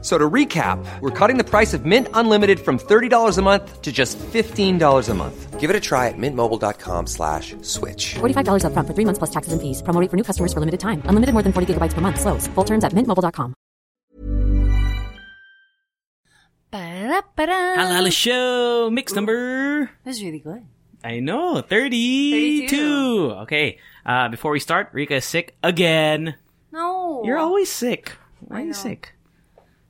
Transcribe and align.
F- 0.00 0.04
So 0.04 0.16
to 0.16 0.30
recap, 0.30 0.78
we're 1.00 1.10
cutting 1.10 1.38
the 1.38 1.44
price 1.44 1.74
of 1.74 1.84
Mint 1.84 2.06
Unlimited 2.14 2.60
from 2.60 2.78
$30 2.78 3.36
a 3.38 3.42
month 3.42 3.82
to 3.82 3.90
just 3.90 4.16
$15 4.18 5.08
a 5.08 5.14
month. 5.14 5.58
Give 5.58 5.70
it 5.70 5.74
a 5.76 5.80
try 5.80 6.06
at 6.06 6.14
mintmobile.com 6.16 7.06
slash 7.08 7.56
switch. 7.62 8.14
$45 8.20 8.62
upfront 8.62 8.86
for 8.86 8.94
three 8.94 9.04
months 9.04 9.18
plus 9.18 9.30
taxes 9.30 9.52
and 9.52 9.60
fees. 9.60 9.82
Promo 9.82 10.00
rate 10.00 10.08
for 10.10 10.16
new 10.16 10.22
customers 10.22 10.52
for 10.54 10.60
limited 10.60 10.78
time. 10.78 11.02
Unlimited 11.10 11.32
more 11.34 11.42
than 11.42 11.52
40 11.52 11.74
gigabytes 11.74 11.94
per 11.94 12.00
month. 12.00 12.20
Slows. 12.20 12.46
Full 12.54 12.64
terms 12.64 12.84
at 12.84 12.92
mintmobile.com. 12.94 13.54
Ba-da-ba-da. 16.70 17.74
Halo 17.74 17.94
Halo 17.94 18.10
Show 18.10 18.90
mix 18.90 19.14
number. 19.14 19.90
That 20.04 20.10
was 20.10 20.22
really 20.22 20.38
good. 20.38 20.62
I 21.02 21.18
know, 21.20 21.60
32. 21.62 22.68
32. 22.68 23.30
Okay, 23.48 23.78
uh, 24.06 24.28
before 24.28 24.52
we 24.52 24.60
start, 24.60 24.90
Rica 24.92 25.16
is 25.16 25.24
sick 25.24 25.56
again. 25.62 26.34
No. 26.72 27.22
You're 27.24 27.38
always 27.38 27.70
sick. 27.72 28.12
Why 28.40 28.62
are 28.62 28.64
you 28.66 28.74
sick? 28.74 29.14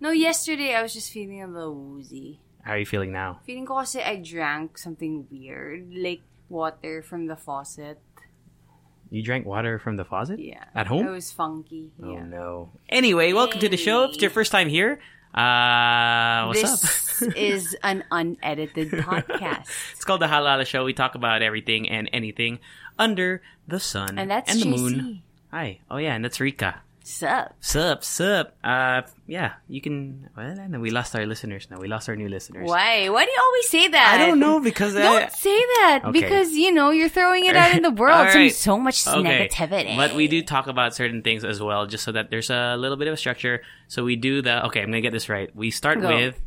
No, 0.00 0.10
yesterday 0.10 0.74
I 0.74 0.82
was 0.82 0.94
just 0.94 1.10
feeling 1.10 1.42
a 1.42 1.48
little 1.48 1.74
woozy. 1.74 2.38
How 2.62 2.72
are 2.72 2.78
you 2.78 2.86
feeling 2.86 3.10
now? 3.10 3.40
Feeling 3.44 3.66
ko 3.66 3.82
kasi 3.82 3.98
I 3.98 4.22
drank 4.22 4.78
something 4.78 5.26
weird, 5.26 5.90
like 5.90 6.22
water 6.48 7.02
from 7.02 7.26
the 7.26 7.34
faucet. 7.34 7.98
You 9.10 9.22
drank 9.24 9.46
water 9.46 9.78
from 9.78 9.96
the 9.96 10.04
faucet? 10.04 10.38
Yeah. 10.38 10.62
At 10.74 10.86
home? 10.86 11.06
It 11.06 11.10
was 11.10 11.32
funky. 11.32 11.90
Oh 11.98 12.12
yeah. 12.12 12.22
no. 12.22 12.70
Anyway, 12.88 13.32
welcome 13.32 13.58
to 13.58 13.68
the 13.68 13.76
show. 13.76 14.04
If 14.04 14.14
it's 14.14 14.22
your 14.22 14.30
first 14.30 14.52
time 14.52 14.68
here, 14.68 15.00
uh, 15.34 16.46
what's 16.46 16.62
this 16.62 17.22
up? 17.22 17.32
is 17.36 17.74
an 17.82 18.04
unedited 18.12 18.90
podcast. 19.02 19.66
it's 19.98 20.04
called 20.04 20.20
the 20.20 20.28
Halo 20.28 20.46
Halo 20.46 20.62
Show. 20.62 20.84
We 20.84 20.92
talk 20.94 21.16
about 21.16 21.42
everything 21.42 21.88
and 21.88 22.08
anything 22.12 22.60
under 22.98 23.42
the 23.66 23.80
sun 23.80 24.18
And 24.18 24.30
that's 24.30 24.52
and 24.52 24.62
the 24.62 24.66
moon. 24.70 25.22
Hi. 25.50 25.80
Oh 25.90 25.96
yeah, 25.96 26.14
and 26.14 26.22
that's 26.22 26.38
Rica. 26.38 26.82
Sup? 27.08 27.54
Sup, 27.60 28.04
sup. 28.04 28.54
Uh, 28.62 29.00
yeah, 29.26 29.54
you 29.66 29.80
can. 29.80 30.28
Well, 30.36 30.60
I 30.60 30.66
know 30.66 30.78
we 30.78 30.90
lost 30.90 31.16
our 31.16 31.24
listeners 31.24 31.66
now. 31.70 31.78
We 31.80 31.88
lost 31.88 32.06
our 32.10 32.16
new 32.16 32.28
listeners. 32.28 32.68
Why? 32.68 33.08
Why 33.08 33.24
do 33.24 33.30
you 33.30 33.40
always 33.42 33.68
say 33.70 33.88
that? 33.88 34.18
I 34.20 34.26
don't 34.26 34.38
know 34.38 34.60
because 34.60 34.92
Don't 34.92 35.22
I, 35.24 35.28
say 35.28 35.56
that 35.56 36.00
Okay. 36.04 36.20
because 36.20 36.52
you 36.52 36.70
know 36.70 36.90
you're 36.90 37.08
throwing 37.08 37.46
it 37.46 37.56
out 37.56 37.74
in 37.74 37.80
the 37.82 37.90
world. 38.02 38.26
Right. 38.26 38.52
So 38.52 38.76
much 38.78 39.06
Okay. 39.08 39.48
negativity. 39.48 39.96
But 39.96 40.14
we 40.16 40.28
do 40.28 40.42
talk 40.42 40.66
about 40.66 40.94
certain 40.94 41.22
things 41.22 41.44
as 41.46 41.62
well, 41.62 41.86
just 41.86 42.04
so 42.04 42.12
that 42.12 42.28
there's 42.28 42.50
a 42.50 42.76
little 42.76 42.98
bit 42.98 43.08
of 43.08 43.14
a 43.14 43.16
structure. 43.16 43.62
So 43.88 44.04
we 44.04 44.16
do 44.16 44.42
the 44.42 44.66
okay. 44.66 44.82
I'm 44.82 44.88
gonna 44.88 45.00
get 45.00 45.12
this 45.14 45.30
right. 45.30 45.48
We 45.56 45.70
start 45.70 46.02
Go. 46.02 46.08
with 46.14 46.38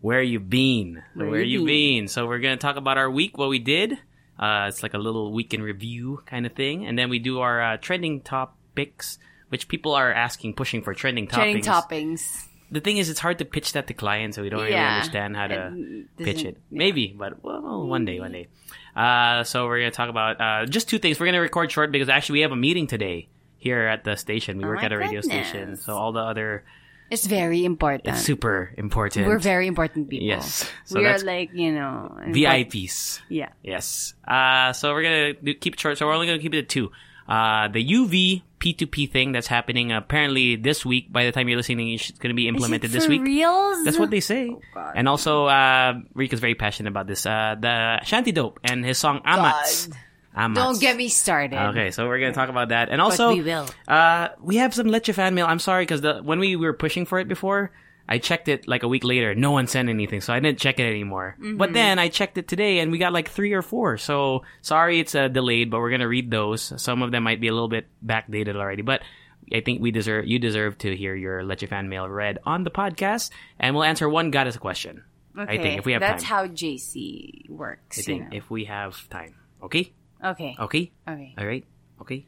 where 0.00 0.20
you 0.22 0.40
been, 0.40 1.00
Where 1.14 1.40
you 1.40 1.60
you 1.60 1.64
been. 1.66 2.08
So 2.08 2.26
we're 2.26 2.40
gonna 2.40 2.56
talk 2.56 2.74
about 2.74 2.98
our 2.98 3.08
week, 3.10 3.38
what 3.38 3.50
we 3.50 3.60
did. 3.60 3.92
Uh, 4.36 4.66
it's 4.66 4.82
like 4.82 4.94
a 4.94 4.98
little 4.98 5.32
week 5.32 5.54
in 5.54 5.62
review 5.62 6.22
kind 6.26 6.44
of 6.44 6.54
thing, 6.54 6.86
and 6.86 6.98
then 6.98 7.08
we 7.08 7.20
do 7.20 7.38
our 7.38 7.62
uh, 7.62 7.76
trending 7.76 8.20
topics, 8.20 9.18
which 9.48 9.68
people 9.68 9.94
are 9.94 10.12
asking, 10.12 10.54
pushing 10.54 10.82
for 10.82 10.94
trending 10.94 11.26
Trending 11.26 11.62
toppings. 11.62 12.20
toppings. 12.20 12.44
The 12.70 12.80
thing 12.80 12.98
is, 12.98 13.08
it's 13.08 13.20
hard 13.20 13.38
to 13.38 13.46
pitch 13.46 13.72
that 13.72 13.86
to 13.86 13.94
clients, 13.94 14.36
so 14.36 14.42
we 14.42 14.50
don't 14.50 14.60
really 14.60 14.74
understand 14.76 15.36
how 15.36 15.46
to 15.46 15.72
It 15.74 16.16
pitch 16.24 16.44
it. 16.44 16.58
Maybe, 16.70 17.14
but 17.16 17.42
well, 17.42 17.86
one 17.86 18.04
day, 18.04 18.20
one 18.20 18.32
day. 18.32 18.48
Uh, 18.94 19.42
so 19.44 19.66
we're 19.66 19.78
gonna 19.78 19.90
talk 19.90 20.10
about 20.10 20.40
uh, 20.40 20.66
just 20.66 20.88
two 20.88 20.98
things. 20.98 21.18
We're 21.18 21.26
gonna 21.26 21.40
record 21.40 21.72
short 21.72 21.90
because 21.92 22.10
actually 22.10 22.34
we 22.34 22.40
have 22.42 22.52
a 22.52 22.56
meeting 22.56 22.86
today 22.86 23.28
here 23.56 23.86
at 23.86 24.04
the 24.04 24.16
station. 24.16 24.58
We 24.58 24.64
Oh 24.64 24.68
work 24.68 24.82
at 24.82 24.92
a 24.92 24.98
radio 24.98 25.22
goodness. 25.22 25.48
station, 25.48 25.76
so 25.76 25.96
all 25.96 26.12
the 26.12 26.20
other 26.20 26.64
It's 27.10 27.26
very 27.26 27.64
important. 27.64 28.06
it's 28.06 28.20
super 28.20 28.74
important. 28.76 29.26
We're 29.26 29.38
very 29.38 29.66
important 29.66 30.10
people. 30.10 30.26
Yes. 30.28 30.70
So 30.84 30.98
we 31.00 31.06
are 31.06 31.18
like, 31.20 31.54
you 31.54 31.72
know, 31.72 32.18
VIPs. 32.28 33.20
Yeah. 33.30 33.48
Yes. 33.62 34.12
Uh, 34.26 34.74
so 34.74 34.92
we're 34.92 35.02
gonna 35.02 35.54
keep 35.54 35.72
it 35.74 35.80
short. 35.80 35.96
So 35.96 36.06
we're 36.06 36.12
only 36.14 36.26
gonna 36.26 36.38
keep 36.38 36.52
it 36.52 36.58
at 36.58 36.68
two. 36.68 36.92
Uh, 37.28 37.68
the 37.68 37.84
UV 37.84 38.42
P2P 38.58 39.10
thing 39.10 39.32
that's 39.32 39.46
happening 39.46 39.92
apparently 39.92 40.56
this 40.56 40.84
week. 40.84 41.12
By 41.12 41.24
the 41.26 41.32
time 41.32 41.48
you're 41.48 41.56
listening, 41.58 41.92
it's 41.92 42.10
going 42.12 42.30
to 42.30 42.34
be 42.34 42.48
implemented 42.48 42.90
this 42.90 43.06
week. 43.06 43.22
Reals? 43.22 43.84
That's 43.84 43.98
what 43.98 44.10
they 44.10 44.20
say. 44.20 44.56
God. 44.74 44.92
and 44.96 45.08
also, 45.08 45.46
uh, 45.46 46.00
Rica's 46.14 46.40
very 46.40 46.54
passionate 46.54 46.90
about 46.90 47.06
this. 47.06 47.26
Uh, 47.26 47.56
the 47.60 48.00
Shanti 48.04 48.32
Dope 48.32 48.58
and 48.64 48.84
his 48.84 48.98
song 48.98 49.20
Amatz. 49.24 49.90
Amatz. 50.36 50.54
Don't 50.54 50.80
get 50.80 50.96
me 50.96 51.08
started. 51.08 51.60
Okay, 51.70 51.90
so 51.90 52.06
we're 52.06 52.20
gonna 52.20 52.32
talk 52.32 52.48
about 52.48 52.68
that, 52.68 52.90
and 52.90 53.00
also 53.00 53.32
we 53.34 53.42
will. 53.42 53.68
Uh, 53.88 54.28
we 54.40 54.56
have 54.56 54.72
some 54.72 54.86
Leche 54.86 55.10
fan 55.10 55.34
mail. 55.34 55.46
I'm 55.46 55.58
sorry 55.58 55.82
because 55.82 56.00
the 56.00 56.20
when 56.22 56.38
we 56.38 56.54
were 56.54 56.72
pushing 56.72 57.06
for 57.06 57.18
it 57.18 57.26
before, 57.28 57.72
I 58.08 58.18
checked 58.18 58.48
it 58.48 58.66
like 58.66 58.82
a 58.82 58.88
week 58.88 59.04
later. 59.04 59.34
No 59.34 59.50
one 59.50 59.66
sent 59.66 59.88
anything, 59.88 60.20
so 60.20 60.32
I 60.32 60.40
didn't 60.40 60.58
check 60.58 60.80
it 60.80 60.88
anymore. 60.88 61.36
Mm-hmm. 61.38 61.58
But 61.58 61.74
then 61.74 61.98
I 61.98 62.08
checked 62.08 62.38
it 62.38 62.48
today, 62.48 62.78
and 62.78 62.90
we 62.90 62.98
got 62.98 63.12
like 63.12 63.28
three 63.28 63.52
or 63.52 63.62
four. 63.62 63.98
So 63.98 64.44
sorry, 64.62 65.00
it's 65.00 65.14
uh, 65.14 65.28
delayed, 65.28 65.70
but 65.70 65.80
we're 65.80 65.90
gonna 65.90 66.08
read 66.08 66.30
those. 66.30 66.72
Some 66.80 67.02
of 67.02 67.10
them 67.10 67.22
might 67.22 67.40
be 67.40 67.48
a 67.48 67.52
little 67.52 67.68
bit 67.68 67.86
backdated 68.04 68.56
already, 68.56 68.82
but. 68.82 69.02
I 69.50 69.62
think 69.62 69.80
we 69.80 69.92
deserve 69.92 70.26
you 70.26 70.38
deserve 70.38 70.76
to 70.84 70.94
hear 70.94 71.14
your 71.14 71.42
Leche 71.42 71.66
fan 71.70 71.88
mail 71.88 72.06
read 72.06 72.38
on 72.44 72.64
the 72.64 72.70
podcast, 72.70 73.30
and 73.58 73.74
we'll 73.74 73.84
answer 73.84 74.06
one 74.06 74.30
goddess 74.30 74.58
question. 74.58 75.04
Okay. 75.38 75.54
I 75.54 75.62
think 75.62 75.78
if 75.78 75.86
we 75.86 75.92
have 75.92 76.00
That's 76.00 76.22
time. 76.22 76.48
how 76.48 76.54
JC 76.54 77.48
works. 77.48 78.06
I 78.06 78.12
you 78.12 78.20
know. 78.20 78.28
if 78.32 78.50
we 78.50 78.64
have 78.64 79.08
time. 79.08 79.36
Okay. 79.62 79.92
okay. 80.22 80.56
Okay. 80.58 80.92
Okay. 81.08 81.34
All 81.38 81.46
right. 81.46 81.64
Okay. 82.02 82.26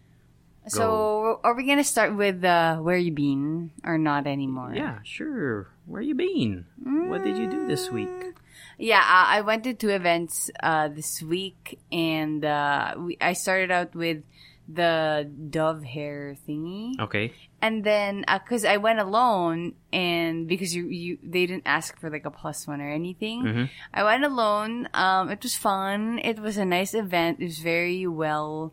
So, 0.70 1.40
are 1.42 1.54
we 1.54 1.66
gonna 1.66 1.84
start 1.84 2.14
with 2.16 2.44
uh, 2.44 2.78
where 2.78 2.96
you 2.96 3.12
been 3.12 3.70
or 3.84 3.98
not 3.98 4.26
anymore? 4.26 4.72
Yeah, 4.74 4.98
sure. 5.04 5.68
Where 5.86 6.02
you 6.02 6.14
been? 6.14 6.66
What 7.10 7.24
did 7.24 7.36
you 7.36 7.50
do 7.50 7.66
this 7.66 7.90
week? 7.90 8.08
Yeah, 8.78 9.00
uh, 9.00 9.26
I 9.36 9.40
went 9.42 9.64
to 9.64 9.74
two 9.74 9.90
events 9.90 10.50
uh, 10.62 10.88
this 10.88 11.20
week, 11.22 11.78
and 11.92 12.44
uh, 12.44 12.94
we, 12.98 13.18
I 13.20 13.34
started 13.34 13.70
out 13.70 13.94
with 13.94 14.22
the 14.72 15.28
dove 15.50 15.82
hair 15.82 16.36
thingy, 16.48 16.94
Okay. 17.00 17.32
and 17.60 17.82
then 17.82 18.24
because 18.28 18.64
I 18.64 18.76
went 18.78 19.00
alone, 19.00 19.74
and 19.92 20.46
because 20.46 20.74
you, 20.74 20.86
you 20.86 21.18
they 21.22 21.44
didn't 21.46 21.66
ask 21.66 21.98
for 21.98 22.08
like 22.08 22.24
a 22.24 22.30
plus 22.30 22.66
one 22.68 22.80
or 22.80 22.88
anything, 22.88 23.42
Mm-hmm. 23.42 23.64
I 23.92 24.04
went 24.04 24.24
alone. 24.24 24.88
Um, 24.94 25.28
it 25.28 25.42
was 25.42 25.56
fun. 25.56 26.20
It 26.22 26.38
was 26.38 26.56
a 26.56 26.64
nice 26.64 26.94
event. 26.94 27.40
It 27.40 27.46
was 27.50 27.58
very 27.58 28.06
well 28.06 28.72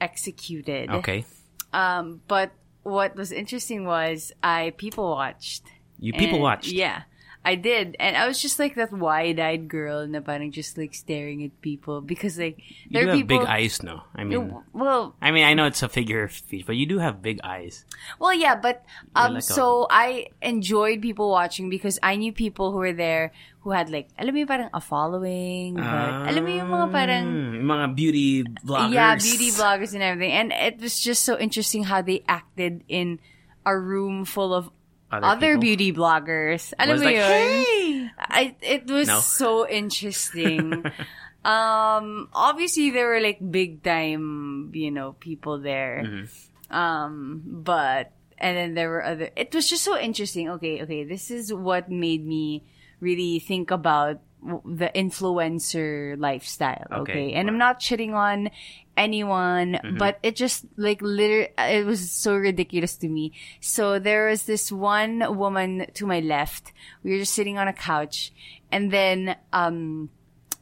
executed. 0.00 0.90
Okay. 0.90 1.24
Um, 1.72 2.20
but 2.28 2.52
what 2.82 3.16
was 3.16 3.32
interesting 3.32 3.84
was 3.84 4.32
I 4.42 4.72
people 4.76 5.10
watched. 5.10 5.64
You 5.98 6.12
people 6.12 6.40
watched. 6.40 6.72
Yeah. 6.72 7.02
I 7.46 7.54
did. 7.54 7.94
And 8.00 8.16
I 8.16 8.26
was 8.26 8.42
just 8.42 8.58
like 8.58 8.74
that 8.74 8.90
wide-eyed 8.90 9.70
girl 9.70 10.02
na 10.02 10.18
parang 10.18 10.50
just 10.50 10.74
like 10.74 10.98
staring 10.98 11.46
at 11.46 11.54
people 11.62 12.02
because 12.02 12.42
like 12.42 12.58
You 12.90 12.98
do 12.98 13.06
are 13.06 13.10
have 13.14 13.16
people 13.22 13.38
big 13.38 13.46
eyes, 13.46 13.86
no? 13.86 14.02
I 14.18 14.26
mean, 14.26 14.50
Well, 14.74 15.14
I 15.22 15.30
mean, 15.30 15.46
I 15.46 15.54
know 15.54 15.66
it's 15.70 15.78
a 15.82 15.88
figure 15.88 16.26
of 16.26 16.34
speech, 16.34 16.66
but 16.66 16.74
you 16.74 16.90
do 16.90 16.98
have 16.98 17.22
big 17.22 17.38
eyes. 17.46 17.86
well, 18.18 18.34
yeah, 18.34 18.58
but 18.58 18.82
um, 19.14 19.38
like 19.38 19.46
so 19.46 19.86
I 19.88 20.34
enjoyed 20.42 20.98
people 21.00 21.30
watching 21.30 21.70
because 21.70 22.02
I 22.02 22.18
knew 22.18 22.34
people 22.34 22.74
who 22.74 22.82
were 22.82 22.92
there 22.92 23.30
who 23.66 23.74
had 23.74 23.90
like, 23.90 24.06
alam 24.14 24.30
mo 24.30 24.38
yung 24.38 24.46
parang 24.46 24.70
a 24.70 24.78
following, 24.78 25.74
but 25.74 26.30
alam 26.30 26.46
mo 26.46 26.50
yung 26.54 26.70
mga 26.70 26.86
parang 26.94 27.26
Mm, 27.26 27.66
mga 27.66 27.86
beauty 27.98 28.28
bloggers. 28.62 28.94
Yeah, 28.94 29.18
beauty 29.18 29.50
bloggers 29.50 29.90
and 29.90 30.06
everything. 30.06 30.30
And 30.38 30.54
it 30.54 30.78
was 30.78 30.94
just 31.02 31.26
so 31.26 31.34
interesting 31.34 31.82
how 31.82 31.98
they 31.98 32.22
acted 32.30 32.86
in 32.86 33.18
a 33.66 33.74
room 33.74 34.22
full 34.22 34.54
of 34.54 34.70
Other 35.10 35.26
other, 35.26 35.52
beauty 35.58 35.90
bloggers. 35.94 36.74
Alam 36.78 36.98
Was 36.98 37.02
mo 37.02 37.06
like, 37.10 37.18
yun? 37.18 37.30
hey! 37.30 38.10
I, 38.18 38.42
it 38.62 38.86
was 38.86 39.06
No. 39.06 39.18
so 39.18 39.66
interesting. 39.66 40.82
um, 41.46 42.28
obviously 42.34 42.90
there 42.90 43.06
were 43.10 43.20
like 43.22 43.38
big 43.42 43.82
time, 43.82 44.70
you 44.74 44.90
know, 44.90 45.14
people 45.18 45.58
there. 45.58 46.02
Mm-hmm. 46.06 46.74
Um, 46.74 47.42
but 47.46 48.10
and 48.38 48.56
then 48.56 48.74
there 48.74 48.90
were 48.90 49.02
other. 49.04 49.30
It 49.36 49.54
was 49.54 49.70
just 49.70 49.82
so 49.86 49.98
interesting. 49.98 50.50
Okay, 50.58 50.82
okay, 50.82 51.04
this 51.06 51.30
is 51.30 51.54
what 51.54 51.90
made 51.90 52.26
me 52.26 52.66
really 53.00 53.38
think 53.38 53.70
about 53.70 54.20
the 54.64 54.90
influencer 54.94 56.14
lifestyle. 56.18 56.86
Okay, 57.02 57.12
Okay, 57.12 57.32
and 57.34 57.48
I'm 57.48 57.58
not 57.58 57.80
shitting 57.80 58.14
on 58.14 58.50
anyone, 58.96 59.74
Mm-hmm. 59.76 59.98
but 59.98 60.18
it 60.22 60.36
just 60.36 60.64
like 60.76 61.02
literally, 61.02 61.50
it 61.58 61.84
was 61.84 62.10
so 62.10 62.36
ridiculous 62.36 62.96
to 63.02 63.08
me. 63.08 63.32
So 63.60 63.98
there 63.98 64.28
was 64.28 64.44
this 64.44 64.70
one 64.72 65.20
woman 65.36 65.86
to 65.94 66.06
my 66.06 66.20
left. 66.20 66.72
We 67.02 67.12
were 67.12 67.18
just 67.18 67.34
sitting 67.34 67.58
on 67.58 67.68
a 67.68 67.72
couch, 67.76 68.32
and 68.72 68.90
then 68.90 69.36
um, 69.52 70.08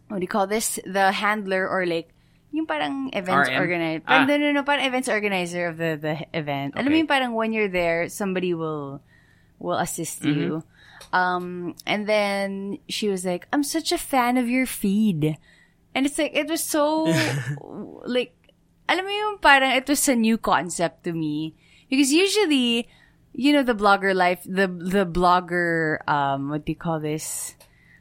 what 0.08 0.18
do 0.18 0.24
you 0.24 0.28
call 0.32 0.46
this? 0.46 0.80
The 0.86 1.12
handler 1.12 1.68
or 1.68 1.86
like 1.86 2.08
yung 2.54 2.66
parang 2.66 3.10
events 3.12 3.50
organizer. 3.50 4.02
Ah. 4.06 4.24
No, 4.24 4.36
no, 4.38 4.52
no, 4.52 4.62
parang 4.62 4.86
events 4.86 5.08
organizer 5.08 5.66
of 5.68 5.76
the 5.76 5.98
the 6.00 6.14
event. 6.32 6.74
Alam 6.74 6.86
mo 6.86 6.90
Okay. 6.90 6.98
yung 7.04 7.10
parang 7.10 7.30
when 7.34 7.52
you're 7.52 7.70
there, 7.70 8.08
somebody 8.08 8.54
will 8.54 9.02
will 9.58 9.78
assist 9.78 10.22
Mm-hmm. 10.22 10.40
you. 10.40 10.64
Um, 11.14 11.78
and 11.86 12.10
then 12.10 12.82
she 12.90 13.06
was 13.06 13.22
like, 13.22 13.46
"I'm 13.54 13.62
such 13.62 13.94
a 13.94 13.98
fan 14.02 14.34
of 14.34 14.50
your 14.50 14.66
feed," 14.66 15.38
and 15.94 16.02
it's 16.02 16.18
like 16.18 16.34
it 16.34 16.50
was 16.50 16.58
so 16.58 17.06
like, 18.02 18.34
alam 18.90 19.06
mo 19.06 19.12
yung 19.14 19.38
parang 19.38 19.78
it 19.78 19.86
was 19.86 20.10
a 20.10 20.18
new 20.18 20.34
concept 20.34 21.06
to 21.06 21.14
me 21.14 21.54
because 21.86 22.10
usually 22.10 22.90
you 23.34 23.52
know, 23.52 23.62
the 23.62 23.74
blogger 23.74 24.14
life, 24.14 24.42
the 24.46 24.66
the 24.70 25.04
blogger, 25.06 25.98
um, 26.08 26.50
what 26.50 26.64
do 26.64 26.72
you 26.72 26.78
call 26.78 27.00
this? 27.00 27.54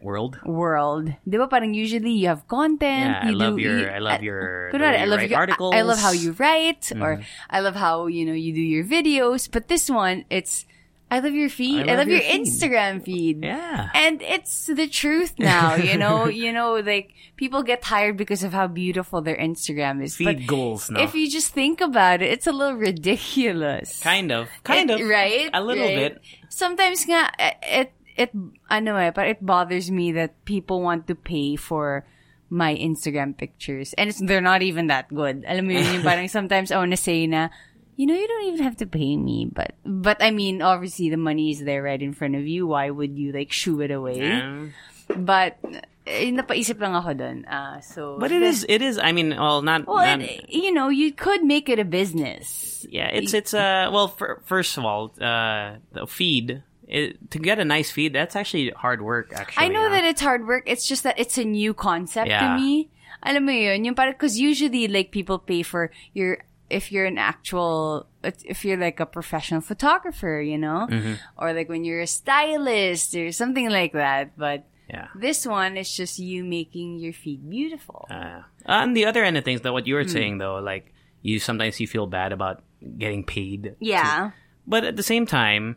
World. 0.03 0.35
world. 0.43 1.15
Di 1.23 1.39
ba 1.39 1.47
parang 1.47 1.71
usually 1.71 2.11
you 2.11 2.27
have 2.27 2.43
content. 2.51 3.15
Yeah, 3.15 3.23
I 3.23 3.31
love 3.31 3.55
do, 3.55 3.63
your- 3.63 3.79
you- 3.79 3.87
I 3.87 3.99
love 4.03 4.19
uh, 4.19 4.23
your- 4.27 4.69
way 4.75 4.99
I 4.99 5.05
love 5.07 5.23
your 5.23 5.39
articles. 5.39 5.71
Mm-hmm. 5.71 5.79
I 5.79 5.87
love 5.87 5.99
how 6.03 6.11
you 6.11 6.31
write, 6.35 6.91
or 6.99 7.23
I 7.49 7.63
love 7.63 7.79
how 7.79 8.11
you 8.11 8.27
know 8.27 8.35
you 8.35 8.51
do 8.51 8.59
your 8.61 8.83
videos. 8.83 9.47
But 9.49 9.71
this 9.71 9.87
one, 9.89 10.25
it's 10.29 10.67
I 11.13 11.21
love 11.21 11.37
your 11.37 11.49
feed. 11.53 11.85
I 11.85 11.93
love 11.93 12.09
love, 12.09 12.09
your 12.09 12.17
your, 12.17 12.25
feed. 12.25 12.41
Instagram 12.49 13.05
feed. 13.05 13.45
Yeah. 13.45 13.93
and 13.93 14.17
it's 14.25 14.65
the 14.65 14.89
truth 14.89 15.37
now. 15.37 15.77
You 15.77 15.93
know, 16.01 16.25
you 16.25 16.49
know, 16.49 16.81
like 16.81 17.13
people 17.37 17.61
get 17.61 17.85
tired 17.85 18.17
because 18.17 18.41
of 18.41 18.49
how 18.49 18.65
beautiful 18.65 19.21
their 19.21 19.37
Instagram 19.37 20.01
is. 20.01 20.17
Feed 20.17 20.25
but 20.25 20.47
goals 20.49 20.89
now. 20.89 21.05
If 21.05 21.13
you 21.13 21.29
just 21.29 21.53
think 21.53 21.85
about 21.85 22.25
it, 22.25 22.33
it's 22.33 22.49
a 22.49 22.51
little 22.51 22.81
ridiculous. 22.81 24.01
Kind 24.01 24.31
of. 24.33 24.49
Kind 24.65 24.89
It- 24.89 25.01
of. 25.01 25.07
right? 25.07 25.49
A 25.53 25.61
little 25.61 25.85
Right? 25.85 26.17
bit. 26.17 26.21
Sometimes 26.49 27.05
nga, 27.05 27.29
it, 27.61 27.93
it, 28.17 28.31
ano 28.69 28.97
eh, 28.97 29.11
but 29.13 29.27
it 29.29 29.45
bothers 29.45 29.89
me 29.93 30.11
that 30.17 30.33
people 30.45 30.81
want 30.81 31.05
to 31.07 31.15
pay 31.15 31.55
for 31.55 32.05
my 32.49 32.75
Instagram 32.77 33.37
pictures. 33.37 33.93
And 33.97 34.09
it's, 34.09 34.21
they're 34.21 34.41
not 34.41 34.61
even 34.61 34.87
that 34.87 35.09
good. 35.13 35.45
Alam 35.47 35.65
mo 35.67 35.73
yun, 35.77 35.93
yung 36.01 36.03
parang 36.09 36.29
sometimes 36.29 36.69
I 36.71 36.77
wanna 36.77 36.97
say 36.97 37.25
na, 37.25 37.49
you 37.95 38.05
know, 38.07 38.13
you 38.15 38.27
don't 38.27 38.45
even 38.53 38.63
have 38.63 38.77
to 38.77 38.85
pay 38.87 39.15
me, 39.17 39.47
but, 39.51 39.73
but 39.85 40.21
I 40.21 40.31
mean, 40.31 40.61
obviously 40.61 41.09
the 41.09 41.17
money 41.17 41.51
is 41.51 41.63
there 41.63 41.83
right 41.83 42.01
in 42.01 42.13
front 42.13 42.35
of 42.35 42.47
you. 42.47 42.67
Why 42.67 42.89
would 42.89 43.17
you 43.17 43.31
like 43.31 43.51
shoo 43.51 43.81
it 43.81 43.91
away? 43.91 44.21
Um, 44.31 44.73
But, 45.13 45.59
eh, 46.07 46.31
napaisip 46.31 46.79
lang 46.79 46.95
ako 46.95 47.13
dun. 47.13 47.45
Ah, 47.47 47.79
so. 47.81 48.17
but 48.17 48.31
it 48.31 48.41
is. 48.41 48.65
It 48.67 48.81
is. 48.81 48.97
I 48.97 49.11
mean, 49.11 49.35
well, 49.35 49.61
not. 49.61 49.85
Well, 49.85 49.99
not 49.99 50.21
it, 50.21 50.49
you 50.49 50.71
know, 50.71 50.87
you 50.89 51.11
could 51.11 51.43
make 51.43 51.67
it 51.69 51.77
a 51.77 51.85
business. 51.85 52.85
yeah, 52.89 53.11
it's 53.11 53.33
it's 53.35 53.53
uh 53.53 53.91
well. 53.91 54.07
For, 54.07 54.41
first 54.47 54.77
of 54.79 54.85
all, 54.85 55.11
uh, 55.19 55.77
the 55.91 56.07
feed 56.07 56.63
it, 56.87 57.19
to 57.31 57.37
get 57.37 57.59
a 57.59 57.65
nice 57.65 57.91
feed 57.91 58.13
that's 58.13 58.35
actually 58.35 58.71
hard 58.71 59.01
work. 59.01 59.33
Actually, 59.35 59.65
I 59.65 59.67
know 59.69 59.83
huh? 59.83 59.89
that 59.99 60.03
it's 60.03 60.21
hard 60.21 60.47
work. 60.47 60.63
It's 60.65 60.87
just 60.87 61.03
that 61.03 61.19
it's 61.19 61.37
a 61.37 61.45
new 61.45 61.73
concept 61.73 62.29
Yeah. 62.31 62.55
to 62.55 62.61
me. 62.61 62.89
Alam 63.23 63.45
mo 63.45 63.51
yun, 63.51 63.85
yung 63.85 63.95
parang, 63.95 64.15
cause 64.15 64.35
usually 64.37 64.87
like 64.87 65.11
people 65.11 65.39
pay 65.39 65.63
for 65.63 65.91
your, 66.11 66.43
if 66.73 66.91
you're 66.91 67.05
an 67.05 67.17
actual, 67.21 68.07
if 68.23 68.65
you're 68.65 68.77
like 68.81 68.99
a 68.99 69.05
professional 69.05 69.61
photographer, 69.61 70.41
you 70.41 70.57
know? 70.57 70.87
Mm-hmm. 70.89 71.13
Or 71.37 71.53
like 71.53 71.69
when 71.69 71.85
you're 71.85 72.01
a 72.01 72.07
stylist 72.07 73.13
or 73.15 73.31
something 73.31 73.69
like 73.69 73.93
that. 73.93 74.33
But 74.37 74.65
Yeah. 74.89 75.07
this 75.15 75.45
one 75.47 75.77
is 75.77 75.89
just 75.95 76.19
you 76.19 76.43
making 76.43 76.99
your 76.99 77.13
feed 77.13 77.47
beautiful. 77.49 78.05
Uh, 78.09 78.41
on 78.65 78.93
the 78.93 79.05
other 79.05 79.23
end 79.23 79.37
of 79.37 79.45
things, 79.45 79.61
though, 79.61 79.73
what 79.73 79.87
you 79.87 79.95
were 79.95 80.03
Hmm. 80.03 80.09
saying 80.17 80.33
though, 80.41 80.57
like 80.59 80.91
you 81.21 81.39
sometimes 81.39 81.79
you 81.79 81.87
feel 81.87 82.05
bad 82.05 82.31
about 82.33 82.63
getting 82.97 83.23
paid. 83.23 83.75
yeah. 83.79 84.31
but 84.67 84.83
at 84.83 84.95
the 84.99 85.03
same 85.03 85.25
time, 85.25 85.75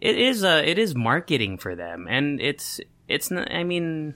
it 0.00 0.16
is 0.16 0.42
uh 0.44 0.62
it 0.64 0.78
is 0.78 0.94
marketing 0.94 1.58
for 1.58 1.74
them, 1.76 2.06
and 2.08 2.40
it's 2.40 2.80
it's 3.08 3.30
not. 3.30 3.50
I 3.52 3.64
mean, 3.66 4.14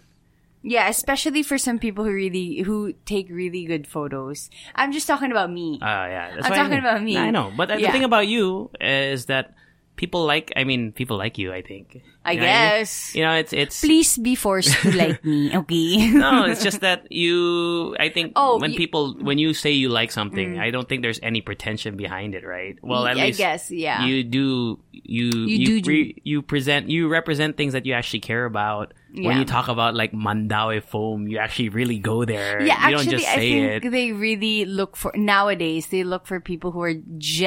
Yeah, 0.65 0.89
especially 0.89 1.43
for 1.45 1.59
some 1.61 1.79
people 1.79 2.05
who 2.09 2.11
really, 2.11 2.65
who 2.65 2.95
take 3.05 3.29
really 3.29 3.67
good 3.69 3.87
photos. 3.87 4.49
I'm 4.75 4.93
just 4.97 5.07
talking 5.07 5.31
about 5.31 5.53
me. 5.53 5.77
uh 5.85 6.09
yeah. 6.09 6.31
I'm 6.33 6.37
what 6.41 6.53
I 6.53 6.57
talking 6.57 6.71
mean. 6.71 6.81
about 6.81 7.03
me. 7.05 7.19
I 7.21 7.29
know, 7.31 7.53
but 7.55 7.69
the 7.69 7.81
Yeah. 7.85 7.93
thing 7.93 8.03
about 8.09 8.27
you 8.27 8.71
is 8.81 9.27
that 9.29 9.53
people 10.01 10.25
like. 10.25 10.57
I 10.57 10.65
mean, 10.65 10.93
people 10.97 11.21
like 11.21 11.37
you. 11.37 11.53
I 11.53 11.61
think. 11.61 12.01
I 12.25 12.33
You 12.33 12.41
know 12.41 12.47
guess. 12.47 13.15
You 13.15 13.23
know, 13.25 13.35
it's 13.35 13.53
it's. 13.53 13.81
Please 13.81 14.17
be 14.17 14.35
forced 14.35 14.73
to 14.83 14.97
like 14.97 15.25
me, 15.25 15.55
okay? 15.65 16.11
No, 16.11 16.45
it's 16.45 16.63
just 16.65 16.81
that 16.81 17.13
you. 17.13 17.95
I 18.01 18.09
think 18.09 18.33
Oh, 18.37 18.59
when 18.59 18.71
y- 18.73 18.77
people 18.77 19.15
when 19.21 19.37
you 19.39 19.53
say 19.53 19.73
you 19.73 19.89
like 19.91 20.11
something, 20.11 20.59
I 20.59 20.71
don't 20.71 20.89
think 20.89 21.03
there's 21.03 21.21
any 21.23 21.41
pretension 21.43 21.97
behind 21.97 22.35
it, 22.35 22.45
right? 22.47 22.79
Well, 22.83 23.07
at 23.07 23.19
I 23.19 23.27
least 23.27 23.39
guess, 23.39 23.71
yeah. 23.71 24.05
You 24.07 24.25
do 24.25 24.81
you 24.93 25.31
You 25.35 25.47
you 25.47 25.67
do 25.67 25.81
do. 25.83 25.91
re- 25.91 26.23
you 26.25 26.41
present 26.43 26.89
you 26.89 27.09
represent 27.09 27.57
things 27.57 27.75
that 27.75 27.85
you 27.85 27.93
actually 27.93 28.21
care 28.21 28.45
about. 28.47 28.95
When 29.15 29.39
you 29.39 29.45
talk 29.45 29.69
about 29.69 29.95
like 29.95 30.11
Mandaue 30.11 30.83
foam, 30.83 31.29
you 31.29 31.39
actually 31.39 31.69
really 31.69 32.01
go 32.03 32.25
there. 32.25 32.59
Yeah, 32.61 32.89
you 32.91 32.99
don't 32.99 33.07
actually, 33.07 33.23
just 33.23 33.29
I 33.31 33.37
think 33.39 33.85
it. 33.85 33.91
they 33.95 34.11
really 34.11 34.65
look 34.65 34.97
for 34.97 35.13
nowadays. 35.15 35.87
They 35.87 36.03
look 36.03 36.27
for 36.27 36.41
people 36.43 36.73
who 36.75 36.83
are 36.83 36.95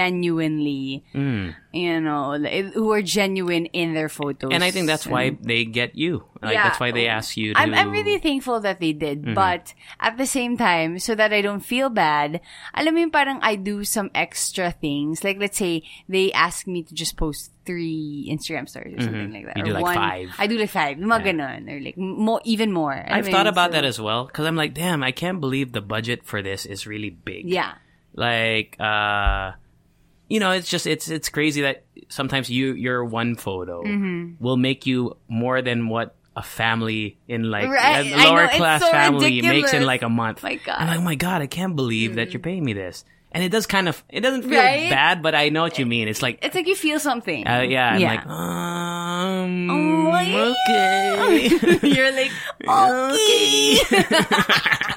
genuinely, 0.07 1.03
Mm. 1.13 1.56
you 1.74 2.00
know, 2.00 2.38
who 2.74 2.91
are 2.91 3.01
genuine 3.01 3.65
in 3.75 3.94
their 3.94 4.07
photos. 4.09 4.51
And 4.53 4.63
I 4.67 4.71
think 4.75 4.85
that's 4.91 5.07
why 5.07 5.31
they 5.39 5.63
get 5.63 5.95
you. 5.95 6.27
Like 6.43 6.53
Yeah. 6.53 6.67
that's 6.67 6.79
why 6.79 6.91
they 6.91 7.07
ask 7.07 7.33
you 7.39 7.55
to 7.55 7.59
I'm, 7.59 7.73
I'm 7.73 7.89
really 7.89 8.19
thankful 8.19 8.59
that 8.61 8.79
they 8.83 8.91
did, 8.91 9.23
Mm-hmm. 9.23 9.33
but 9.33 9.73
at 10.03 10.19
the 10.19 10.27
same 10.27 10.59
time, 10.59 10.99
so 10.99 11.15
that 11.15 11.31
I 11.31 11.39
don't 11.41 11.63
feel 11.63 11.87
bad, 11.89 12.41
alam 12.75 12.93
mo 12.93 12.99
yung 13.01 13.11
parang 13.15 13.39
I 13.41 13.55
do 13.55 13.81
some 13.87 14.11
extra 14.13 14.69
things. 14.75 15.23
Like, 15.23 15.39
let's 15.39 15.57
say, 15.57 15.81
they 16.11 16.31
ask 16.35 16.67
me 16.67 16.83
to 16.83 16.93
just 16.93 17.15
post 17.17 17.55
three 17.65 18.27
Instagram 18.29 18.67
stories 18.69 18.99
or 18.99 19.07
something 19.07 19.33
like 19.33 19.47
that. 19.47 19.55
Mm-hmm. 19.57 19.65
You 19.65 19.73
or 19.73 19.79
do 19.79 19.81
like 19.81 19.83
one, 19.83 19.95
five. 19.97 20.27
I 20.37 20.45
do 20.47 20.57
like 20.59 20.69
five. 20.69 20.97
Mga 20.99 21.23
ganon. 21.33 21.61
Or 21.71 21.77
like, 21.79 21.97
more, 21.97 22.41
even 22.45 22.71
more. 22.71 22.93
Alam 22.93 23.11
I've 23.11 23.27
thought 23.27 23.47
about 23.47 23.71
So- 23.71 23.81
that 23.81 23.85
as 23.85 23.97
well 23.99 24.25
because 24.27 24.45
I'm 24.45 24.55
like, 24.55 24.75
damn, 24.75 25.01
I 25.03 25.11
can't 25.11 25.39
believe 25.39 25.71
the 25.73 25.81
budget 25.81 26.23
for 26.27 26.41
this 26.43 26.65
is 26.67 26.85
really 26.85 27.09
big. 27.09 27.47
Yeah. 27.49 27.79
like 28.17 28.73
uh 28.81 29.53
you 30.27 30.39
know 30.39 30.51
it's 30.51 30.69
just 30.69 30.85
it's 30.88 31.09
it's 31.09 31.29
crazy 31.29 31.62
that 31.62 31.85
sometimes 32.09 32.50
you 32.50 32.74
your 32.74 33.03
one 33.06 33.35
photo 33.35 33.83
Mm-hmm. 33.83 34.44
will 34.44 34.57
make 34.57 34.85
you 34.85 35.18
more 35.27 35.62
than 35.62 35.88
what 35.89 36.15
a 36.35 36.44
family 36.44 37.18
in 37.27 37.50
like 37.50 37.68
Right, 37.69 38.06
a 38.06 38.09
know, 38.12 38.29
lower 38.29 38.44
it's 38.45 38.56
class 38.57 38.81
so 38.81 38.91
family 38.91 39.41
makes 39.41 39.74
in 39.74 39.85
like 39.85 40.03
a 40.03 40.09
month. 40.09 40.44
My 40.44 40.56
God. 40.56 40.75
I'm 40.79 40.88
like, 40.88 41.00
oh 41.00 41.01
my 41.01 41.15
god, 41.15 41.41
I 41.41 41.47
can't 41.47 41.75
believe 41.75 42.15
that 42.15 42.31
you're 42.33 42.39
paying 42.41 42.63
me 42.63 42.74
this. 42.74 43.03
And 43.31 43.44
it 43.44 43.50
does 43.50 43.65
kind 43.68 43.89
of 43.89 44.03
it 44.07 44.21
doesn't 44.21 44.44
feel 44.44 44.59
Right? 44.62 44.89
bad, 44.89 45.21
but 45.24 45.33
I 45.35 45.50
know 45.50 45.62
what 45.63 45.79
you 45.79 45.85
mean. 45.85 46.07
It's 46.07 46.21
like 46.21 46.39
It's 46.44 46.53
like 46.56 46.68
you 46.68 46.75
feel 46.75 47.00
something. 47.00 47.45
uh, 47.47 47.62
yeah, 47.62 47.89
I'm 47.89 48.01
yeah. 48.01 48.09
like 48.15 48.25
um 48.27 49.69
Oh, 49.69 50.19
yeah. 50.21 50.53
okay. 50.69 51.88
You're 51.95 52.12
like, 52.13 52.31
okay. 52.69 53.77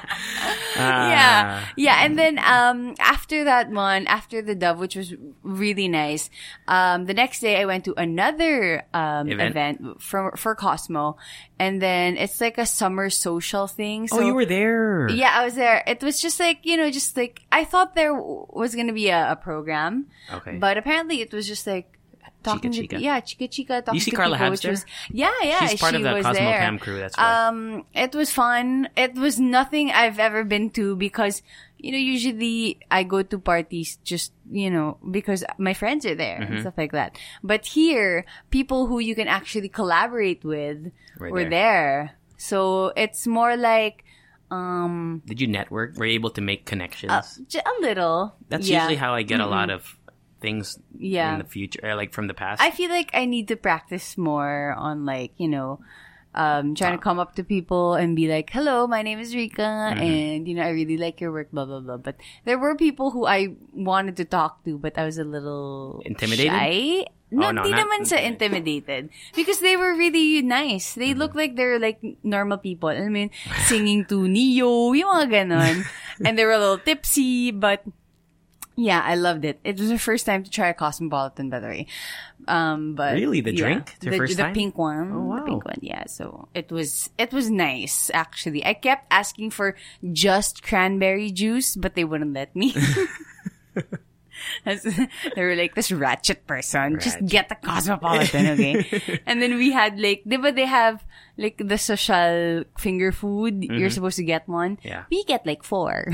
yeah. 0.81 1.65
Yeah. 1.77 2.05
And 2.05 2.17
then, 2.17 2.39
um, 2.39 2.95
after 2.99 3.43
that 3.45 3.69
one, 3.69 4.07
after 4.07 4.41
the 4.41 4.55
Dove, 4.55 4.79
which 4.79 4.95
was 4.95 5.13
really 5.43 5.87
nice, 5.87 6.29
um, 6.67 7.05
the 7.05 7.13
next 7.13 7.39
day 7.39 7.59
I 7.61 7.65
went 7.65 7.85
to 7.85 7.93
another, 7.95 8.83
um, 8.93 9.29
Event? 9.29 9.51
event, 9.51 10.01
for, 10.01 10.35
for 10.37 10.55
Cosmo. 10.55 11.17
And 11.59 11.81
then 11.81 12.17
it's 12.17 12.41
like 12.41 12.57
a 12.57 12.65
summer 12.65 13.09
social 13.09 13.67
thing. 13.67 14.07
So 14.07 14.19
oh, 14.19 14.25
you 14.25 14.33
were 14.33 14.45
there. 14.45 15.09
Yeah, 15.09 15.31
I 15.33 15.45
was 15.45 15.55
there. 15.55 15.83
It 15.85 16.01
was 16.01 16.19
just 16.19 16.39
like, 16.39 16.59
you 16.63 16.77
know, 16.77 16.89
just 16.89 17.15
like, 17.15 17.41
I 17.51 17.63
thought 17.63 17.95
there 17.95 18.13
was 18.13 18.73
going 18.75 18.87
to 18.87 18.93
be 18.93 19.09
a, 19.09 19.33
a 19.33 19.35
program. 19.35 20.07
Okay. 20.33 20.57
But 20.57 20.77
apparently 20.77 21.21
it 21.21 21.31
was 21.31 21.47
just 21.47 21.67
like, 21.67 21.97
talking 22.43 22.71
Chica 22.71 22.87
to, 22.87 22.95
Chica. 22.95 23.01
yeah, 23.03 23.19
chica 23.19 23.47
chica, 23.47 23.81
talking 23.81 23.99
see 24.01 24.11
to 24.11 24.17
Carla 24.17 24.35
people, 24.37 24.47
Habs 24.47 24.51
which 24.51 24.61
there? 24.61 24.71
was, 24.71 24.85
yeah, 25.11 25.31
yeah, 25.43 25.67
She's 25.67 25.79
part 25.79 25.91
she 25.91 25.97
of 25.97 26.03
the 26.03 26.13
was 26.13 26.25
Cosmo 26.25 26.39
there. 26.41 26.59
Cam 26.59 26.79
crew, 26.79 26.99
that's 26.99 27.17
why. 27.17 27.47
Um, 27.47 27.85
it 27.93 28.13
was 28.15 28.31
fun. 28.31 28.89
It 28.97 29.15
was 29.15 29.39
nothing 29.39 29.91
I've 29.91 30.19
ever 30.19 30.43
been 30.43 30.69
to 30.71 30.95
because, 30.95 31.41
you 31.77 31.91
know, 31.91 31.97
usually 31.97 32.79
I 32.89 33.03
go 33.03 33.21
to 33.23 33.39
parties 33.39 33.97
just, 34.03 34.33
you 34.51 34.69
know, 34.69 34.97
because 35.09 35.43
my 35.57 35.73
friends 35.73 36.05
are 36.05 36.15
there 36.15 36.39
Mm-hmm. 36.39 36.53
and 36.53 36.61
stuff 36.61 36.75
like 36.77 36.91
that. 36.93 37.17
But 37.43 37.65
here, 37.65 38.25
people 38.49 38.87
who 38.87 38.99
you 38.99 39.15
can 39.15 39.27
actually 39.27 39.69
collaborate 39.69 40.43
with 40.43 40.91
Were 41.19 41.31
were 41.31 41.39
there. 41.41 41.49
there. 41.49 42.11
So 42.37 42.91
it's 42.97 43.27
more 43.27 43.55
like, 43.55 44.03
um, 44.49 45.21
Did 45.25 45.39
you 45.39 45.47
network? 45.47 45.95
Were 45.97 46.05
you 46.05 46.13
able 46.15 46.31
to 46.31 46.41
make 46.41 46.65
connections? 46.65 47.11
uh, 47.11 47.21
a 47.59 47.81
little. 47.81 48.35
That's 48.49 48.67
yeah. 48.67 48.79
usually 48.83 48.97
how 48.97 49.13
I 49.13 49.21
get 49.23 49.39
a 49.39 49.45
lot 49.47 49.69
of 49.69 49.95
things 50.41 50.77
Yeah. 50.97 51.33
in 51.33 51.39
the 51.39 51.45
future, 51.47 51.79
or 51.85 51.93
like 51.95 52.11
from 52.13 52.25
the 52.27 52.33
past. 52.33 52.61
I 52.61 52.71
feel 52.73 52.89
like 52.89 53.13
I 53.13 53.25
need 53.29 53.47
to 53.49 53.55
practice 53.55 54.17
more 54.17 54.73
on 54.73 55.05
like, 55.05 55.31
you 55.37 55.47
know, 55.47 55.79
um, 56.33 56.75
trying 56.75 56.95
to 56.95 57.03
come 57.03 57.19
up 57.19 57.35
to 57.35 57.43
people 57.43 57.93
and 57.93 58.15
be 58.15 58.27
like, 58.31 58.49
hello, 58.49 58.87
my 58.87 59.01
name 59.03 59.19
is 59.19 59.35
Rica 59.35 59.91
and, 59.99 60.47
you 60.47 60.55
know, 60.55 60.63
I 60.63 60.71
really 60.71 60.95
like 60.97 61.19
your 61.19 61.31
work, 61.31 61.51
blah, 61.51 61.65
blah, 61.65 61.81
blah. 61.83 61.97
But 61.97 62.15
there 62.45 62.57
were 62.57 62.73
people 62.75 63.11
who 63.11 63.27
I 63.27 63.53
wanted 63.75 64.15
to 64.17 64.25
talk 64.25 64.63
to, 64.63 64.79
but 64.79 64.97
I 64.97 65.03
was 65.03 65.17
a 65.19 65.27
little 65.27 66.01
Intimidated? 66.05 66.51
shy. 66.55 67.05
No, 67.31 67.47
Oh, 67.47 67.51
no, 67.51 67.63
di 67.63 67.71
not 67.71 67.87
naman 67.87 68.03
sa 68.07 68.15
intimidated. 68.19 69.07
Because 69.35 69.59
they 69.63 69.75
were 69.79 69.95
really 69.95 70.41
nice. 70.41 70.95
They 70.95 71.13
look 71.15 71.31
like 71.35 71.55
they're 71.55 71.79
like 71.79 71.99
normal 72.23 72.59
people. 72.59 72.89
I 72.91 73.07
mean, 73.07 73.31
singing 73.71 74.03
to 74.11 74.27
Neo, 74.27 74.91
yung 74.91 75.07
mga 75.07 75.27
ganon. 75.31 75.83
and 76.27 76.35
they 76.39 76.43
were 76.43 76.55
a 76.55 76.59
little 76.59 76.79
tipsy, 76.83 77.51
but 77.51 77.83
yeah, 78.75 79.01
I 79.03 79.15
loved 79.15 79.45
it. 79.45 79.59
It 79.63 79.79
was 79.79 79.89
the 79.89 79.99
first 79.99 80.25
time 80.25 80.43
to 80.43 80.49
try 80.49 80.69
a 80.69 80.73
Cosmopolitan, 80.73 81.49
by 81.49 81.59
the 81.59 81.67
way. 81.67 81.87
Um, 82.47 82.95
but 82.95 83.13
Really? 83.15 83.41
The 83.41 83.53
yeah. 83.53 83.63
drink? 83.63 83.95
The 83.99 84.09
the, 84.09 84.17
first 84.17 84.37
the 84.37 84.51
pink 84.53 84.77
one, 84.77 85.11
Oh, 85.13 85.21
wow. 85.25 85.35
the 85.37 85.45
pink 85.45 85.65
one. 85.65 85.77
Yeah, 85.81 86.05
so 86.07 86.47
it 86.55 86.71
was 86.71 87.09
it 87.17 87.31
was 87.31 87.49
nice 87.51 88.09
actually. 88.13 88.65
I 88.65 88.73
kept 88.73 89.05
asking 89.11 89.51
for 89.51 89.75
just 90.11 90.63
cranberry 90.63 91.29
juice, 91.31 91.75
but 91.75 91.93
they 91.95 92.03
wouldn't 92.03 92.33
let 92.33 92.55
me. 92.55 92.73
They 94.65 95.43
were 95.43 95.55
like 95.55 95.75
this 95.75 95.91
ratchet 95.91 96.47
person. 96.47 96.99
Just 96.99 97.23
get 97.25 97.49
the 97.49 97.55
cosmopolitan, 97.55 98.47
okay? 98.55 99.21
and 99.25 99.41
then 99.41 99.55
we 99.55 99.71
had 99.71 99.99
like, 99.99 100.23
ba 100.25 100.51
they 100.51 100.65
have 100.65 101.03
like 101.37 101.57
the 101.57 101.77
social 101.77 102.63
finger 102.77 103.11
food? 103.11 103.63
You're 103.63 103.89
supposed 103.89 104.17
to 104.17 104.23
get 104.23 104.47
one. 104.47 104.77
Mm-hmm. 104.77 104.87
Yeah. 104.87 105.03
We 105.09 105.23
get 105.23 105.45
like 105.45 105.63
four. 105.63 106.05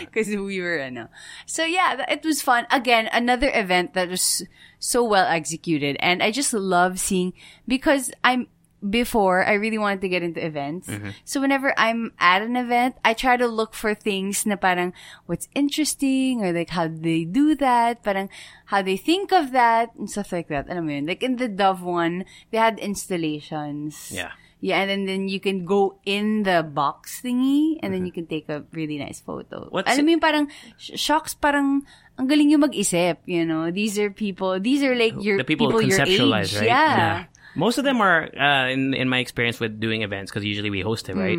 Because 0.00 0.28
we 0.32 0.60
were, 0.60 0.78
ano. 0.78 1.08
So 1.46 1.64
yeah, 1.64 2.04
it 2.08 2.24
was 2.24 2.42
fun. 2.42 2.66
Again, 2.70 3.08
another 3.12 3.50
event 3.52 3.94
that 3.94 4.08
was 4.08 4.44
so 4.78 5.04
well 5.04 5.26
executed. 5.26 5.96
And 6.00 6.22
I 6.22 6.30
just 6.30 6.52
love 6.52 6.98
seeing, 6.98 7.32
because 7.66 8.10
I'm, 8.24 8.48
before, 8.88 9.44
I 9.44 9.54
really 9.54 9.78
wanted 9.78 10.00
to 10.02 10.08
get 10.08 10.22
into 10.22 10.44
events. 10.44 10.88
Mm-hmm. 10.88 11.10
So 11.24 11.40
whenever 11.40 11.72
I'm 11.78 12.12
at 12.18 12.42
an 12.42 12.56
event, 12.56 12.96
I 13.04 13.14
try 13.14 13.36
to 13.36 13.46
look 13.46 13.74
for 13.74 13.94
things 13.94 14.44
na 14.44 14.56
parang 14.56 14.92
what's 15.26 15.48
interesting 15.54 16.42
or 16.42 16.52
like 16.52 16.70
how 16.70 16.88
they 16.88 17.24
do 17.24 17.54
that, 17.56 18.02
parang 18.02 18.28
how 18.66 18.82
they 18.82 18.96
think 18.96 19.32
of 19.32 19.52
that 19.52 19.94
and 19.94 20.10
stuff 20.10 20.32
like 20.32 20.48
that. 20.48 20.68
Alam 20.68 20.86
mo 20.86 20.92
yun? 20.92 21.06
Like 21.06 21.22
in 21.22 21.36
the 21.36 21.48
Dove 21.48 21.82
one, 21.82 22.24
they 22.50 22.58
had 22.58 22.78
installations. 22.78 24.10
Yeah. 24.10 24.32
Yeah, 24.62 24.78
and 24.78 24.88
then, 24.88 25.06
then 25.06 25.26
you 25.26 25.40
can 25.40 25.64
go 25.66 25.98
in 26.06 26.44
the 26.44 26.62
box 26.62 27.20
thingy 27.20 27.82
and 27.82 27.92
then 27.92 28.06
you 28.06 28.12
can 28.12 28.30
take 28.30 28.48
a 28.48 28.62
really 28.70 28.96
nice 28.96 29.18
photo. 29.18 29.66
Mm-hmm. 29.66 29.74
What's 29.74 29.90
Alam 29.90 30.06
mo 30.06 30.10
yung 30.14 30.22
parang, 30.22 30.46
sh- 30.78 30.94
shocks 30.94 31.34
parang, 31.34 31.82
ang 32.16 32.28
galing 32.30 32.54
yung 32.54 32.60
mag-isip, 32.60 33.18
you 33.26 33.44
know? 33.44 33.72
These 33.72 33.98
are 33.98 34.10
people, 34.10 34.60
these 34.60 34.84
are 34.84 34.94
like 34.94 35.18
your 35.18 35.38
the 35.38 35.44
people, 35.44 35.82
your 35.82 35.98
conceptualize, 35.98 36.54
age. 36.54 36.62
right? 36.62 36.70
Yeah. 36.70 37.24
Most 37.54 37.78
of 37.78 37.84
them 37.84 38.00
are, 38.00 38.28
uh, 38.34 38.68
in 38.70 38.94
in 38.94 39.08
my 39.08 39.18
experience 39.18 39.60
with 39.60 39.78
doing 39.80 40.02
events, 40.02 40.30
because 40.30 40.44
usually 40.44 40.70
we 40.70 40.80
host 40.80 41.08
it, 41.08 41.16
right? 41.16 41.38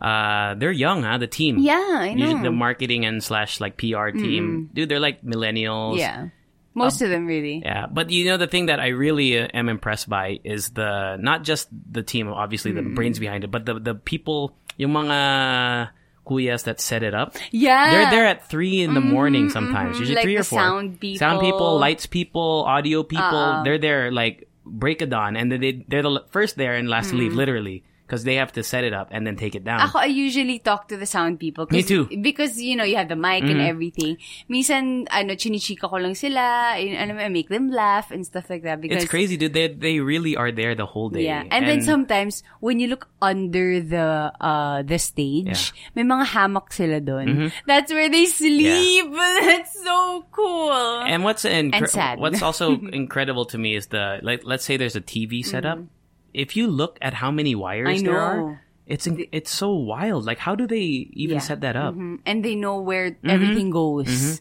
Uh, 0.00 0.54
they're 0.58 0.72
young, 0.74 1.02
huh? 1.04 1.18
The 1.18 1.26
team. 1.30 1.56
Hmm. 1.56 1.62
Yeah, 1.62 1.88
I 2.00 2.08
Usually 2.10 2.34
know. 2.34 2.50
the 2.50 2.50
marketing 2.50 3.04
and 3.04 3.22
slash 3.22 3.60
like 3.60 3.76
PR 3.76 4.10
team, 4.10 4.70
dude, 4.74 4.88
they're 4.88 4.98
like 4.98 5.22
millennials. 5.22 5.98
Yeah. 5.98 6.28
Most 6.74 7.02
of 7.02 7.10
them 7.12 7.26
really. 7.26 7.60
Yeah, 7.62 7.86
but 7.86 8.08
you 8.10 8.24
know 8.24 8.38
the 8.40 8.46
thing 8.48 8.66
that 8.66 8.80
I 8.80 8.88
really 8.96 9.38
uh, 9.38 9.46
am 9.52 9.68
impressed 9.68 10.08
by 10.08 10.40
is 10.42 10.70
the 10.70 11.16
not 11.20 11.44
just 11.44 11.68
the 11.70 12.02
team, 12.02 12.26
obviously 12.32 12.72
the 12.72 12.80
Hmm. 12.82 12.94
brains 12.96 13.18
behind 13.20 13.44
it, 13.44 13.50
but 13.52 13.66
the 13.68 13.78
the 13.78 13.94
people, 13.94 14.56
yung 14.80 14.90
mga 14.96 15.90
kuyas 16.26 16.64
that 16.64 16.80
set 16.80 17.02
it 17.02 17.12
up. 17.14 17.36
Yeah. 17.52 17.90
They're 17.90 18.10
there 18.10 18.26
at 18.26 18.48
three 18.48 18.80
in 18.80 18.94
the 18.94 19.04
morning 19.04 19.50
sometimes. 19.50 19.98
Usually 20.00 20.16
Like 20.16 20.24
three 20.24 20.38
or 20.38 20.44
four. 20.48 20.58
sound 20.64 20.98
people. 20.98 21.18
sound 21.18 21.40
people, 21.44 21.78
lights 21.78 22.06
people, 22.06 22.64
audio 22.66 23.02
people. 23.02 23.62
They're 23.62 23.78
there 23.78 24.10
like 24.10 24.48
break 24.72 25.02
a 25.02 25.06
dawn, 25.06 25.36
and 25.36 25.52
then 25.52 25.60
they 25.60 25.84
they're 25.86 26.02
the 26.02 26.24
first 26.30 26.56
there 26.56 26.74
and 26.74 26.88
last 26.88 27.10
to 27.10 27.16
leave, 27.16 27.34
literally, 27.34 27.84
because 28.12 28.24
they 28.24 28.34
have 28.34 28.52
to 28.52 28.62
set 28.62 28.84
it 28.84 28.92
up 28.92 29.08
and 29.10 29.26
then 29.26 29.36
take 29.36 29.54
it 29.54 29.64
down. 29.64 29.80
Ako, 29.80 30.04
I 30.04 30.12
usually 30.12 30.58
talk 30.58 30.86
to 30.88 30.98
the 30.98 31.08
sound 31.08 31.40
people. 31.40 31.64
Me 31.70 31.82
too. 31.82 32.12
Because, 32.20 32.60
you 32.60 32.76
know, 32.76 32.84
you 32.84 32.96
have 33.00 33.08
the 33.08 33.16
mic 33.16 33.40
and 33.40 33.56
mm-hmm. 33.56 33.72
everything. 33.72 34.18
Minsan, 34.52 35.08
ano, 35.08 35.32
chinichika 35.32 35.88
ko 35.88 35.96
lang 35.96 36.12
sila. 36.14 36.76
Yun, 36.76 36.92
alam 37.00 37.16
I 37.16 37.32
make 37.32 37.48
them 37.48 37.70
laugh 37.72 38.10
and 38.10 38.26
stuff 38.26 38.50
like 38.50 38.64
that. 38.64 38.82
Because, 38.82 39.02
it's 39.02 39.10
crazy, 39.10 39.38
dude. 39.38 39.54
They 39.54 39.72
they 39.72 40.00
really 40.00 40.36
are 40.36 40.52
there 40.52 40.74
the 40.74 40.84
whole 40.84 41.08
day. 41.08 41.24
Yeah. 41.24 41.48
And, 41.48 41.64
then 41.64 41.80
sometimes, 41.80 42.44
when 42.60 42.84
you 42.84 42.88
look 42.92 43.08
under 43.24 43.80
the 43.80 44.28
uh 44.36 44.84
the 44.84 45.00
stage, 45.00 45.72
may 45.96 46.04
mga 46.04 46.36
hammock 46.36 46.68
sila 46.76 47.00
doon. 47.00 47.26
Mm-hmm. 47.32 47.48
That's 47.64 47.88
where 47.88 48.12
they 48.12 48.28
sleep. 48.28 49.08
That's 49.16 49.72
so 49.80 50.28
cool. 50.36 51.00
And 51.08 51.24
what's 51.24 51.48
incre- 51.48 51.80
And 51.80 51.88
sad. 51.88 52.20
what's 52.20 52.44
also 52.44 52.76
incredible 52.92 53.48
to 53.48 53.56
me 53.56 53.72
is 53.72 53.88
the 53.88 54.20
like 54.20 54.44
let's 54.44 54.68
say 54.68 54.76
there's 54.76 55.00
a 55.00 55.00
TV 55.00 55.40
setup. 55.40 55.80
Mm-hmm. 55.80 56.01
If 56.34 56.56
you 56.56 56.66
look 56.66 56.98
at 57.02 57.14
how 57.14 57.30
many 57.30 57.54
wires 57.54 58.02
Mm-hmm. 58.02 58.06
There 58.06 58.20
are, 58.20 58.62
it's 58.86 59.06
it's 59.06 59.50
so 59.50 59.72
wild. 59.74 60.24
Like 60.24 60.38
how 60.38 60.54
do 60.54 60.66
they 60.66 61.08
even 61.12 61.36
Yeah. 61.36 61.40
set 61.40 61.60
that 61.62 61.76
up? 61.76 61.94
Mhm. 61.94 62.20
And 62.26 62.44
they 62.44 62.54
know 62.54 62.80
where 62.80 63.12
Mm-hmm. 63.12 63.30
everything 63.30 63.70
goes. 63.70 64.40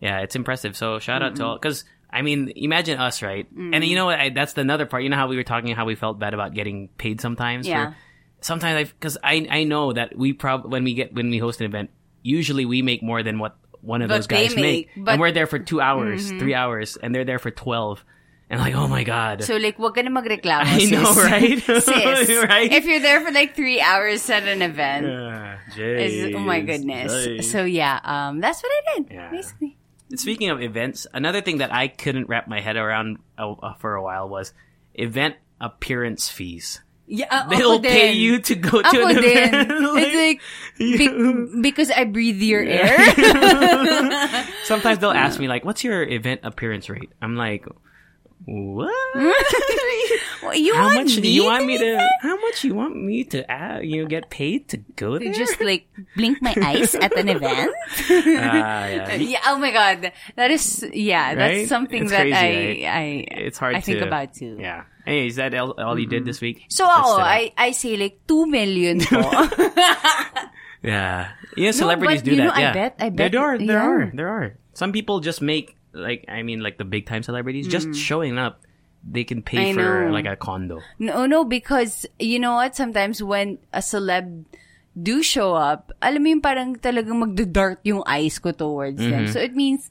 Yeah, 0.00 0.20
it's 0.20 0.36
impressive. 0.36 0.76
So 0.76 0.98
shout 0.98 1.22
out 1.22 1.36
to 1.36 1.42
Mm-hmm. 1.42 1.50
all 1.50 1.56
because 1.56 1.84
I 2.10 2.22
mean, 2.22 2.52
imagine 2.56 2.98
us, 2.98 3.20
right? 3.22 3.46
And 3.52 3.84
you 3.84 3.94
know 3.94 4.06
what? 4.06 4.18
I, 4.18 4.30
that's 4.30 4.54
the 4.54 4.62
another 4.62 4.86
part. 4.86 5.02
You 5.02 5.10
know 5.10 5.16
how 5.16 5.28
we 5.28 5.36
were 5.36 5.44
talking 5.44 5.74
how 5.76 5.84
we 5.84 5.94
felt 5.94 6.18
bad 6.18 6.32
about 6.32 6.54
getting 6.54 6.88
paid 6.96 7.20
sometimes. 7.20 7.68
Yeah. 7.68 7.90
For, 7.90 7.96
sometimes 8.40 8.76
I 8.76 8.84
because 8.84 9.18
I 9.22 9.46
I 9.50 9.64
know 9.64 9.92
that 9.92 10.16
we 10.16 10.32
prob 10.32 10.64
when 10.72 10.84
we 10.84 10.94
get 10.94 11.12
when 11.12 11.28
we 11.30 11.36
host 11.38 11.60
an 11.60 11.66
event, 11.66 11.90
usually 12.22 12.64
we 12.64 12.80
make 12.82 13.02
more 13.02 13.22
than 13.22 13.38
what 13.38 13.56
one 13.82 14.02
of 14.02 14.08
But 14.08 14.16
those 14.16 14.26
guys 14.26 14.56
make, 14.56 14.62
make, 14.62 14.90
Mm-hmm. 14.90 15.08
and 15.08 15.20
we're 15.20 15.32
there 15.32 15.46
for 15.46 15.58
two 15.58 15.80
hours, 15.80 16.30
three 16.30 16.54
hours, 16.54 16.96
and 16.96 17.14
they're 17.14 17.24
there 17.26 17.38
for 17.38 17.50
twelve. 17.50 18.04
And 18.50 18.60
like, 18.60 18.74
oh 18.74 18.88
my 18.88 19.04
god. 19.04 19.44
So 19.44 19.56
like, 19.56 19.78
wag 19.78 19.94
ka 19.94 20.00
na 20.00 20.08
magreklamo, 20.08 20.64
I 20.64 20.78
sis. 20.78 20.90
know, 20.90 21.04
right? 21.28 21.60
sis. 21.84 22.44
Right? 22.48 22.72
If 22.72 22.86
you're 22.86 23.00
there 23.00 23.20
for 23.20 23.30
like 23.30 23.54
three 23.54 23.80
hours 23.80 24.24
at 24.30 24.48
an 24.48 24.62
event, 24.62 25.04
is, 25.76 26.34
oh 26.34 26.38
my 26.40 26.60
goodness. 26.60 27.12
Jeez. 27.12 27.44
So 27.44 27.64
yeah, 27.64 28.00
um, 28.04 28.40
that's 28.40 28.62
what 28.62 28.72
I 28.72 28.80
did, 28.96 29.12
Yeah. 29.12 29.30
basically. 29.30 29.76
Speaking 30.16 30.48
of 30.48 30.62
events, 30.62 31.06
another 31.12 31.42
thing 31.42 31.58
that 31.58 31.68
I 31.74 31.88
couldn't 31.88 32.28
wrap 32.32 32.48
my 32.48 32.60
head 32.64 32.76
around 32.80 33.18
uh, 33.36 33.52
uh, 33.52 33.74
for 33.76 33.94
a 33.94 34.02
while 34.02 34.26
was 34.30 34.54
event 34.94 35.36
appearance 35.60 36.30
fees. 36.32 36.80
Yeah, 37.04 37.26
uh, 37.30 37.48
They'll 37.48 37.80
pay 37.80 38.12
din. 38.12 38.16
you 38.16 38.38
to 38.40 38.54
go 38.56 38.80
to 38.80 38.88
Ako 38.88 39.06
an 39.08 39.14
din. 39.16 39.24
event. 39.48 39.68
It's 40.00 40.16
like, 40.24 40.40
be- 40.80 41.60
because 41.60 41.90
I 41.90 42.04
breathe 42.04 42.40
your 42.40 42.64
air. 42.64 42.96
Sometimes 44.64 44.98
they'll 45.00 45.10
ask 45.16 45.40
me 45.40 45.48
like, 45.48 45.64
"What's 45.64 45.84
your 45.84 46.02
event 46.04 46.40
appearance 46.44 46.88
rate?" 46.88 47.10
I'm 47.22 47.36
like, 47.36 47.64
"What? 48.44 48.94
Well, 50.42 50.54
you 50.54 50.72
how 50.74 50.94
much 50.94 51.16
do 51.16 51.26
you 51.28 51.44
want 51.44 51.66
me 51.66 51.76
to? 51.78 51.98
How 52.22 52.36
much 52.40 52.62
you 52.62 52.72
want 52.74 52.94
me 52.96 53.24
to? 53.34 53.42
Uh, 53.52 53.80
you 53.80 54.02
know, 54.02 54.08
get 54.08 54.30
paid 54.30 54.68
to 54.70 54.76
go 54.94 55.18
there?" 55.18 55.32
Just 55.34 55.60
like 55.60 55.88
blink 56.16 56.40
my 56.40 56.54
eyes 56.62 56.94
at 56.94 57.10
an 57.18 57.28
event. 57.28 57.74
Ah, 58.08 58.86
yeah. 58.86 59.14
yeah. 59.18 59.40
Oh 59.50 59.58
my 59.58 59.72
god, 59.72 60.12
that 60.36 60.50
is 60.50 60.86
yeah. 60.94 61.34
Right? 61.34 61.36
That's 61.66 61.68
something 61.68 62.02
It's 62.06 62.12
that 62.12 62.22
crazy, 62.30 62.86
I 62.86 62.94
right? 62.94 63.28
I 63.34 63.42
It's 63.50 63.58
hard 63.58 63.74
I 63.76 63.80
think 63.82 63.98
to 63.98 64.06
about 64.06 64.34
too. 64.34 64.56
Yeah. 64.60 64.84
Hey, 65.04 65.26
is 65.26 65.36
that 65.36 65.54
all, 65.54 65.72
all 65.80 65.98
you 65.98 66.06
did 66.06 66.24
this 66.24 66.40
week? 66.40 66.66
So 66.68 66.84
the- 66.84 66.90
I 66.92 67.50
I 67.58 67.72
say 67.72 67.96
like 67.96 68.20
two 68.28 68.46
million. 68.46 69.00
Yeah. 70.82 71.32
Yeah, 71.56 71.72
celebrities 71.72 72.22
but 72.22 72.30
do 72.30 72.36
that. 72.36 72.44
know, 72.44 72.50
I 72.54 72.72
bet- 72.72 72.96
I 73.00 73.08
bet- 73.10 73.32
There 73.32 73.42
are, 73.42 73.58
there 73.58 73.66
yeah. 73.82 73.88
are, 73.88 74.10
there 74.14 74.28
are. 74.28 74.54
Some 74.74 74.92
people 74.92 75.18
just 75.18 75.42
make 75.42 75.74
like 75.92 76.24
I 76.28 76.42
mean 76.42 76.60
like 76.60 76.78
the 76.78 76.84
big 76.84 77.06
time 77.06 77.22
celebrities 77.22 77.68
just 77.68 77.94
showing 77.94 78.38
up 78.38 78.62
they 79.06 79.24
can 79.24 79.42
pay 79.42 79.70
I 79.70 79.74
for 79.74 80.06
know. 80.06 80.12
like 80.12 80.26
a 80.26 80.36
condo. 80.36 80.80
no, 80.98 81.26
no, 81.26 81.44
because 81.44 82.04
you 82.18 82.38
know 82.38 82.54
what? 82.54 82.74
Sometimes 82.74 83.22
when 83.22 83.58
a 83.72 83.78
celeb 83.78 84.44
do 85.00 85.22
show 85.22 85.54
up, 85.54 85.92
alam 86.02 86.22
mo 86.22 86.28
yung 86.34 86.42
parang 86.42 86.74
talagang 86.76 87.22
magdadart 87.22 87.78
yung 87.86 88.02
eyes 88.06 88.38
ko 88.42 88.50
towards 88.50 88.98
them. 88.98 89.28
So 89.30 89.38
it 89.38 89.54
means 89.54 89.90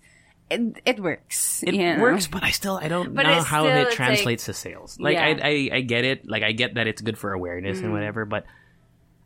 it, 0.52 0.60
it 0.86 1.00
works. 1.00 1.64
Mm-hmm. 1.64 1.68
It 1.68 1.74
you 1.76 1.96
know? 1.96 2.02
works, 2.04 2.28
but 2.28 2.44
I 2.44 2.52
still 2.52 2.76
I 2.78 2.88
don't 2.92 3.16
But 3.16 3.24
know 3.24 3.42
how 3.42 3.64
still- 3.64 3.88
it 3.88 3.92
translates 3.96 4.46
to 4.46 4.54
sales. 4.54 5.00
Like 5.00 5.16
Yeah. 5.16 5.40
Mm. 5.40 5.44
I, 5.44 5.48
I 5.48 5.78
I 5.78 5.82
get 5.82 6.04
it. 6.04 6.28
Like 6.28 6.44
I 6.44 6.52
get 6.52 6.76
that 6.76 6.88
it's 6.88 7.02
good 7.02 7.18
for 7.18 7.32
awareness 7.32 7.80
and 7.80 7.96
whatever, 7.96 8.26
but 8.28 8.44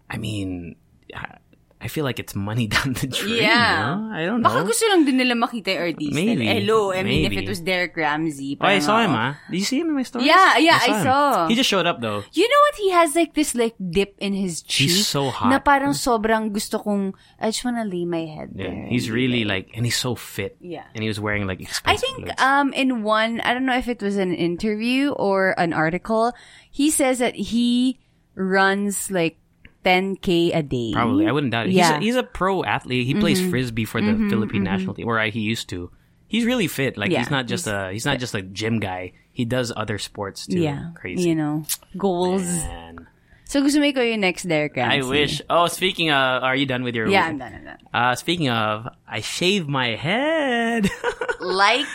I 0.09 0.17
mean 0.21 0.75
I- 1.13 1.41
I 1.81 1.89
feel 1.89 2.05
like 2.05 2.21
it's 2.21 2.37
money 2.37 2.67
down 2.77 2.93
the 2.93 3.09
drain. 3.09 3.41
Yeah. 3.41 3.97
know? 3.97 4.13
I 4.13 4.21
don't 4.29 4.45
know. 4.45 4.49
Baka 4.53 4.69
gusto 4.69 4.85
lang 4.85 5.01
din 5.01 5.17
nila 5.17 5.33
makita 5.33 5.73
yung 5.73 5.97
artista. 5.97 6.13
Maybe. 6.13 6.45
Hello, 6.45 6.93
I 6.93 7.01
mean, 7.01 7.25
if 7.25 7.33
it 7.33 7.49
was 7.49 7.57
Derek 7.57 7.97
Ramsey. 7.97 8.53
Oh, 8.61 8.69
I 8.69 8.77
saw 8.77 9.01
him, 9.01 9.17
ah. 9.17 9.33
Did 9.49 9.57
you 9.57 9.65
see 9.65 9.81
him 9.81 9.89
in 9.89 9.97
my 9.97 10.05
stories? 10.05 10.29
Yeah, 10.29 10.61
yeah, 10.61 10.77
I 10.77 10.87
him. 10.93 11.01
saw. 11.01 11.47
He 11.49 11.57
just 11.57 11.65
showed 11.67 11.89
up 11.89 11.97
though. 11.97 12.21
You 12.37 12.45
know 12.45 12.61
what? 12.69 12.75
He 12.77 12.89
has 12.93 13.17
like 13.17 13.33
this 13.33 13.57
like 13.57 13.73
dip 13.81 14.13
in 14.21 14.37
his 14.37 14.61
cheek. 14.61 14.93
He's 14.93 15.09
so 15.09 15.33
hot. 15.33 15.49
Na 15.49 15.57
parang 15.57 15.97
sobrang 15.97 16.53
gusto 16.53 16.77
kong, 16.77 17.17
I 17.41 17.49
just 17.49 17.65
wanna 17.65 17.81
lay 17.89 18.05
my 18.05 18.29
head 18.29 18.53
Yeah, 18.53 18.69
there. 18.69 18.85
he's 18.85 19.09
really 19.09 19.41
like, 19.41 19.73
and 19.73 19.81
he's 19.81 19.97
so 19.97 20.13
fit. 20.13 20.61
Yeah. 20.61 20.85
and 20.93 21.01
he 21.01 21.09
was 21.09 21.17
wearing 21.17 21.49
like 21.49 21.65
I 21.89 21.97
think 21.97 22.29
clothes. 22.29 22.37
um 22.37 22.69
in 22.77 23.01
one 23.01 23.41
I 23.41 23.57
don't 23.57 23.65
know 23.65 23.73
if 23.75 23.89
it 23.89 24.05
was 24.05 24.21
an 24.21 24.37
interview 24.37 25.17
or 25.17 25.57
an 25.57 25.73
article, 25.73 26.29
he 26.69 26.93
says 26.93 27.17
that 27.25 27.33
he 27.33 27.97
runs 28.37 29.09
like 29.09 29.40
10k 29.85 30.55
a 30.55 30.63
day. 30.63 30.91
Probably, 30.93 31.27
I 31.27 31.31
wouldn't 31.31 31.51
doubt 31.51 31.67
it. 31.67 31.73
Yeah. 31.73 31.93
Mm-hmm. 31.93 32.01
He's 32.01 32.15
a, 32.15 32.17
he's 32.17 32.23
a 32.23 32.23
pro 32.23 32.63
athlete. 32.63 33.05
He 33.05 33.15
plays 33.15 33.41
frisbee 33.49 33.85
for 33.85 34.01
the 34.01 34.13
Philippine 34.29 34.63
national 34.63 34.95
team, 34.95 35.07
or 35.07 35.19
he 35.25 35.39
used 35.41 35.69
to. 35.69 35.91
He's 36.27 36.45
really 36.45 36.67
fit. 36.67 36.95
Like 36.97 37.11
Yeah, 37.11 37.19
he's 37.19 37.31
not 37.31 37.45
just 37.47 37.67
a 37.67 37.91
he's 37.91 38.05
not 38.05 38.19
just 38.19 38.33
a 38.35 38.41
gym 38.41 38.79
guy. 38.79 39.13
He 39.31 39.43
does 39.43 39.71
other 39.75 39.97
sports 39.97 40.47
too. 40.47 40.59
yeah, 40.59 40.91
crazy. 40.95 41.27
You 41.27 41.35
know, 41.35 41.65
goals. 41.97 42.43
Man. 42.43 43.07
So 43.51 43.59
gusto 43.59 43.83
mo 43.83 43.91
ikaw 43.91 43.99
yung 43.99 44.23
next 44.23 44.47
Derek 44.47 44.79
I 44.79 45.03
wish. 45.03 45.43
Oh, 45.51 45.67
speaking 45.67 46.07
of, 46.07 46.39
are 46.39 46.55
you 46.55 46.65
done 46.65 46.83
with 46.87 46.95
your? 46.95 47.11
Yeah, 47.11 47.27
I'm 47.27 47.37
done. 47.37 47.51
I'm 47.51 47.65
done. 47.65 47.83
Uh, 47.93 48.15
speaking 48.15 48.47
of, 48.47 48.87
I 49.11 49.19
shave 49.21 49.67
my 49.67 49.95
head. 49.95 50.89
Like 51.41 51.87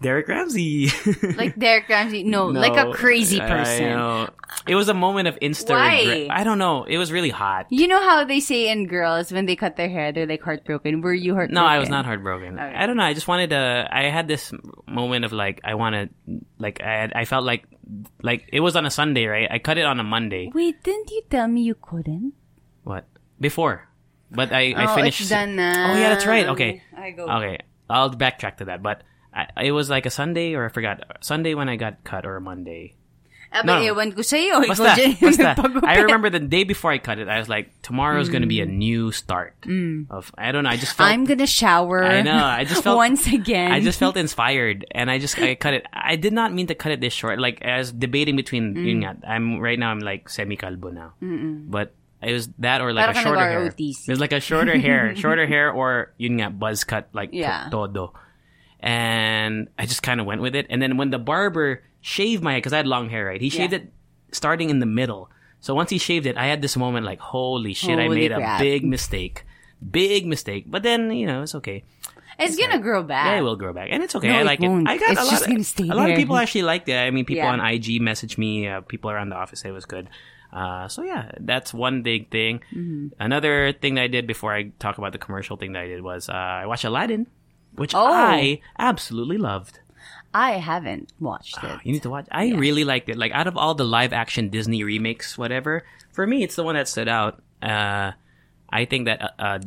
Derek 0.00 0.28
Ramsey. 0.28 0.86
like 1.36 1.58
Derek 1.58 1.88
Ramsey. 1.88 2.22
No, 2.22 2.46
like 2.46 2.78
a 2.78 2.84
No, 2.84 2.92
crazy 2.92 3.40
I 3.40 3.48
person. 3.48 3.90
know. 3.90 4.28
It 4.68 4.76
was 4.76 4.88
a 4.88 4.94
moment 4.94 5.26
of 5.26 5.34
insta 5.40 5.70
Why? 5.70 5.98
regret. 5.98 6.30
I 6.30 6.44
don't 6.44 6.58
know. 6.58 6.84
It 6.84 6.98
was 6.98 7.10
really 7.10 7.28
hot. 7.30 7.66
You 7.70 7.88
know 7.88 8.00
how 8.00 8.22
they 8.24 8.38
say 8.38 8.70
in 8.70 8.86
girls 8.86 9.32
when 9.32 9.46
they 9.46 9.56
cut 9.56 9.74
their 9.74 9.88
hair, 9.88 10.12
they're 10.12 10.28
like 10.28 10.40
heartbroken. 10.42 11.00
Were 11.00 11.12
you 11.12 11.34
heartbroken? 11.34 11.54
No, 11.56 11.66
I 11.66 11.80
was 11.80 11.88
not 11.88 12.04
heartbroken. 12.06 12.60
I 12.60 12.86
don't 12.86 12.96
know. 12.96 13.02
I 13.02 13.12
just 13.12 13.26
wanted 13.26 13.50
to. 13.50 13.88
I 13.90 14.04
had 14.04 14.28
this 14.28 14.52
moment 14.86 15.24
of 15.24 15.32
like, 15.32 15.60
I 15.64 15.74
want 15.74 15.96
to, 15.96 16.38
like, 16.60 16.80
I 16.80 16.92
had, 17.02 17.12
I 17.16 17.24
felt 17.24 17.42
like, 17.42 17.66
like 18.22 18.46
it 18.52 18.60
was 18.60 18.76
on 18.76 18.86
a 18.86 18.90
Sunday, 18.90 19.26
right? 19.26 19.48
I 19.50 19.58
cut 19.58 19.78
it 19.78 19.84
on 19.84 19.98
a 19.98 20.04
Monday. 20.04 20.48
Wait, 20.54 20.80
didn't 20.84 21.10
you 21.10 21.22
tell 21.28 21.48
me 21.48 21.62
you 21.62 21.74
couldn't? 21.74 22.34
What 22.84 23.04
before? 23.40 23.88
But 24.34 24.52
I, 24.52 24.72
I 24.72 24.92
Oh, 24.92 24.94
finished. 24.96 25.28
done 25.28 25.56
na. 25.56 25.92
Oh 25.92 25.96
yeah, 26.00 26.08
that's 26.08 26.26
right. 26.26 26.46
Okay, 26.56 26.82
I 26.96 27.10
go. 27.12 27.28
okay. 27.28 27.58
I'll 27.90 28.10
backtrack 28.10 28.56
to 28.58 28.64
that. 28.72 28.82
But 28.82 29.02
I, 29.34 29.46
it 29.62 29.72
was 29.72 29.90
like 29.90 30.06
a 30.06 30.10
Sunday 30.10 30.54
or 30.54 30.64
I 30.64 30.68
forgot 30.68 31.04
Sunday 31.20 31.52
when 31.54 31.68
I 31.68 31.76
got 31.76 32.04
cut 32.04 32.24
or 32.24 32.36
a 32.36 32.40
Monday. 32.40 32.94
Aba, 33.52 33.66
No. 33.68 33.84
ewan 33.84 34.16
ko 34.16 34.24
sa'yo. 34.24 34.64
Ikaw 34.64 34.72
Basta, 34.72 34.96
dyan 34.96 35.12
basta. 35.20 35.52
I 35.84 36.00
remember 36.08 36.32
the 36.32 36.40
day 36.40 36.64
before 36.64 36.88
I 36.88 36.96
cut 36.96 37.20
it, 37.20 37.28
I 37.28 37.36
was 37.36 37.52
like, 37.52 37.68
tomorrow's 37.84 38.32
going 38.32 38.40
to 38.40 38.48
be 38.48 38.64
a 38.64 38.66
new 38.66 39.12
start. 39.12 39.52
Of 40.08 40.32
I 40.40 40.56
don't 40.56 40.64
know. 40.64 40.72
I 40.72 40.80
just 40.80 40.96
felt. 40.96 41.04
Mm. 41.04 41.12
I'm 41.12 41.24
gonna 41.28 41.44
shower. 41.46 42.00
I 42.00 42.24
know. 42.24 42.32
I 42.32 42.64
just 42.64 42.80
felt 42.80 42.96
once 43.04 43.28
again. 43.28 43.68
I 43.68 43.84
just 43.84 44.00
felt 44.00 44.16
inspired, 44.16 44.88
and 44.96 45.12
I 45.12 45.20
just 45.20 45.36
I 45.36 45.52
cut 45.54 45.76
it. 45.76 45.84
I 45.92 46.16
did 46.16 46.32
not 46.32 46.56
mean 46.56 46.72
to 46.72 46.74
cut 46.74 46.96
it 46.96 47.04
this 47.04 47.12
short. 47.12 47.36
Like 47.36 47.60
I 47.60 47.76
was 47.76 47.92
debating 47.92 48.40
between. 48.40 48.72
Mm. 48.72 48.86
Yun 48.88 48.98
nga, 49.04 49.12
I'm 49.28 49.60
right 49.60 49.76
now. 49.78 49.92
I'm 49.92 50.00
like 50.00 50.32
semi 50.32 50.56
calbo 50.56 50.88
now, 50.88 51.12
but 51.20 51.92
it 52.22 52.32
was 52.32 52.48
that 52.58 52.80
or 52.80 52.92
like 52.92 53.06
Para 53.06 53.18
a 53.18 53.22
shorter 53.22 53.40
hair. 53.48 53.64
nag-ROTC. 53.64 54.08
It 54.08 54.12
was 54.12 54.20
like 54.20 54.32
a 54.32 54.40
shorter 54.40 54.78
hair, 54.78 55.14
shorter 55.22 55.46
hair, 55.46 55.70
or 55.72 56.12
yun 56.18 56.38
nga 56.38 56.50
buzz 56.50 56.84
cut 56.84 57.08
like 57.12 57.30
Yeah. 57.32 57.68
todo. 57.70 58.14
And 58.80 59.68
I 59.78 59.86
just 59.86 60.02
kind 60.02 60.20
of 60.20 60.26
went 60.26 60.40
with 60.42 60.54
it. 60.54 60.66
And 60.70 60.82
then 60.82 60.96
when 60.96 61.10
the 61.10 61.18
barber 61.18 61.82
shaved 62.00 62.42
my 62.42 62.52
head, 62.52 62.58
because 62.58 62.72
I 62.72 62.78
had 62.78 62.86
long 62.86 63.08
hair, 63.10 63.26
right? 63.26 63.40
He 63.40 63.48
shaved 63.50 63.72
Yeah. 63.72 63.78
it 63.86 63.92
starting 64.32 64.70
in 64.70 64.80
the 64.80 64.86
middle. 64.86 65.30
So 65.60 65.74
once 65.74 65.90
he 65.90 65.98
shaved 65.98 66.26
it, 66.26 66.36
I 66.36 66.46
had 66.46 66.62
this 66.62 66.76
moment 66.76 67.06
like, 67.06 67.20
holy 67.20 67.74
shit, 67.74 67.98
I 67.98 68.08
made 68.08 68.32
crap. 68.32 68.60
a 68.60 68.62
big 68.62 68.84
mistake. 68.84 69.44
Big 69.78 70.26
mistake. 70.26 70.64
But 70.66 70.82
then, 70.82 71.12
you 71.12 71.26
know, 71.26 71.42
it's 71.42 71.54
okay. 71.56 71.84
It's 72.38 72.56
gonna 72.56 72.78
grow 72.80 73.04
back. 73.04 73.26
Yeah, 73.26 73.38
it 73.38 73.42
will 73.42 73.54
grow 73.56 73.72
back, 73.72 73.88
and 73.92 74.02
it's 74.02 74.16
okay. 74.16 74.28
No, 74.28 74.38
I 74.38 74.42
like 74.42 74.60
it. 74.60 74.66
won't. 74.68 74.88
I 74.88 74.96
got 74.96 75.12
It's 75.12 75.20
a 75.20 75.24
lot. 75.24 75.30
just 75.30 75.42
of, 75.44 75.48
gonna 75.50 75.62
stay 75.64 75.88
a 75.88 75.94
lot 75.94 76.10
of 76.10 76.16
people 76.16 76.36
actually 76.36 76.62
liked 76.62 76.88
it. 76.88 76.96
I 76.96 77.10
mean, 77.10 77.24
people 77.24 77.44
Yeah. 77.44 77.52
on 77.52 77.60
IG 77.60 78.00
messaged 78.00 78.38
me. 78.38 78.66
Uh, 78.66 78.80
people 78.80 79.10
around 79.10 79.28
the 79.28 79.36
office 79.36 79.60
said 79.60 79.68
it 79.68 79.74
was 79.74 79.84
good. 79.84 80.08
Uh, 80.52 80.86
so 80.88 81.02
yeah, 81.02 81.30
that's 81.40 81.72
one 81.72 82.02
big 82.02 82.30
thing. 82.30 82.60
Mm-hmm. 82.74 83.08
Another 83.18 83.72
thing 83.72 83.94
that 83.94 84.02
I 84.02 84.06
did 84.08 84.26
before 84.26 84.52
I 84.52 84.64
talk 84.78 84.98
about 84.98 85.12
the 85.12 85.18
commercial 85.18 85.56
thing 85.56 85.72
that 85.72 85.82
I 85.82 85.86
did 85.88 86.02
was 86.02 86.28
uh, 86.28 86.32
I 86.32 86.66
watched 86.66 86.84
Aladdin, 86.84 87.26
which 87.74 87.94
Oh. 87.94 88.04
I 88.12 88.60
absolutely 88.78 89.38
loved. 89.38 89.78
I 90.34 90.52
haven't 90.52 91.12
watched 91.20 91.62
it. 91.62 91.80
You 91.84 91.92
need 91.92 92.02
to 92.02 92.10
watch. 92.10 92.26
I 92.30 92.52
really 92.52 92.84
liked 92.84 93.08
it. 93.08 93.16
Like 93.18 93.32
out 93.32 93.46
of 93.46 93.56
all 93.56 93.74
the 93.74 93.84
live 93.84 94.12
action 94.12 94.48
Disney 94.48 94.82
remakes, 94.82 95.36
whatever, 95.36 95.84
for 96.10 96.26
me, 96.26 96.42
it's 96.42 96.56
the 96.56 96.64
one 96.64 96.74
that 96.74 96.88
stood 96.88 97.08
out. 97.08 97.42
Uh, 97.62 98.12
I 98.70 98.84
think 98.86 99.06
that 99.06 99.20
uh, 99.22 99.28
uh, 99.38 99.58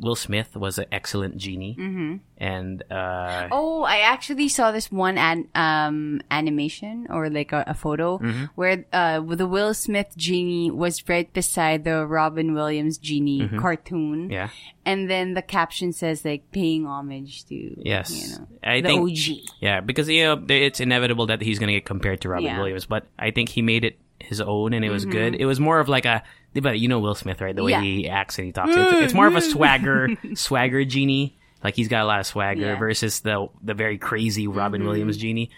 Will 0.00 0.14
Smith 0.16 0.56
was 0.56 0.78
an 0.78 0.86
excellent 0.92 1.36
genie, 1.36 1.76
mm-hmm. 1.78 2.16
and 2.38 2.82
uh, 2.90 3.48
Oh, 3.50 3.82
I 3.82 3.98
actually 3.98 4.48
saw 4.48 4.70
this 4.72 4.90
one 4.92 5.18
an- 5.18 5.48
um, 5.54 6.20
animation 6.30 7.06
or 7.10 7.28
like 7.30 7.52
a, 7.52 7.64
a 7.66 7.74
photo 7.74 8.18
Mm-hmm. 8.18 8.44
where 8.54 8.84
uh, 8.92 9.20
the 9.20 9.46
Will 9.46 9.74
Smith 9.74 10.14
genie 10.16 10.70
was 10.70 11.02
right 11.08 11.32
beside 11.32 11.84
the 11.84 12.06
Robin 12.06 12.54
Williams 12.54 12.98
genie 12.98 13.48
cartoon. 13.58 14.24
Mm-hmm. 14.24 14.32
yeah. 14.32 14.48
And 14.84 15.10
then 15.10 15.34
the 15.34 15.42
caption 15.42 15.92
says 15.92 16.24
like 16.24 16.50
paying 16.52 16.86
homage 16.86 17.44
to 17.46 17.74
Yes. 17.84 18.10
you 18.10 18.38
know, 18.38 18.48
I 18.64 18.80
the 18.80 18.88
think 18.88 19.10
OG. 19.10 19.52
Yeah, 19.60 19.80
because 19.80 20.08
you 20.08 20.24
know 20.24 20.42
it's 20.48 20.80
inevitable 20.80 21.26
that 21.26 21.42
he's 21.42 21.58
going 21.58 21.68
to 21.68 21.74
get 21.74 21.84
compared 21.84 22.20
to 22.22 22.28
Robin 22.30 22.44
Yeah. 22.46 22.58
Williams, 22.58 22.86
but 22.86 23.06
I 23.18 23.30
think 23.30 23.48
he 23.50 23.62
made 23.62 23.84
it 23.84 23.98
his 24.20 24.40
own 24.40 24.72
and 24.72 24.84
it 24.84 24.90
was 24.90 25.04
good. 25.04 25.34
It 25.36 25.44
was 25.46 25.60
more 25.60 25.78
of 25.78 25.88
like 25.88 26.04
a 26.04 26.22
but 26.54 26.78
you 26.78 26.88
know 26.88 26.98
Will 27.00 27.14
Smith, 27.14 27.40
right? 27.40 27.54
The 27.54 27.62
way 27.64 27.72
Mm-hmm. 27.72 27.84
Yeah. 27.84 27.90
he 28.02 28.08
acts 28.08 28.38
and 28.38 28.46
he 28.46 28.52
talks. 28.52 28.70
It's, 28.74 28.92
it's 29.04 29.14
more 29.14 29.26
of 29.26 29.34
a 29.36 29.40
swagger 29.40 30.08
swagger 30.34 30.84
genie. 30.84 31.36
Like 31.62 31.74
he's 31.74 31.88
got 31.88 32.02
a 32.02 32.06
lot 32.06 32.20
of 32.20 32.26
swagger 32.26 32.60
Yeah. 32.60 32.66
Mm-hmm. 32.72 32.78
versus 32.80 33.20
the 33.20 33.48
the 33.62 33.74
very 33.74 33.98
crazy 33.98 34.46
Robin 34.46 34.84
Williams 34.84 35.16
genie. 35.16 35.50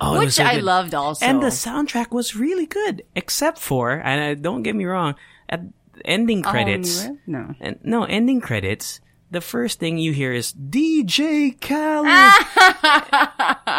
Oh, 0.00 0.18
Which 0.20 0.34
so 0.34 0.44
I 0.44 0.58
loved 0.58 0.94
also. 0.94 1.26
And 1.26 1.42
the 1.42 1.48
soundtrack 1.48 2.12
was 2.12 2.36
really 2.36 2.66
good, 2.66 3.02
except 3.16 3.58
for, 3.58 3.90
and 3.92 4.38
uh, 4.38 4.40
don't 4.40 4.62
get 4.62 4.76
me 4.76 4.84
wrong, 4.84 5.16
at 5.48 5.62
ending 6.04 6.42
New 6.42 6.48
credits? 6.48 7.08
No. 7.26 7.54
and 7.60 7.80
no 7.82 8.04
ending 8.04 8.40
credits. 8.40 9.00
The 9.30 9.40
first 9.42 9.78
thing 9.78 9.98
you 9.98 10.12
hear 10.12 10.32
is 10.32 10.54
DJ 10.54 11.52
Khaled. 11.60 12.08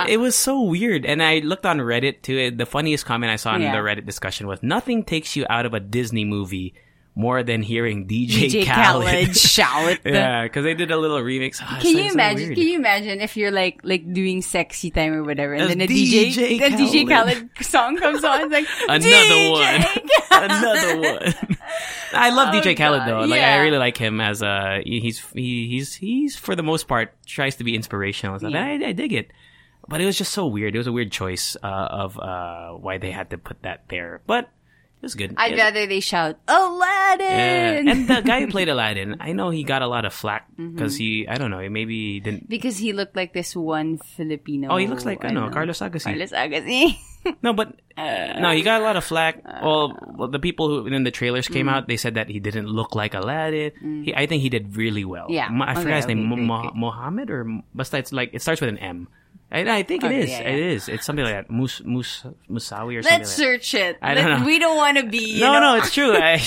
it 0.10 0.18
was 0.18 0.36
so 0.36 0.62
weird, 0.62 1.06
and 1.06 1.24
I 1.24 1.40
looked 1.40 1.66
on 1.66 1.80
Reddit 1.80 2.22
too. 2.22 2.52
The 2.52 2.66
funniest 2.68 3.06
comment 3.06 3.32
I 3.32 3.36
saw 3.36 3.56
in 3.56 3.64
Yeah. 3.64 3.72
the 3.72 3.80
Reddit 3.80 4.06
discussion 4.06 4.46
was, 4.46 4.62
"Nothing 4.62 5.04
takes 5.04 5.36
you 5.36 5.46
out 5.50 5.66
of 5.66 5.74
a 5.74 5.80
Disney 5.80 6.24
movie 6.24 6.76
more 7.20 7.44
than 7.44 7.62
hearing 7.62 8.08
DJ, 8.08 8.48
DJ 8.48 8.64
Khaled." 8.66 9.04
Khaled 9.08 9.36
shout. 9.56 10.00
yeah, 10.06 10.44
because 10.44 10.64
they 10.64 10.74
did 10.74 10.90
a 10.90 10.96
little 10.98 11.20
remix. 11.20 11.60
Ah, 11.62 11.80
Can 11.82 11.98
you 11.98 12.12
imagine? 12.12 12.48
weird. 12.48 12.58
Can 12.58 12.68
you 12.68 12.76
imagine 12.80 13.20
if 13.20 13.36
you're 13.36 13.52
like 13.52 13.82
like 13.84 14.08
doing 14.14 14.42
sexy 14.42 14.90
time 14.90 15.12
or 15.14 15.24
whatever, 15.24 15.52
and 15.54 15.64
As 15.64 15.68
then 15.70 15.82
a 15.82 15.88
DJ 15.88 16.32
DJ, 16.32 16.62
a 16.64 16.70
DJ 16.72 17.04
Khaled. 17.08 17.36
Khaled 17.54 17.66
song 17.66 17.98
comes 17.98 18.24
on, 18.24 18.48
it's 18.48 18.54
like 18.56 18.68
Another 18.88 19.52
one. 19.52 19.84
Another 20.32 20.94
one. 21.04 21.58
I 22.14 22.30
love 22.32 22.54
DJ 22.56 22.78
Khaled 22.78 23.02
Oh, 23.02 23.06
God, 23.06 23.08
though. 23.08 23.26
Like 23.28 23.42
I 23.42 23.58
really 23.60 23.78
like 23.78 23.98
him 23.98 24.22
as 24.22 24.42
a 24.42 24.82
he's 24.86 25.20
he, 25.36 25.68
he's 25.68 25.94
he's 25.94 26.36
for 26.36 26.56
the 26.56 26.64
most 26.64 26.88
part 26.88 27.14
tries 27.26 27.58
to 27.58 27.64
be 27.64 27.76
inspirational 27.76 28.36
and 28.36 28.42
stuff. 28.42 28.54
Yeah. 28.54 28.66
I, 28.66 28.90
I 28.90 28.92
dig 28.94 29.12
it. 29.14 29.32
But 29.88 30.02
it 30.02 30.06
was 30.06 30.18
just 30.18 30.34
so 30.34 30.46
weird. 30.46 30.76
It 30.76 30.78
was 30.78 30.86
a 30.86 30.92
weird 30.92 31.12
choice 31.12 31.58
uh, 31.64 31.66
of 31.66 32.20
uh, 32.20 32.74
why 32.74 33.00
they 33.00 33.10
had 33.10 33.32
to 33.32 33.38
put 33.40 33.64
that 33.64 33.86
there. 33.90 34.22
But 34.28 34.48
it 35.00 35.08
was 35.08 35.16
good. 35.16 35.34
I'd 35.40 35.54
It- 35.54 35.58
rather 35.58 35.88
they 35.88 36.00
shout 36.04 36.38
Aladdin. 36.48 37.28
yeah. 37.88 37.92
And 37.92 38.08
the 38.08 38.22
guy 38.22 38.42
who 38.42 38.48
played 38.52 38.68
Aladdin, 38.70 39.18
I 39.20 39.32
know 39.32 39.50
he 39.50 39.64
got 39.64 39.82
a 39.82 39.88
lot 39.88 40.04
of 40.06 40.14
flack 40.14 40.46
Mm-hmm. 40.60 40.76
because 40.76 40.96
he 41.00 41.24
I 41.28 41.36
don't 41.40 41.52
know 41.52 41.64
maybe 41.70 42.16
he 42.16 42.20
didn't. 42.20 42.50
because 42.50 42.78
he 42.78 42.92
looked 42.92 43.16
like 43.16 43.32
this 43.34 43.56
one 43.56 43.98
Filipino. 43.98 44.68
Oh, 44.72 44.78
he 44.78 44.88
looks 44.88 45.06
like 45.06 45.24
I 45.24 45.30
know 45.32 45.48
know. 45.48 45.54
Carlos 45.56 45.80
Agassi. 45.80 46.04
Carlos 46.12 46.32
Agassi. 46.32 46.96
No, 47.44 47.52
but 47.52 47.76
Uh, 48.00 48.40
no, 48.40 48.52
he 48.56 48.64
got 48.64 48.80
a 48.80 48.84
lot 48.84 48.96
of 48.96 49.04
flack. 49.04 49.44
well, 49.44 49.92
well, 50.16 50.30
the 50.32 50.40
people 50.40 50.70
who 50.72 50.88
in 50.88 51.04
the 51.04 51.12
trailers 51.12 51.52
came 51.52 51.68
out, 51.68 51.84
they 51.92 51.98
said 52.00 52.16
that 52.16 52.32
he 52.32 52.40
didn't 52.40 52.68
look 52.72 52.96
like 52.96 53.12
Aladdin. 53.14 53.76
He, 54.08 54.16
I 54.16 54.24
think 54.26 54.40
he 54.42 54.48
did 54.48 54.78
really 54.80 55.04
well. 55.04 55.28
Yeah. 55.28 55.52
Ma- 55.52 55.68
I 55.68 55.72
Okay, 55.76 55.82
forgot 55.84 55.96
his 56.00 56.06
okay, 56.08 56.16
name, 56.16 56.32
great, 56.32 56.48
Mo-. 56.48 56.72
Mohammed 56.80 57.28
or 57.28 57.44
basta. 57.76 58.00
It's 58.00 58.16
like 58.16 58.32
it 58.32 58.40
starts 58.42 58.64
with 58.64 58.72
an 58.72 58.80
M. 58.80 59.12
I, 59.52 59.78
I 59.80 59.84
think 59.84 60.04
it 60.04 60.12
is. 60.12 60.30
yeah, 60.30 60.42
yeah. 60.42 60.48
is. 60.56 60.88
It's 60.90 61.06
something 61.06 61.26
like 61.26 61.34
that. 61.34 61.50
Mus 61.50 61.82
Mus 61.84 62.24
Musawi 62.50 62.98
or 62.98 63.02
something. 63.02 63.04
Let's 63.04 63.04
like 63.04 63.20
that. 63.22 63.28
search 63.28 63.74
it. 63.74 63.98
I 64.02 64.14
don't 64.14 64.30
Let- 64.30 64.40
know. 64.42 64.46
We 64.46 64.60
don't 64.60 64.78
want 64.78 64.98
to 64.98 65.06
be. 65.08 65.40
No, 65.42 65.54
know, 65.54 65.60
no, 65.60 65.76
it's 65.78 65.94
true. 65.94 66.16
I, 66.16 66.38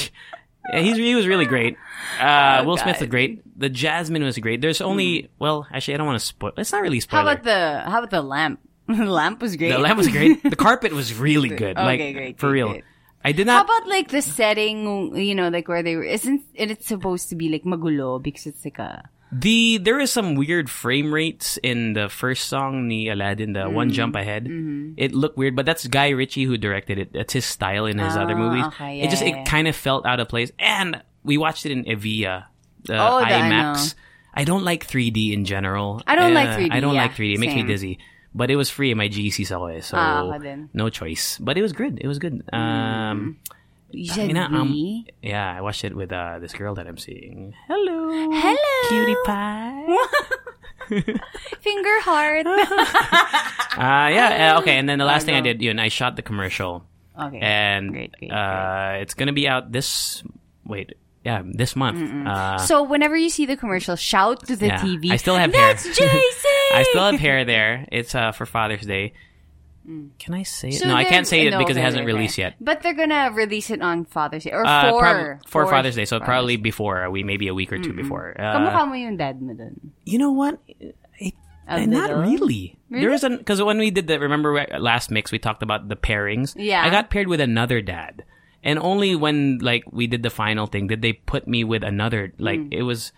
he 0.79 1.15
was 1.15 1.27
really 1.27 1.47
great. 1.47 1.77
Uh, 2.21 2.63
Will 2.65 2.77
Smith 2.77 2.97
Oh, 2.99 3.01
was 3.01 3.09
great. 3.09 3.43
The 3.59 3.69
Jasmine 3.69 4.23
was 4.23 4.39
great. 4.39 4.61
There's 4.61 4.81
only 4.81 5.31
well, 5.39 5.67
actually, 5.73 5.95
I 5.95 5.97
don't 5.97 6.07
want 6.07 6.21
to 6.21 6.25
spoil. 6.27 6.53
It's 6.57 6.71
not 6.73 6.83
really 6.83 7.01
spoil. 7.01 7.21
How 7.25 7.33
about 7.33 7.43
the 7.45 7.83
How 7.91 7.99
about 7.99 8.11
the 8.11 8.23
lamp? 8.23 8.61
the 8.87 9.05
lamp 9.21 9.41
was 9.43 9.57
great. 9.57 9.73
The 9.73 9.79
lamp 9.79 9.97
was 9.99 10.09
great. 10.09 10.43
The 10.43 10.57
carpet 10.69 10.93
was 10.93 11.19
really 11.19 11.49
good. 11.49 11.77
Okay, 11.77 11.85
like 11.85 12.15
great, 12.15 12.39
for 12.39 12.51
real. 12.51 12.69
great. 12.71 12.85
I 13.25 13.33
did 13.33 13.47
not. 13.47 13.67
How 13.69 13.79
about 13.79 13.89
like 13.89 14.09
the 14.11 14.23
setting? 14.23 15.17
You 15.17 15.35
know, 15.35 15.49
like 15.49 15.67
where 15.69 15.83
they 15.83 15.97
were. 15.97 16.05
Isn't 16.05 16.43
it 16.55 16.83
supposed 16.85 17.29
to 17.31 17.37
be 17.37 17.49
like 17.49 17.65
magulo 17.65 18.23
because 18.23 18.47
it's 18.47 18.65
like 18.65 18.79
a. 18.79 19.09
The 19.35 19.79
there 19.79 19.99
is 19.99 20.13
some 20.13 20.35
weird 20.35 20.69
frame 20.69 21.13
rates 21.13 21.59
in 21.63 21.95
the 21.95 22.09
first 22.11 22.49
song, 22.49 22.89
the 22.89 23.09
Aladdin, 23.09 23.55
the 23.55 23.61
Mm. 23.65 23.73
one 23.73 23.91
jump 23.91 24.15
ahead. 24.15 24.47
It 24.99 25.15
looked 25.15 25.39
weird, 25.39 25.57
but 25.57 25.65
that's 25.65 25.87
Guy 25.87 26.11
Ritchie 26.11 26.45
who 26.45 26.59
directed 26.59 26.99
it. 26.99 27.13
That's 27.15 27.33
his 27.33 27.47
style 27.47 27.87
in 27.87 27.99
his 27.99 28.15
other 28.17 28.35
Ah, 28.35 28.39
movies. 28.39 28.65
okay, 28.67 29.01
it 29.01 29.09
just 29.09 29.23
yeah, 29.23 29.29
it 29.29 29.37
yeah. 29.39 29.45
kind 29.45 29.69
of 29.69 29.75
felt 29.75 30.05
out 30.05 30.21
of 30.21 30.29
place. 30.29 30.53
And 30.59 31.01
we 31.25 31.39
watched 31.39 31.65
it 31.65 31.73
in 31.73 31.85
Evia, 31.85 32.45
the 32.85 32.95
Oh, 33.01 33.21
the- 33.21 33.27
I 33.35 33.41
IMAX. 33.49 33.95
I 34.35 34.45
don't 34.45 34.65
like 34.65 34.85
3D 34.87 35.33
in 35.33 35.45
general. 35.47 36.03
I 36.07 36.15
don't 36.15 36.35
like 36.35 36.49
Uh, 36.51 36.57
3D, 36.57 36.69
I 36.77 36.81
don't 36.81 36.95
yeah, 36.95 37.03
like 37.03 37.15
3D. 37.15 37.35
It 37.35 37.41
makes 37.41 37.55
me 37.55 37.63
dizzy. 37.63 37.99
But 38.35 38.51
it 38.51 38.57
was 38.57 38.71
free 38.71 38.91
in 38.91 38.97
my 38.99 39.09
GC 39.09 39.45
so 39.47 39.97
Ah, 39.97 40.39
no 40.73 40.89
choice. 40.89 41.39
But 41.39 41.57
it 41.59 41.63
was 41.63 41.73
good. 41.73 41.99
It 42.01 42.07
was 42.09 42.19
good. 42.19 42.43
Um, 42.53 43.37
You 43.93 44.07
said 44.07 44.27
Mina, 44.29 44.49
um, 44.53 44.71
we? 44.71 45.07
yeah, 45.23 45.55
I 45.57 45.61
watched 45.61 45.85
it 45.85 45.95
with 45.95 46.13
uh, 46.13 46.39
this 46.39 46.53
girl 46.53 46.75
that 46.77 46.87
I'm 46.87 46.99
seeing. 46.99 47.55
Hello, 47.67 48.31
Hello. 48.33 48.89
cutie 48.89 49.17
pie. 49.25 49.97
Finger 51.61 52.01
heart. 52.01 52.47
Uh, 53.73 54.13
yeah, 54.13 54.55
uh, 54.55 54.61
okay. 54.61 54.77
And 54.77 54.87
then 54.87 54.99
the 54.99 55.07
last 55.07 55.25
thing 55.25 55.35
I 55.35 55.41
did, 55.41 55.63
you 55.63 55.73
know, 55.73 55.83
I 55.83 55.89
shot 55.89 56.15
the 56.15 56.21
commercial, 56.21 56.85
okay. 57.19 57.39
and 57.41 57.91
Great, 57.91 58.13
great, 58.19 58.31
uh, 58.31 58.99
it's 59.01 59.15
gonna 59.15 59.33
be 59.33 59.49
out 59.49 59.73
this. 59.73 60.23
Wait, 60.67 60.93
yeah, 61.25 61.43
this 61.45 61.75
month. 61.75 62.27
Uh, 62.27 62.59
so 62.59 62.83
whenever 62.83 63.17
you 63.17 63.31
see 63.31 63.47
the 63.47 63.57
commercial, 63.57 63.97
shout 63.97 64.47
to 64.47 64.57
the 64.57 64.67
yeah. 64.67 64.81
TV. 64.81 65.11
I 65.11 65.17
still 65.17 65.37
have 65.37 65.53
That's 65.53 65.85
hair. 65.85 65.93
That's 65.95 65.99
Jason. 66.13 66.51
I 66.75 66.85
still 66.91 67.05
have 67.11 67.21
hair 67.21 67.45
there. 67.45 67.87
It's 67.91 68.15
uh, 68.15 68.33
for 68.33 68.45
Father's 68.45 68.85
Day. 68.85 69.15
Can 69.85 70.35
I 70.35 70.43
say 70.45 70.69
it? 70.69 70.75
So 70.81 70.87
no, 70.89 70.95
I 70.95 71.05
can't 71.05 71.27
say 71.27 71.47
it 71.47 71.51
no, 71.51 71.59
because 71.59 71.77
it 71.77 71.83
hasn't 71.83 72.07
released 72.07 72.39
yet. 72.39 72.55
But 72.61 72.83
they're 72.83 72.95
gonna 72.95 73.31
release 73.35 73.71
it 73.71 73.83
on 73.83 74.05
Father's 74.05 74.45
Day 74.45 74.53
or 74.53 74.65
Uh, 74.65 74.91
for 74.91 75.01
prob- 75.01 75.43
for 75.47 75.65
for 75.67 75.71
Father's 75.71 75.97
Day, 75.97 76.05
so 76.05 76.19
Father's 76.19 76.27
probably 76.27 76.57
before 76.57 77.11
we 77.11 77.23
maybe 77.23 77.49
a 77.49 77.55
week 77.55 77.73
or 77.73 77.79
2 77.79 77.93
before. 77.93 78.39
Uh, 78.39 78.55
mo 78.87 78.95
yung 78.95 79.17
dad 79.17 79.43
mo 79.43 79.55
dun. 79.55 79.75
you 80.07 80.19
know 80.19 80.31
what? 80.31 80.59
It, 80.69 80.95
uh, 81.67 81.79
not 81.87 82.11
little? 82.11 82.23
really. 82.23 82.77
There 82.91 83.11
an 83.25 83.39
because 83.39 83.63
when 83.63 83.79
we 83.79 83.91
did 83.91 84.07
the 84.07 84.19
remember 84.19 84.67
last 84.79 85.11
mix 85.11 85.33
we 85.33 85.39
talked 85.39 85.63
about 85.63 85.89
the 85.89 85.97
pairings. 85.97 86.55
Yeah. 86.57 86.83
I 86.85 86.91
got 86.91 87.11
paired 87.11 87.27
with 87.27 87.41
another 87.41 87.81
dad, 87.81 88.23
and 88.63 88.79
only 88.79 89.17
when 89.17 89.59
like 89.63 89.83
we 89.91 90.07
did 90.07 90.23
the 90.23 90.31
final 90.31 90.67
thing 90.67 90.87
did 90.87 91.03
they 91.03 91.15
put 91.15 91.47
me 91.49 91.65
with 91.65 91.83
another. 91.83 92.35
Like 92.39 92.61
Hmm. 92.61 92.69
it 92.71 92.83
was, 92.83 93.11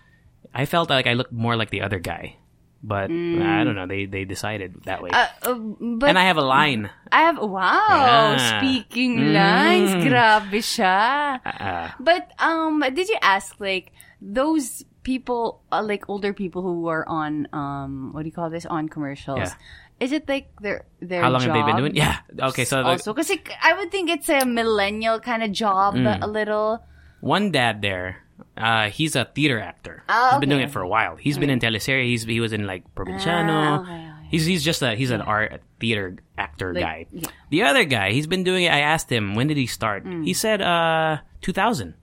I 0.55 0.65
felt 0.65 0.89
like 0.89 1.07
I 1.09 1.13
looked 1.13 1.33
more 1.33 1.57
like 1.57 1.71
the 1.71 1.81
other 1.83 1.99
guy 1.99 2.37
but 2.85 3.09
I 3.09 3.65
don't 3.65 3.73
know. 3.73 3.89
They 3.89 4.05
they 4.05 4.29
decided 4.29 4.85
that 4.85 5.01
way. 5.01 5.09
Uh, 5.09 5.27
uh, 5.49 5.57
but 5.97 6.13
and 6.13 6.21
I 6.21 6.29
have 6.29 6.37
a 6.37 6.45
line. 6.45 6.93
I 7.09 7.25
have 7.33 7.41
wow. 7.41 8.37
Yeah. 8.37 8.61
Speaking 8.61 9.33
lines, 9.33 9.97
grabe 10.05 10.61
siya. 10.61 11.41
Uh, 11.41 11.89
But 11.97 12.29
um, 12.37 12.85
did 12.93 13.09
you 13.09 13.17
ask 13.25 13.57
like 13.57 13.91
those 14.21 14.85
people, 15.03 15.65
uh, 15.73 15.81
like 15.81 16.05
older 16.09 16.33
people 16.37 16.61
who 16.61 16.85
were 16.85 17.09
on 17.09 17.49
um, 17.57 18.13
what 18.13 18.23
do 18.25 18.29
you 18.29 18.37
call 18.37 18.53
this 18.53 18.69
on 18.69 18.89
commercials? 18.93 19.41
Yeah. 19.41 19.57
Is 20.01 20.11
it 20.13 20.27
like 20.29 20.51
their 20.61 20.85
their 21.01 21.23
how 21.23 21.31
long 21.31 21.41
job? 21.41 21.55
have 21.55 21.65
they 21.65 21.73
been 21.73 21.81
doing? 21.81 21.97
Yeah. 21.97 22.21
Okay. 22.53 22.65
So 22.67 22.83
Also, 22.83 23.15
because 23.15 23.31
I 23.63 23.73
would 23.79 23.89
think 23.95 24.11
it's 24.11 24.29
a 24.29 24.45
millennial 24.45 25.21
kind 25.23 25.41
of 25.47 25.53
job, 25.55 25.95
Mm. 25.95 26.21
a 26.21 26.27
little. 26.29 26.85
one 27.25 27.49
dad 27.49 27.81
there, 27.81 28.21
uh, 28.57 28.89
he's 28.91 29.17
a 29.17 29.25
theater 29.25 29.59
actor. 29.61 30.03
Ah, 30.09 30.31
he's 30.33 30.41
been 30.41 30.49
doing 30.49 30.63
it 30.63 30.71
for 30.71 30.81
a 30.81 30.89
while. 30.89 31.17
He's 31.17 31.39
been 31.39 31.51
in 31.51 31.59
teleserie. 31.61 32.05
He's 32.07 32.25
he 32.25 32.41
was 32.41 32.53
in 32.53 32.67
like 32.67 32.85
Probinsyano. 32.95 33.51
Ah, 33.51 33.81
okay, 33.83 33.93
okay. 33.93 34.11
He's 34.31 34.47
he's 34.47 34.65
just 34.65 34.83
a 34.83 34.95
he's 34.95 35.11
an 35.11 35.21
art 35.21 35.61
theater 35.81 36.17
actor 36.39 36.73
Like, 36.75 36.83
guy. 36.83 37.07
yeah. 37.13 37.29
The 37.51 37.63
other 37.63 37.85
guy, 37.85 38.13
he's 38.13 38.27
been 38.27 38.43
doing 38.45 38.65
it. 38.65 38.73
I 38.73 38.81
asked 38.81 39.11
him 39.11 39.35
when 39.35 39.47
did 39.49 39.57
he 39.57 39.67
start. 39.67 40.05
He 40.07 40.35
said 40.35 40.61
uh 40.63 41.19
2000. 41.43 41.95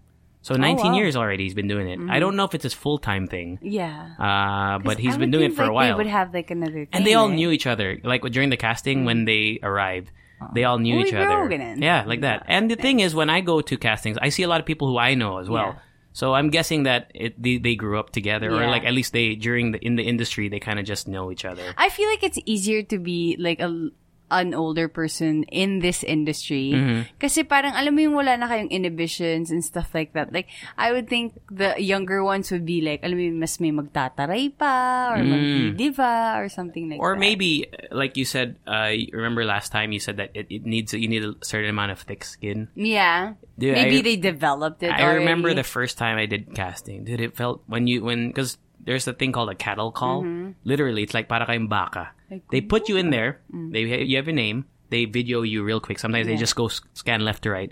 So 0.43 0.55
19 0.55 0.61
Mm. 0.61 0.79
wow. 0.79 0.83
Mm-hmm. 0.85 0.93
years 0.95 1.15
already 1.15 1.43
he's 1.43 1.53
been 1.53 1.67
doing 1.67 1.87
it. 1.89 1.99
I 2.09 2.19
don't 2.19 2.35
know 2.35 2.45
if 2.45 2.55
it's 2.55 2.63
his 2.63 2.73
full 2.73 2.97
time 2.97 3.27
thing. 3.27 3.59
Yeah. 3.61 4.15
Uh, 4.17 4.79
but 4.79 4.97
he's 4.97 5.13
I 5.13 5.17
been 5.17 5.29
would 5.29 5.31
doing 5.37 5.45
it 5.45 5.47
think, 5.49 5.57
for 5.57 5.63
a 5.63 5.65
like, 5.67 5.73
while. 5.75 5.87
They 5.97 6.03
would 6.03 6.07
have 6.07 6.33
like 6.33 6.49
another. 6.51 6.87
and 6.91 7.05
they 7.05 7.13
all 7.13 7.29
knew 7.29 7.51
each 7.51 7.67
other. 7.67 7.99
Like 8.03 8.23
during 8.31 8.49
the 8.49 8.57
casting 8.57 9.05
when 9.05 9.25
they 9.25 9.59
arrived, 9.61 10.11
they 10.55 10.63
all 10.63 10.79
knew 10.79 10.95
Uy, 10.95 11.05
each 11.05 11.13
other. 11.13 11.47
Yeah, 11.77 12.03
like 12.07 12.21
that. 12.21 12.45
And 12.47 12.71
the 12.71 12.75
thing 12.75 12.99
is, 13.01 13.13
when 13.13 13.29
I 13.29 13.41
go 13.41 13.61
to 13.61 13.77
castings, 13.77 14.17
I 14.19 14.29
see 14.29 14.41
a 14.41 14.47
lot 14.47 14.59
of 14.59 14.65
people 14.65 14.87
who 14.87 14.97
I 14.97 15.13
know 15.13 15.37
as 15.37 15.47
well. 15.49 15.77
Yeah. 16.11 16.19
So 16.19 16.33
I'm 16.33 16.49
guessing 16.49 16.83
that 16.83 17.11
it 17.15 17.41
they, 17.41 17.57
they 17.57 17.75
grew 17.75 17.99
up 17.99 18.11
together, 18.11 18.51
or 18.51 18.67
like 18.67 18.83
at 18.83 18.93
least 18.93 19.13
they 19.13 19.35
during 19.35 19.71
the 19.71 19.79
in 19.79 19.95
the 19.95 20.03
industry 20.03 20.49
they 20.49 20.59
kind 20.59 20.79
of 20.79 20.85
just 20.85 21.07
know 21.07 21.31
each 21.31 21.45
other. 21.45 21.73
I 21.77 21.89
feel 21.89 22.09
like 22.09 22.23
it's 22.23 22.39
easier 22.45 22.83
to 22.83 22.99
be 22.99 23.35
like 23.39 23.59
a 23.61 23.89
an 24.31 24.55
older 24.55 24.87
person 24.87 25.43
in 25.51 25.83
this 25.83 26.01
industry 26.01 26.71
Mm-hmm. 26.71 27.19
kasi 27.19 27.43
parang 27.43 27.75
alam 27.75 27.91
mo 27.91 27.99
yung 27.99 28.15
wala 28.15 28.39
na 28.39 28.47
kayong 28.47 28.71
inhibitions 28.71 29.51
and 29.51 29.59
stuff 29.59 29.91
like 29.91 30.15
that 30.15 30.31
like 30.31 30.47
I 30.79 30.95
would 30.95 31.11
think 31.11 31.35
the 31.51 31.75
younger 31.77 32.23
ones 32.23 32.47
would 32.49 32.63
be 32.63 32.79
like 32.79 33.03
alam 33.03 33.19
mo 33.19 33.23
yung 33.27 33.39
mas 33.43 33.59
may 33.59 33.75
magtataray 33.75 34.55
pa 34.55 35.11
or 35.11 35.19
magdidiva 35.21 36.39
or 36.39 36.47
something 36.47 36.87
like 36.89 36.99
Mm. 37.01 37.03
Or 37.03 37.13
that 37.15 37.19
maybe, 37.19 37.65
like 37.91 38.15
you 38.15 38.25
said, 38.25 38.55
uh, 38.67 38.93
remember 39.11 39.43
last 39.43 39.71
time 39.71 39.91
you 39.91 39.99
said 39.99 40.17
that 40.17 40.29
it, 40.33 40.47
it 40.49 40.63
needs 40.65 40.93
you 40.93 41.07
need 41.07 41.23
a 41.25 41.33
certain 41.41 41.69
amount 41.69 41.91
of 41.91 41.99
thick 42.05 42.23
skin. 42.23 42.69
yeah 42.75 43.33
Dude, 43.57 43.73
maybe 43.75 43.99
I- 43.99 44.05
they 44.05 44.17
developed 44.17 44.81
it 44.83 44.91
I 44.93 45.17
remember 45.19 45.53
the 45.53 45.65
first 45.67 45.97
time 45.97 46.17
I 46.17 46.25
did 46.25 46.53
casting, 46.55 47.03
dude. 47.03 47.19
It 47.21 47.35
felt 47.35 47.61
when 47.67 47.85
you 47.89 48.03
when 48.05 48.29
because 48.29 48.57
there's 48.83 49.07
a 49.07 49.13
thing 49.13 49.31
called 49.31 49.49
a 49.49 49.55
cattle 49.55 49.91
call. 49.91 50.23
Mm-hmm. 50.23 50.51
Literally, 50.63 51.03
it's 51.03 51.13
like 51.13 51.29
para 51.29 51.45
kayong 51.45 51.69
baka. 51.69 52.11
they 52.49 52.61
put 52.61 52.89
you 52.89 52.97
in 52.97 53.09
there. 53.09 53.41
Mm. 53.53 53.71
They 53.73 54.03
you 54.03 54.17
have 54.17 54.27
a 54.27 54.33
name. 54.33 54.65
They 54.89 55.05
video 55.05 55.41
you 55.41 55.63
real 55.63 55.79
quick. 55.79 55.99
Sometimes 55.99 56.27
they 56.27 56.35
just 56.35 56.55
go 56.55 56.67
scan 56.67 57.21
left 57.21 57.43
to 57.43 57.51
right, 57.51 57.71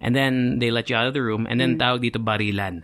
and 0.00 0.14
then 0.14 0.58
they 0.58 0.70
let 0.70 0.88
you 0.88 0.96
out 0.96 1.06
of 1.06 1.14
the 1.14 1.22
room. 1.22 1.46
And 1.48 1.60
then 1.60 1.76
mm. 1.76 1.80
tawag 1.80 2.00
dito 2.00 2.22
barilan. 2.22 2.82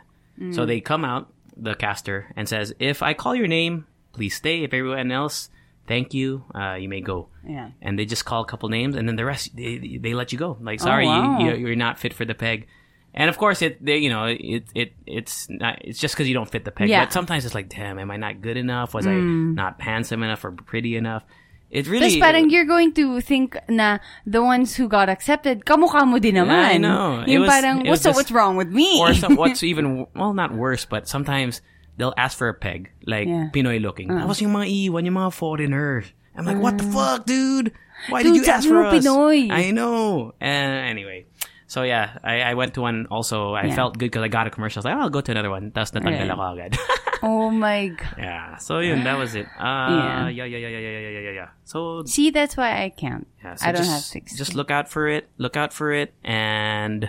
So 0.55 0.65
mm. 0.65 0.67
they 0.67 0.81
come 0.81 1.05
out 1.05 1.33
the 1.57 1.75
caster 1.75 2.33
and 2.37 2.49
says, 2.49 2.75
"If 2.79 3.03
I 3.03 3.15
call 3.15 3.35
your 3.35 3.49
name, 3.49 3.87
please 4.13 4.37
stay. 4.37 4.65
If 4.65 4.75
everyone 4.75 5.13
else." 5.13 5.49
Thank 5.89 6.15
you. 6.15 6.45
Uh, 6.55 6.79
you 6.79 6.89
may 6.89 7.01
go. 7.01 7.31
Yeah. 7.43 7.75
And 7.83 7.99
they 7.99 8.05
just 8.05 8.25
call 8.25 8.43
a 8.43 8.47
couple 8.47 8.69
names, 8.69 8.95
and 8.95 9.09
then 9.09 9.17
the 9.17 9.25
rest 9.25 9.57
they, 9.57 9.99
they 9.99 10.15
let 10.15 10.31
you 10.31 10.39
go. 10.39 10.57
Like, 10.61 10.79
sorry, 10.79 11.05
wow. 11.05 11.41
you, 11.41 11.51
you 11.51 11.67
you're 11.67 11.75
not 11.75 11.99
fit 11.99 12.15
for 12.15 12.25
the 12.25 12.35
peg. 12.35 12.69
And 13.13 13.29
of 13.29 13.39
course, 13.39 13.61
it 13.63 13.85
they, 13.85 13.99
you 13.99 14.09
know 14.11 14.25
it 14.27 14.65
it 14.75 14.93
it's 15.07 15.49
not 15.51 15.79
it's 15.83 15.99
just 15.99 16.15
because 16.15 16.29
you 16.29 16.35
don't 16.35 16.49
fit 16.51 16.65
the 16.65 16.71
peg. 16.71 16.89
Yeah. 16.89 17.05
But 17.05 17.13
sometimes 17.13 17.45
it's 17.45 17.55
like, 17.55 17.69
damn, 17.69 17.99
am 17.99 18.11
I 18.11 18.17
not 18.17 18.41
good 18.41 18.57
enough? 18.57 18.95
Was 18.95 19.07
I 19.07 19.15
not 19.15 19.81
handsome 19.81 20.23
enough 20.23 20.45
or 20.45 20.53
pretty 20.53 20.97
enough? 20.97 21.25
It 21.71 21.87
Tapos 21.87 21.91
really 21.91 22.21
parang 22.21 22.51
you're 22.51 22.67
going 22.67 22.93
to 22.95 23.21
think 23.21 23.57
na 23.69 23.99
the 24.27 24.43
ones 24.43 24.75
who 24.75 24.89
got 24.89 25.09
accepted, 25.09 25.65
kamukha 25.65 26.03
mo 26.07 26.19
din 26.19 26.35
naman. 26.35 26.51
I 26.51 26.79
know. 26.79 27.21
It 27.23 27.29
Yung 27.31 27.43
was- 27.43 27.51
parang, 27.51 27.87
it 27.87 27.91
was 27.91 28.03
so 28.03 28.11
just- 28.11 28.19
what's 28.19 28.33
wrong 28.35 28.57
with 28.57 28.69
me? 28.75 28.99
or 28.99 29.15
some, 29.15 29.37
what's 29.41 29.63
even 29.63 30.07
well 30.15 30.35
not 30.35 30.51
worse, 30.53 30.85
but 30.85 31.07
sometimes 31.07 31.63
they'll 31.97 32.15
ask 32.19 32.37
for 32.39 32.49
a 32.49 32.55
peg 32.55 32.91
like 33.07 33.29
Yeah. 33.29 33.51
Uh-huh. 33.51 33.55
Pinoy 33.55 33.79
looking. 33.81 34.09
Tapos 34.11 34.41
yung 34.43 34.51
mga 34.51 34.67
iwan, 34.67 35.07
yung 35.07 35.15
mga 35.15 35.33
foreigners. 35.33 36.11
I'm 36.35 36.47
like, 36.47 36.59
what 36.59 36.79
the 36.79 36.85
fuck, 36.85 37.27
dude? 37.27 37.71
Why 38.09 38.23
Dude, 38.23 38.35
did 38.35 38.47
you 38.47 38.53
ask 38.53 38.67
for 38.67 38.83
us? 38.87 38.95
Pinoy. 39.05 39.51
I 39.51 39.71
know. 39.71 40.33
And 40.41 40.89
anyway. 40.89 41.27
So 41.71 41.85
yeah, 41.85 42.19
I, 42.25 42.41
I 42.41 42.55
went 42.55 42.75
to 42.75 42.81
one 42.81 43.07
also. 43.13 43.55
I 43.55 43.67
yeah. 43.67 43.77
felt 43.77 43.95
good 43.97 44.11
because 44.11 44.23
I 44.23 44.29
got 44.29 44.49
a 44.49 44.51
commercial. 44.51 44.81
I 44.81 44.81
was 44.81 44.85
like, 44.87 44.97
oh, 44.97 45.01
I'll 45.03 45.11
go 45.11 45.21
to 45.21 45.31
another 45.31 45.51
one. 45.51 45.71
That's 45.73 45.93
the 45.93 46.01
right. 46.01 46.29
ako 46.29 46.59
agad. 46.59 46.77
oh 47.23 47.49
my 47.49 47.95
god. 47.95 48.15
Yeah. 48.19 48.57
So 48.57 48.83
that 48.83 49.17
was 49.17 49.37
it. 49.37 49.47
Uh, 49.55 49.63
yeah. 49.63 50.29
yeah. 50.29 50.45
Yeah, 50.51 50.59
yeah, 50.59 50.67
yeah, 50.67 50.79
yeah, 50.79 50.99
yeah, 50.99 51.21
yeah, 51.21 51.31
yeah. 51.31 51.49
So 51.63 52.03
See, 52.07 52.31
that's 52.31 52.57
why 52.57 52.83
I 52.83 52.89
can't. 52.91 53.29
Yeah, 53.39 53.55
so 53.55 53.69
I 53.69 53.71
don't 53.71 53.83
just, 53.83 53.91
have 53.93 54.03
six. 54.03 54.37
Just 54.37 54.57
look 54.57 54.73
out 54.73 54.91
for 54.91 55.07
it. 55.07 55.29
Look 55.39 55.57
out 55.57 55.73
for 55.73 55.93
it 55.93 56.13
and 56.25 57.09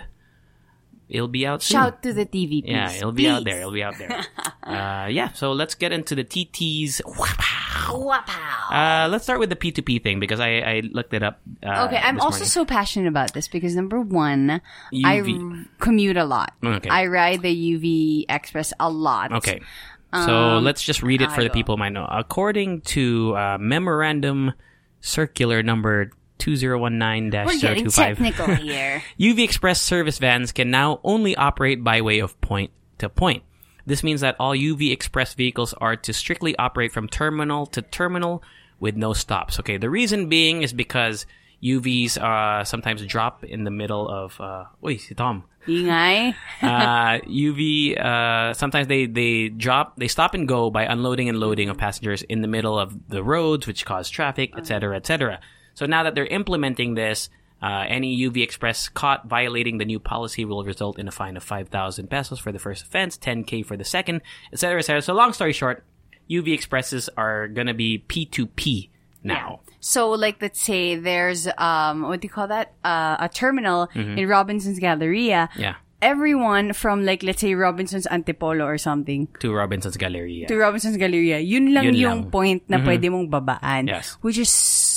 it'll 1.12 1.28
be 1.28 1.46
out 1.46 1.62
soon. 1.62 1.76
Shout 1.76 2.02
to 2.02 2.12
the 2.12 2.24
TV, 2.24 2.64
please. 2.64 2.72
Yeah, 2.72 2.90
it'll 2.90 3.12
be 3.12 3.28
out 3.28 3.44
there. 3.44 3.60
It'll 3.60 3.70
be 3.70 3.84
out 3.84 3.98
there. 3.98 4.10
uh, 4.64 5.06
yeah, 5.12 5.30
so 5.32 5.52
let's 5.52 5.74
get 5.76 5.92
into 5.92 6.14
the 6.16 6.24
TTs. 6.24 7.00
Uh, 7.84 9.08
let's 9.10 9.24
start 9.24 9.38
with 9.38 9.50
the 9.50 9.56
P2P 9.56 10.02
thing 10.02 10.20
because 10.20 10.40
I, 10.40 10.58
I 10.60 10.82
looked 10.92 11.14
it 11.14 11.22
up. 11.22 11.40
Uh, 11.62 11.84
Okay, 11.86 11.96
I'm 12.02 12.20
also 12.20 12.38
morning. 12.38 12.48
so 12.48 12.64
passionate 12.64 13.08
about 13.08 13.34
this 13.34 13.48
because 13.48 13.74
number 13.76 14.00
one, 14.00 14.50
I 15.04 15.20
UV. 15.20 15.52
r- 15.60 15.64
commute 15.78 16.16
a 16.16 16.24
lot. 16.24 16.52
Okay. 16.64 16.88
I 16.88 17.06
ride 17.06 17.42
the 17.42 17.54
UV 17.54 18.24
Express 18.28 18.72
a 18.80 18.88
lot. 18.90 19.32
Okay. 19.32 19.60
So 20.14 20.34
Um, 20.60 20.64
let's 20.64 20.82
just 20.82 21.02
read 21.02 21.22
it 21.22 21.32
for 21.32 21.42
the 21.42 21.50
people 21.50 21.76
who 21.76 21.80
might 21.80 21.92
know. 21.92 22.06
According 22.10 22.82
to 22.96 23.34
uh, 23.36 23.58
Memorandum 23.58 24.52
Circular 25.00 25.62
number 25.62 26.10
We're 27.46 27.58
getting 27.58 27.86
2019-025, 27.86 27.94
technical 27.94 28.54
here. 28.54 29.02
UV 29.18 29.44
Express 29.44 29.80
service 29.80 30.18
vans 30.18 30.52
can 30.52 30.70
now 30.70 31.00
only 31.04 31.36
operate 31.36 31.82
by 31.82 32.00
way 32.00 32.18
of 32.18 32.40
point 32.40 32.70
to 32.98 33.08
point. 33.08 33.42
This 33.86 34.02
means 34.02 34.20
that 34.20 34.36
all 34.38 34.54
UV 34.54 34.92
Express 34.92 35.34
vehicles 35.34 35.74
are 35.74 35.96
to 35.96 36.12
strictly 36.12 36.56
operate 36.56 36.92
from 36.92 37.08
terminal 37.08 37.66
to 37.66 37.82
terminal 37.82 38.42
with 38.80 38.96
no 38.96 39.12
stops. 39.12 39.58
Okay, 39.60 39.76
the 39.76 39.90
reason 39.90 40.28
being 40.28 40.62
is 40.62 40.72
because 40.72 41.26
UVs 41.62 42.18
uh, 42.18 42.64
sometimes 42.64 43.04
drop 43.06 43.44
in 43.44 43.64
the 43.64 43.70
middle 43.70 44.08
of. 44.08 44.40
Uh, 44.40 44.64
si 44.98 45.14
Tom. 45.14 45.44
Ingay. 45.66 46.34
uh, 46.62 47.20
UV, 47.20 47.98
uh, 47.98 48.52
sometimes 48.54 48.88
they, 48.88 49.06
they 49.06 49.48
drop, 49.48 49.96
they 49.96 50.08
stop 50.08 50.34
and 50.34 50.48
go 50.48 50.70
by 50.70 50.84
unloading 50.84 51.28
and 51.28 51.38
loading 51.38 51.68
of 51.68 51.78
passengers 51.78 52.22
in 52.22 52.42
the 52.42 52.48
middle 52.48 52.76
of 52.76 53.08
the 53.08 53.22
roads, 53.22 53.66
which 53.66 53.84
cause 53.84 54.10
traffic, 54.10 54.50
etc., 54.56 54.66
cetera, 54.66 54.96
et 54.96 55.06
cetera. 55.06 55.40
So 55.74 55.86
now 55.86 56.02
that 56.04 56.14
they're 56.14 56.26
implementing 56.26 56.94
this, 56.94 57.28
uh, 57.62 57.84
any 57.86 58.16
UV 58.28 58.42
Express 58.42 58.88
caught 58.88 59.26
violating 59.28 59.78
the 59.78 59.84
new 59.84 60.00
policy 60.00 60.44
will 60.44 60.64
result 60.64 60.98
in 60.98 61.06
a 61.06 61.12
fine 61.12 61.36
of 61.36 61.42
5,000 61.44 62.08
pesos 62.10 62.38
for 62.38 62.50
the 62.50 62.58
first 62.58 62.82
offense, 62.84 63.16
10k 63.16 63.64
for 63.64 63.76
the 63.76 63.84
second, 63.84 64.20
etc., 64.52 64.78
etc. 64.80 65.00
So 65.02 65.14
long 65.14 65.32
story 65.32 65.52
short, 65.52 65.84
UV 66.28 66.52
Expresses 66.54 67.08
are 67.16 67.46
gonna 67.48 67.74
be 67.74 68.02
P2P 68.08 68.90
now. 69.22 69.60
So, 69.78 70.10
like, 70.10 70.42
let's 70.42 70.60
say 70.62 70.94
there's 70.96 71.46
um, 71.58 72.02
what 72.02 72.20
do 72.20 72.26
you 72.26 72.32
call 72.34 72.48
that? 72.48 72.74
Uh, 72.84 73.16
a 73.18 73.28
terminal 73.28 73.88
in 73.94 74.26
Robinson's 74.28 74.78
Galleria. 74.78 75.48
Mm-hmm. 75.52 75.60
Yeah. 75.60 75.74
Everyone 76.02 76.72
from 76.72 77.06
like 77.06 77.22
let's 77.22 77.40
say 77.40 77.54
Robinson's 77.54 78.08
Antipolo 78.10 78.66
or 78.66 78.76
something 78.76 79.28
To 79.38 79.54
Robinson's 79.54 79.96
Galleria. 79.96 80.48
to 80.48 80.56
Robinson's 80.58 80.96
Galleria, 80.98 81.38
yun 81.38 81.72
lang 81.72 81.84
Yun 81.84 81.94
yung 81.94 82.20
lang. 82.26 82.30
point 82.34 82.62
na 82.66 82.78
pwede 82.82 83.06
mong 83.06 83.30
babaan. 83.30 83.86
Yes. 83.86 84.18
Which 84.18 84.34
is 84.38 84.50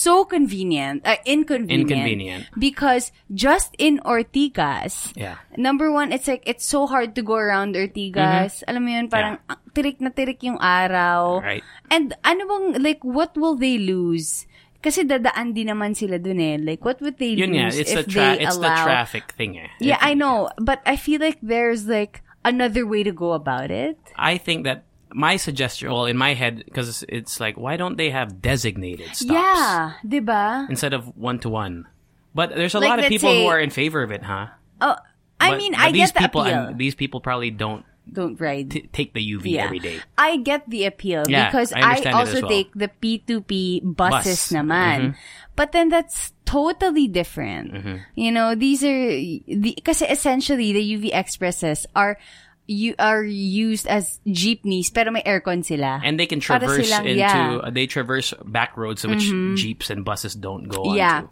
so 0.05 0.21
convenient, 0.21 1.01
uh, 1.01 1.17
inconvenient. 1.25 1.89
Inconvenient. 1.89 2.43
Because 2.53 3.09
just 3.33 3.73
in 3.81 3.97
Ortigas, 4.05 5.09
Yeah. 5.17 5.41
number 5.57 5.89
one, 5.89 6.13
it's 6.13 6.29
like, 6.29 6.45
it's 6.45 6.61
so 6.61 6.85
hard 6.85 7.17
to 7.17 7.25
go 7.25 7.33
around 7.33 7.73
Ortigas. 7.73 8.61
Alam 8.69 8.85
mo 8.85 8.89
yun, 8.93 9.07
parang 9.09 9.41
ah, 9.49 9.57
tirik 9.73 9.97
na 9.97 10.13
tirik 10.13 10.45
yung 10.45 10.61
araw. 10.61 11.41
Right. 11.41 11.65
And 11.89 12.13
ano 12.21 12.45
bang, 12.45 12.65
like, 12.85 13.01
what 13.01 13.33
will 13.33 13.57
they 13.57 13.81
lose? 13.81 14.45
Kasi 14.85 15.01
dadaan 15.01 15.57
din 15.57 15.73
naman 15.73 15.97
sila 15.97 16.21
dun 16.21 16.37
eh. 16.37 16.61
Like, 16.61 16.85
what 16.85 17.01
would 17.01 17.17
they 17.17 17.33
Yun 17.33 17.57
lose 17.57 17.81
it's 17.81 17.89
if 17.89 18.05
the 18.05 18.05
tra- 18.05 18.37
they 18.37 18.45
it's 18.45 18.61
the 18.61 18.69
traffic 18.69 19.33
thing 19.33 19.57
eh. 19.57 19.73
Yeah, 19.81 19.97
I 19.97 20.13
know. 20.13 20.53
But 20.61 20.85
I 20.85 20.93
feel 20.93 21.17
like 21.17 21.41
there's 21.41 21.89
like 21.89 22.21
another 22.45 22.85
way 22.85 23.01
to 23.01 23.09
go 23.09 23.33
about 23.33 23.73
it. 23.73 23.97
I 24.13 24.37
think 24.37 24.61
that 24.69 24.85
my 25.15 25.39
suggestion, 25.39 25.87
well, 25.89 26.05
in 26.05 26.19
my 26.19 26.35
head, 26.35 26.59
because 26.67 27.07
it's 27.07 27.39
like, 27.39 27.55
why 27.55 27.79
don't 27.79 27.95
they 27.95 28.11
have 28.11 28.43
designated 28.43 29.15
stops 29.15 29.31
Yeah, 29.31 29.93
diba? 30.03 30.67
instead 30.69 30.91
of 30.91 31.15
one 31.15 31.39
to 31.39 31.49
one? 31.49 31.87
But 32.35 32.51
there's 32.51 32.75
a 32.75 32.83
Like, 32.83 32.89
lot 32.89 32.99
of 32.99 33.07
people 33.07 33.31
who 33.31 33.47
are 33.47 33.59
in 33.59 33.71
favor 33.71 34.03
of 34.03 34.11
it, 34.11 34.21
huh? 34.21 34.51
Oh, 34.83 34.99
I 35.39 35.51
But- 35.51 35.57
mean, 35.57 35.71
but 35.71 35.81
I 35.87 35.91
these 35.95 36.11
get 36.11 36.13
the 36.13 36.19
people, 36.27 36.41
appeal. 36.43 36.53
and 36.67 36.77
these 36.77 36.95
people 36.95 37.23
probably 37.23 37.47
don't 37.47 37.87
Don't 38.11 38.35
ride. 38.39 38.69
t- 38.75 38.89
take 38.91 39.15
the 39.15 39.23
UV 39.23 39.55
yeah. 39.55 39.63
every 39.63 39.79
day. 39.79 40.03
I 40.19 40.37
get 40.43 40.67
the 40.69 40.83
appeal 40.85 41.23
Yeah, 41.31 41.47
because 41.47 41.71
I 41.71 42.03
I, 42.03 42.11
also 42.11 42.43
well. 42.43 42.51
take 42.51 42.75
the 42.75 42.91
P2P 43.01 43.81
buses 43.95 44.51
Bus. 44.51 44.61
Mm-hmm. 44.61 45.15
But 45.55 45.71
then 45.71 45.87
that's 45.89 46.35
totally 46.43 47.07
different. 47.07 47.71
Mm-hmm. 47.73 47.95
You 48.19 48.31
know, 48.35 48.53
these 48.53 48.83
are, 48.83 49.07
the, 49.47 49.79
kasi 49.83 50.05
essentially 50.05 50.75
the 50.75 50.83
UV 50.83 51.15
Expresses 51.15 51.87
are 51.95 52.19
you 52.67 52.95
are 52.97 53.23
used 53.23 53.85
as 53.85 54.19
jeepneys 54.25 54.89
pero 54.89 55.11
may 55.11 55.21
aircon 55.21 55.63
sila. 55.63 56.01
And 56.03 56.19
they 56.19 56.25
can 56.25 56.39
traverse 56.39 56.89
silang- 56.89 57.05
into 57.05 57.19
yeah. 57.19 57.61
Mm-hmm. 57.61 57.73
they 57.73 57.85
traverse 57.85 58.33
back 58.45 58.75
roads 58.75 59.05
which 59.05 59.21
jeeps 59.55 59.89
and 59.89 60.03
buses 60.03 60.33
don't 60.33 60.65
go 60.67 60.89
on. 60.91 60.97
Yeah. 60.97 61.29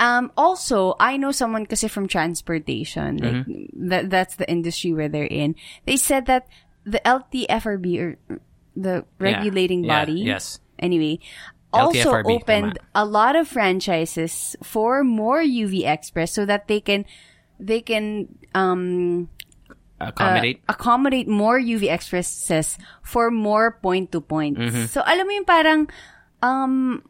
Um, 0.00 0.32
also, 0.36 0.96
I 0.98 1.18
know 1.20 1.28
someone 1.30 1.66
kasi 1.68 1.84
from 1.88 2.08
transportation, 2.08 3.18
like 3.20 3.44
Mm-hmm. 3.44 3.88
that, 3.92 4.08
that's 4.08 4.36
the 4.40 4.48
industry 4.48 4.94
where 4.96 5.08
they're 5.12 5.28
in. 5.28 5.54
They 5.84 5.96
said 6.00 6.24
that 6.32 6.48
the 6.88 7.00
LTFRB 7.04 7.86
or 8.00 8.16
the 8.74 9.04
regulating 9.20 9.84
Yeah. 9.84 10.00
body, 10.00 10.24
Yes. 10.24 10.60
Anyway, 10.80 11.20
also 11.76 11.92
LTFRB, 12.16 12.32
opened 12.40 12.78
tama. 12.80 12.88
a 12.96 13.04
lot 13.04 13.36
of 13.36 13.44
franchises 13.46 14.56
for 14.64 15.04
more 15.04 15.42
UV 15.44 15.84
Express 15.84 16.32
so 16.32 16.46
that 16.48 16.66
they 16.72 16.80
can 16.80 17.04
they 17.60 17.82
can 17.84 18.32
um 18.56 19.28
Accommodate. 20.00 20.64
uh, 20.64 20.72
accommodate 20.72 21.28
more 21.28 21.60
UV 21.60 21.92
Expresses 21.92 22.80
for 23.04 23.30
more 23.30 23.76
point 23.84 24.10
to 24.16 24.20
point. 24.24 24.56
Mm-hmm. 24.56 24.88
So 24.88 25.04
alam 25.04 25.28
mo 25.28 25.32
yung 25.36 25.44
parang 25.44 25.80
um 26.40 27.04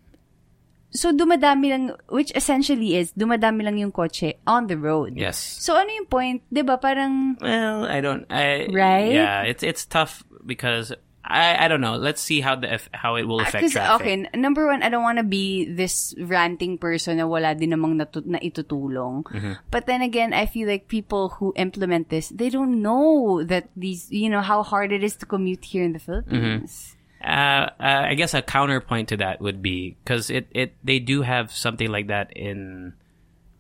so 0.91 1.15
dumadami 1.15 1.71
lang 1.71 1.85
which 2.11 2.35
essentially 2.35 2.99
is 2.99 3.15
dumadami 3.15 3.63
lang 3.63 3.79
yung 3.79 3.95
kotse 3.95 4.35
on 4.43 4.67
the 4.67 4.75
road. 4.75 5.15
yes. 5.15 5.39
So 5.39 5.79
ano 5.79 5.87
yung 5.87 6.11
point? 6.11 6.43
'Di 6.51 6.67
ba 6.67 6.83
parang 6.83 7.39
Well, 7.39 7.87
I 7.87 8.03
don't. 8.03 8.27
I 8.27 8.67
Right? 8.75 9.15
Yeah, 9.15 9.47
it's 9.47 9.63
it's 9.63 9.87
tough 9.87 10.27
because 10.43 10.91
I 11.25 11.67
I 11.67 11.69
don't 11.69 11.81
know. 11.81 11.97
Let's 11.97 12.21
see 12.21 12.41
how 12.41 12.57
the 12.57 12.81
how 12.93 13.17
it 13.17 13.29
will 13.29 13.41
affect 13.41 13.61
Because, 13.61 13.73
traffic. 13.73 14.01
okay, 14.01 14.17
number 14.35 14.67
one, 14.67 14.83
I 14.83 14.89
don't 14.89 15.03
want 15.05 15.19
to 15.19 15.25
be 15.25 15.69
this 15.69 16.15
ranting 16.19 16.79
person 16.79 17.19
na 17.21 17.27
wala 17.29 17.55
din 17.55 17.71
namang 17.77 18.01
natu- 18.01 18.25
na 18.25 18.41
itutulong. 18.41 19.29
Mm-hmm. 19.29 19.53
But 19.71 19.85
then 19.85 20.01
again, 20.01 20.33
I 20.33 20.47
feel 20.47 20.67
like 20.67 20.89
people 20.89 21.37
who 21.37 21.53
implement 21.57 22.09
this, 22.09 22.31
they 22.33 22.49
don't 22.49 22.81
know 22.81 23.45
that 23.45 23.69
these, 23.77 24.09
you 24.11 24.31
know, 24.33 24.41
how 24.41 24.63
hard 24.65 24.93
it 24.93 25.05
is 25.05 25.15
to 25.21 25.27
commute 25.27 25.65
here 25.65 25.85
in 25.85 25.93
the 25.93 26.01
Philippines. 26.01 26.97
Uh, 27.21 27.69
uh, 27.77 28.09
I 28.09 28.15
guess 28.17 28.33
a 28.33 28.41
counterpoint 28.41 29.13
to 29.13 29.21
that 29.21 29.45
would 29.45 29.61
be 29.61 30.01
because 30.01 30.31
it, 30.33 30.49
it 30.57 30.73
they 30.83 30.99
do 30.99 31.21
have 31.21 31.53
something 31.53 31.93
like 31.93 32.09
that 32.09 32.33
in 32.33 32.95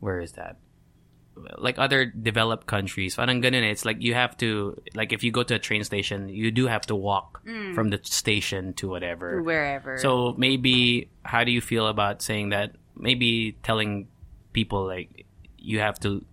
where 0.00 0.18
is 0.24 0.32
that? 0.40 0.56
Like 1.58 1.78
other 1.78 2.06
developed 2.06 2.66
countries, 2.66 3.16
parang 3.16 3.40
ganun 3.42 3.62
eh. 3.64 3.70
It's 3.72 3.84
like 3.84 4.00
you 4.00 4.14
have 4.14 4.36
to 4.38 4.76
like 4.94 5.12
if 5.12 5.22
you 5.24 5.30
go 5.32 5.42
to 5.42 5.54
a 5.54 5.58
train 5.58 5.84
station, 5.84 6.28
you 6.28 6.50
do 6.50 6.66
have 6.66 6.82
to 6.88 6.94
walk 6.96 7.42
from 7.74 7.90
the 7.90 8.00
station 8.02 8.74
to 8.80 8.88
whatever. 8.88 9.42
Wherever. 9.42 9.98
So 9.98 10.34
maybe 10.36 11.08
how 11.24 11.44
do 11.44 11.50
you 11.52 11.60
feel 11.60 11.86
about 11.86 12.22
saying 12.22 12.50
that? 12.50 12.76
Maybe 12.96 13.56
telling 13.62 14.08
people 14.52 14.84
like 14.86 15.24
you 15.56 15.80
have 15.80 15.98
to 16.00 16.24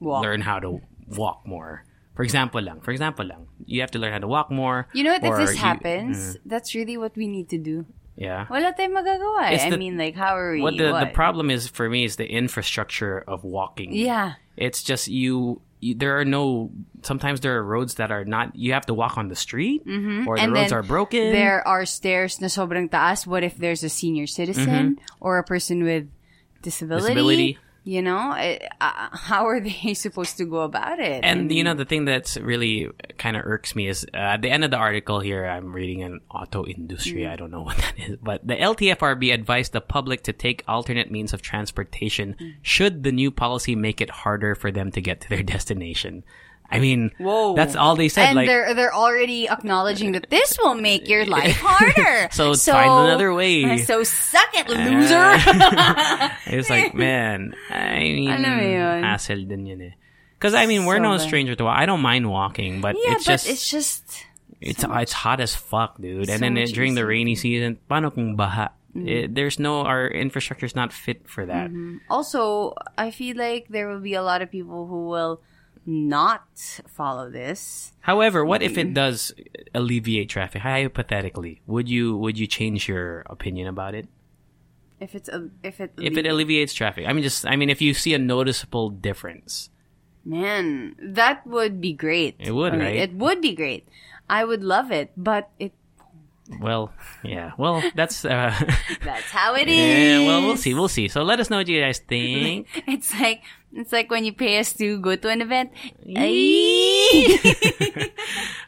Walk. 0.00 0.22
learn 0.24 0.40
how 0.40 0.58
to 0.58 0.80
walk 1.14 1.46
more. 1.46 1.84
For 2.16 2.22
example, 2.24 2.62
lang. 2.62 2.80
For 2.80 2.90
example, 2.90 3.26
lang. 3.26 3.46
You 3.66 3.82
have 3.84 3.90
to 3.92 3.98
learn 4.00 4.10
how 4.12 4.18
to 4.24 4.26
walk 4.28 4.50
more. 4.50 4.88
you 4.96 5.04
know 5.04 5.12
what? 5.12 5.22
If 5.22 5.36
this 5.36 5.54
you- 5.54 5.60
happens, 5.60 6.38
that's 6.48 6.74
really 6.74 6.96
what 6.96 7.14
we 7.14 7.28
need 7.28 7.48
to 7.50 7.58
do. 7.58 7.84
Yeah. 8.16 8.46
Wala 8.48 8.72
tayong 8.72 8.96
magagawa. 8.96 9.52
It's 9.52 9.64
I 9.64 9.70
the- 9.70 9.78
mean, 9.78 9.96
like, 9.96 10.14
how 10.16 10.36
are 10.36 10.52
we? 10.52 10.60
What 10.62 10.76
the, 10.76 10.92
the 10.98 11.10
problem 11.12 11.50
is 11.50 11.68
for 11.68 11.88
me 11.88 12.04
is 12.04 12.16
the 12.16 12.26
infrastructure 12.26 13.22
of 13.28 13.44
walking. 13.44 13.92
Yeah. 13.92 14.34
It's 14.56 14.82
just 14.82 15.08
you, 15.08 15.60
you 15.80 15.94
there 15.94 16.18
are 16.18 16.24
no 16.24 16.70
sometimes 17.02 17.40
there 17.40 17.56
are 17.58 17.62
roads 17.62 18.00
that 18.00 18.10
are 18.10 18.24
not 18.24 18.56
you 18.56 18.72
have 18.72 18.86
to 18.86 18.94
walk 18.94 19.18
on 19.18 19.28
the 19.28 19.36
street 19.36 19.82
or 19.84 19.92
the 19.92 20.00
Mm-hmm. 20.00 20.38
And 20.40 20.52
roads 20.52 20.72
are 20.72 20.82
broken. 20.82 21.30
There 21.32 21.60
are 21.68 21.84
stairs 21.84 22.40
na 22.40 22.48
sobrang 22.48 22.88
taas. 22.90 23.26
What 23.26 23.44
if 23.44 23.56
there's 23.60 23.84
a 23.84 23.90
senior 23.92 24.26
citizen 24.26 24.98
or 25.20 25.36
a 25.38 25.44
person 25.44 25.84
with 25.84 26.08
disability? 26.62 27.04
Mm-hmm. 27.04 27.14
Disability. 27.14 27.58
You 27.86 28.02
know, 28.02 28.34
uh, 28.80 29.08
how 29.12 29.46
are 29.46 29.60
they 29.60 29.94
supposed 29.94 30.38
to 30.38 30.44
go 30.44 30.62
about 30.62 30.98
it? 30.98 31.22
And 31.22 31.52
you 31.52 31.62
know 31.62 31.74
the 31.74 31.84
thing 31.84 32.04
that's 32.04 32.36
really 32.36 32.90
kind 33.16 33.36
of 33.36 33.46
irks 33.46 33.76
me 33.76 33.86
is 33.86 34.04
uh, 34.12 34.16
at 34.16 34.42
the 34.42 34.50
end 34.50 34.64
of 34.64 34.72
the 34.72 34.76
article 34.76 35.20
here 35.20 35.46
I'm 35.46 35.72
reading 35.72 36.02
an 36.02 36.20
auto 36.30 36.66
industry 36.66 37.26
I 37.26 37.36
don't 37.36 37.50
know 37.50 37.62
what 37.68 37.76
that 37.76 37.94
is 37.98 38.16
but 38.16 38.46
the 38.46 38.56
LTFRB 38.56 39.32
advised 39.32 39.72
the 39.72 39.80
public 39.80 40.22
to 40.24 40.32
take 40.32 40.64
alternate 40.66 41.10
means 41.10 41.32
of 41.32 41.42
transportation 41.42 42.36
should 42.62 43.02
the 43.02 43.12
new 43.12 43.30
policy 43.30 43.74
make 43.74 44.00
it 44.00 44.10
harder 44.10 44.54
for 44.54 44.70
them 44.70 44.90
to 44.92 45.00
get 45.00 45.20
to 45.22 45.28
their 45.28 45.42
destination. 45.54 46.24
I 46.70 46.80
mean, 46.80 47.12
Whoa. 47.18 47.54
that's 47.54 47.76
all 47.76 47.94
they 47.94 48.08
said. 48.08 48.26
and 48.34 48.36
like, 48.36 48.48
they're 48.48 48.74
they're 48.74 48.94
already 48.94 49.48
acknowledging 49.48 50.12
that 50.12 50.30
this 50.30 50.58
will 50.58 50.74
make 50.74 51.08
your 51.08 51.24
life 51.38 51.56
harder. 51.62 52.28
So 52.36 52.54
find 52.54 52.90
another 52.90 53.32
way. 53.32 53.78
So 53.86 54.02
suck 54.02 54.50
it, 54.54 54.68
loser. 54.68 55.38
It's 56.46 56.70
like, 56.70 56.94
man, 56.94 57.54
I 57.70 57.98
mean, 58.00 58.30
Alam 58.30 58.56
mo 58.58 58.62
yun? 58.62 59.02
hassle 59.02 59.44
din 59.46 59.66
yun 59.66 59.82
eh. 59.82 59.90
Because 60.38 60.54
I 60.54 60.66
mean, 60.66 60.84
we're 60.84 60.98
no 60.98 61.16
Sobra. 61.16 61.20
stranger 61.20 61.54
to. 61.56 61.66
I 61.66 61.86
don't 61.86 62.02
mind 62.02 62.28
walking, 62.28 62.80
but 62.80 62.94
yeah, 62.98 63.14
it's 63.16 63.24
but 63.24 63.32
just 63.32 63.48
it's 63.48 63.70
just 63.70 64.04
it's 64.60 64.84
it's 64.84 65.12
hot 65.12 65.40
as 65.40 65.54
fuck, 65.54 65.96
dude. 66.00 66.28
and 66.28 66.42
then 66.42 66.54
much 66.54 66.70
uh, 66.70 66.74
during 66.74 66.94
the 66.94 67.06
rainy 67.06 67.34
season, 67.34 67.78
paano 67.88 68.12
kung 68.12 68.36
baha? 68.36 68.72
Mm-hmm. 68.96 69.08
Eh, 69.08 69.26
there's 69.30 69.58
no 69.58 69.84
our 69.84 70.08
infrastructure 70.08 70.64
is 70.66 70.74
not 70.76 70.92
fit 70.92 71.28
for 71.28 71.44
that. 71.46 71.68
also 72.08 72.72
I 72.96 73.10
feel 73.12 73.36
like 73.36 73.68
there 73.68 73.88
will 73.88 74.00
be 74.00 74.14
a 74.14 74.22
lot 74.24 74.40
of 74.42 74.50
people 74.50 74.86
who 74.88 75.08
will 75.08 75.40
not 75.86 76.46
follow 76.86 77.30
this. 77.30 77.92
However, 78.00 78.44
what 78.44 78.62
if 78.62 78.76
it 78.76 78.90
mm. 78.90 78.94
does 78.94 79.32
alleviate 79.74 80.28
traffic? 80.28 80.62
Hypothetically, 80.62 81.62
would 81.66 81.88
you 81.88 82.16
would 82.16 82.38
you 82.38 82.46
change 82.46 82.88
your 82.88 83.22
opinion 83.26 83.68
about 83.68 83.94
it? 83.94 84.08
If 84.98 85.14
it's 85.14 85.28
a 85.28 85.50
if 85.62 85.80
it 85.80 85.92
If 85.96 86.16
it 86.16 86.26
alleviates 86.26 86.74
traffic, 86.74 87.06
I 87.06 87.12
mean, 87.12 87.22
just 87.22 87.46
I 87.46 87.56
mean, 87.56 87.70
if 87.70 87.80
you 87.80 87.94
see 87.94 88.14
a 88.14 88.18
noticeable 88.18 88.90
difference, 88.90 89.70
Man, 90.26 90.96
that 90.98 91.46
would 91.46 91.80
be 91.80 91.92
great. 91.92 92.34
It 92.40 92.50
would, 92.50 92.74
Okay, 92.74 92.82
right? 92.82 92.96
It 92.96 93.14
would 93.14 93.40
be 93.40 93.54
great. 93.54 93.86
I 94.28 94.44
would 94.44 94.64
love 94.64 94.90
it, 94.90 95.12
but 95.16 95.50
it 95.60 95.72
well, 96.60 96.92
yeah, 97.24 97.52
well, 97.58 97.82
that's 97.94 98.24
uh, 98.24 98.54
that's 99.04 99.30
how 99.34 99.54
it 99.54 99.66
is. 99.68 99.78
yeah, 99.78 100.26
well, 100.26 100.42
we'll 100.46 100.56
see, 100.56 100.74
we'll 100.74 100.88
see. 100.92 101.08
So 101.08 101.22
let 101.22 101.40
us 101.40 101.50
know 101.50 101.58
what 101.58 101.68
you 101.68 101.80
guys 101.80 101.98
think. 101.98 102.68
It's 102.86 103.10
like 103.18 103.42
it's 103.74 103.92
like 103.92 104.10
when 104.10 104.24
you 104.24 104.32
pay 104.32 104.58
us 104.62 104.72
to 104.78 104.98
go 105.02 105.16
to 105.16 105.28
an 105.28 105.42
event. 105.42 105.72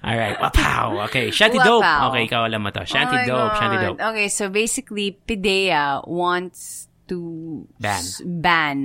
All 0.04 0.16
right, 0.16 0.36
wapow. 0.38 1.04
Okay, 1.08 1.28
Shanti 1.30 1.62
Dope. 1.62 1.84
Okay, 2.10 2.26
ikaw 2.26 2.46
alam 2.46 2.62
mo 2.66 2.70
to. 2.70 2.82
Shanty 2.86 3.16
Oh 3.24 3.26
Dope, 3.26 3.54
Shanti 3.58 3.78
Dope. 3.82 4.00
Okay, 4.00 4.28
so 4.28 4.48
basically, 4.50 5.18
PDEA 5.26 6.02
wants 6.06 6.88
to 7.08 7.66
Ban. 7.80 8.02
s- 8.02 8.20
ban 8.26 8.78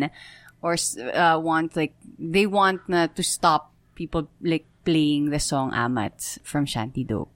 or 0.62 0.78
uh, 1.14 1.36
want 1.42 1.76
like 1.76 1.92
they 2.22 2.46
want 2.48 2.80
na 2.88 3.08
to 3.12 3.24
stop 3.26 3.74
people 3.96 4.30
like 4.40 4.64
playing 4.86 5.28
the 5.34 5.40
song 5.40 5.74
Amat 5.74 6.40
from 6.44 6.64
Shanti 6.70 7.04
Dope. 7.06 7.33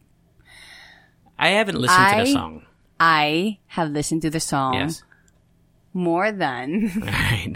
I 1.39 1.50
haven't 1.50 1.78
listened 1.80 2.10
to 2.10 2.23
the 2.26 2.32
song. 2.34 2.62
I 3.00 3.60
have 3.67 3.91
listened 3.91 4.21
to 4.23 4.30
the 4.30 4.39
song 4.39 4.73
Yes. 4.73 5.04
more 5.93 6.32
than 6.32 6.91
right. 7.02 7.54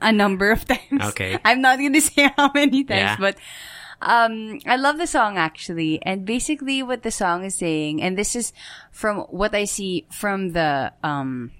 a 0.00 0.12
number 0.12 0.50
of 0.50 0.64
times. 0.64 1.02
Okay. 1.14 1.38
I'm 1.44 1.60
not 1.60 1.78
going 1.78 1.92
to 1.98 2.00
say 2.00 2.30
how 2.36 2.50
many 2.54 2.84
times, 2.84 3.00
Yeah. 3.00 3.16
but 3.18 3.36
um, 4.02 4.58
I 4.66 4.76
love 4.76 4.98
the 4.98 5.06
song 5.06 5.38
actually. 5.38 6.02
And 6.02 6.24
basically 6.24 6.82
what 6.82 7.02
the 7.02 7.10
song 7.10 7.44
is 7.44 7.54
saying, 7.54 8.02
and 8.02 8.16
this 8.18 8.34
is 8.34 8.52
from 8.90 9.18
what 9.30 9.54
I 9.54 9.64
see 9.64 10.06
from 10.10 10.52
the, 10.52 10.92
um, 11.04 11.52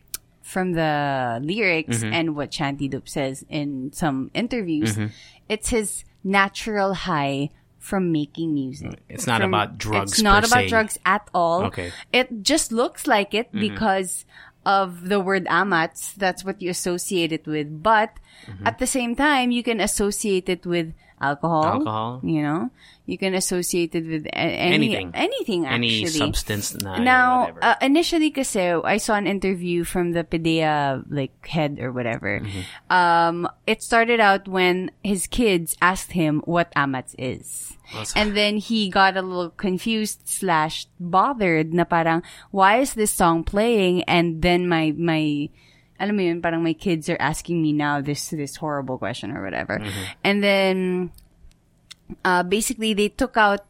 from 0.42 0.72
the 0.72 1.38
lyrics 1.42 1.98
Mm-hmm. 2.02 2.12
and 2.12 2.34
what 2.34 2.50
Shanti 2.50 2.90
Dope 2.90 3.08
says 3.08 3.44
in 3.48 3.92
some 3.92 4.30
interviews, 4.34 4.96
Mm-hmm. 4.96 5.06
it's 5.48 5.68
his 5.70 6.04
natural 6.24 6.94
high 6.94 7.50
from 7.80 8.12
making 8.12 8.52
music. 8.54 9.00
It's 9.08 9.26
not 9.26 9.40
From- 9.40 9.50
about 9.50 9.78
drugs 9.80 10.12
It's 10.12 10.22
not 10.22 10.44
about 10.46 10.64
se. 10.64 10.68
drugs 10.68 10.98
at 11.04 11.26
all. 11.34 11.64
Okay. 11.72 11.88
Mm-hmm. 11.88 12.14
It 12.14 12.42
just 12.44 12.70
looks 12.70 13.06
like 13.08 13.32
it 13.34 13.50
because 13.50 14.24
of 14.68 15.08
the 15.08 15.18
word 15.18 15.46
amats. 15.48 16.12
That's 16.12 16.44
what 16.44 16.60
you 16.60 16.68
associate 16.70 17.32
it 17.32 17.46
with. 17.48 17.82
But 17.82 18.14
Mm-hmm. 18.46 18.66
at 18.66 18.78
the 18.78 18.86
same 18.88 19.16
time, 19.16 19.50
you 19.50 19.62
can 19.62 19.80
associate 19.80 20.48
it 20.48 20.64
with 20.64 20.94
alcohol. 21.20 21.64
Alcohol. 21.64 22.20
You 22.24 22.42
know, 22.42 22.70
you 23.06 23.18
can 23.18 23.34
associate 23.34 23.94
it 23.94 24.06
with 24.06 24.26
any, 24.32 24.96
Anything. 24.96 25.10
Anything 25.14 25.66
actually. 25.66 26.00
Any 26.00 26.06
substance 26.06 26.74
na 26.80 26.98
Now, 26.98 27.50
uh, 27.60 27.74
initially 27.80 28.30
kasi, 28.30 28.60
I 28.60 28.96
saw 28.96 29.14
an 29.14 29.26
interview 29.26 29.84
from 29.84 30.12
the 30.12 30.24
PDEA, 30.24 31.04
like, 31.10 31.46
head 31.46 31.78
or 31.80 31.92
whatever. 31.92 32.40
Mm-hmm. 32.40 32.92
Um, 32.92 33.48
it 33.66 33.82
started 33.82 34.20
out 34.20 34.48
when 34.48 34.90
his 35.04 35.26
kids 35.26 35.76
asked 35.82 36.12
him 36.12 36.42
what 36.44 36.72
amats 36.74 37.14
is. 37.18 37.76
And 38.14 38.36
then 38.36 38.58
he 38.58 38.88
got 38.88 39.16
a 39.16 39.22
little 39.22 39.50
confused 39.50 40.20
slash 40.24 40.86
bothered 41.00 41.74
na 41.74 41.82
parang, 41.82 42.22
why 42.52 42.78
is 42.78 42.94
this 42.94 43.10
song 43.10 43.42
playing? 43.42 44.04
And 44.04 44.42
then 44.42 44.68
my, 44.68 44.94
my, 44.96 45.50
alam 46.00 46.16
mo 46.16 46.22
yun, 46.22 46.40
parang 46.40 46.64
my 46.64 46.72
kids 46.72 47.08
are 47.12 47.20
asking 47.20 47.60
me 47.60 47.72
now 47.76 48.00
this, 48.00 48.30
this 48.32 48.56
horrible 48.56 48.96
question 48.96 49.36
or 49.36 49.44
whatever. 49.44 49.78
Mm-hmm. 49.78 50.04
And 50.24 50.42
then, 50.42 51.12
uh, 52.24 52.42
basically 52.42 52.94
they 52.94 53.08
took 53.08 53.36
out 53.36 53.60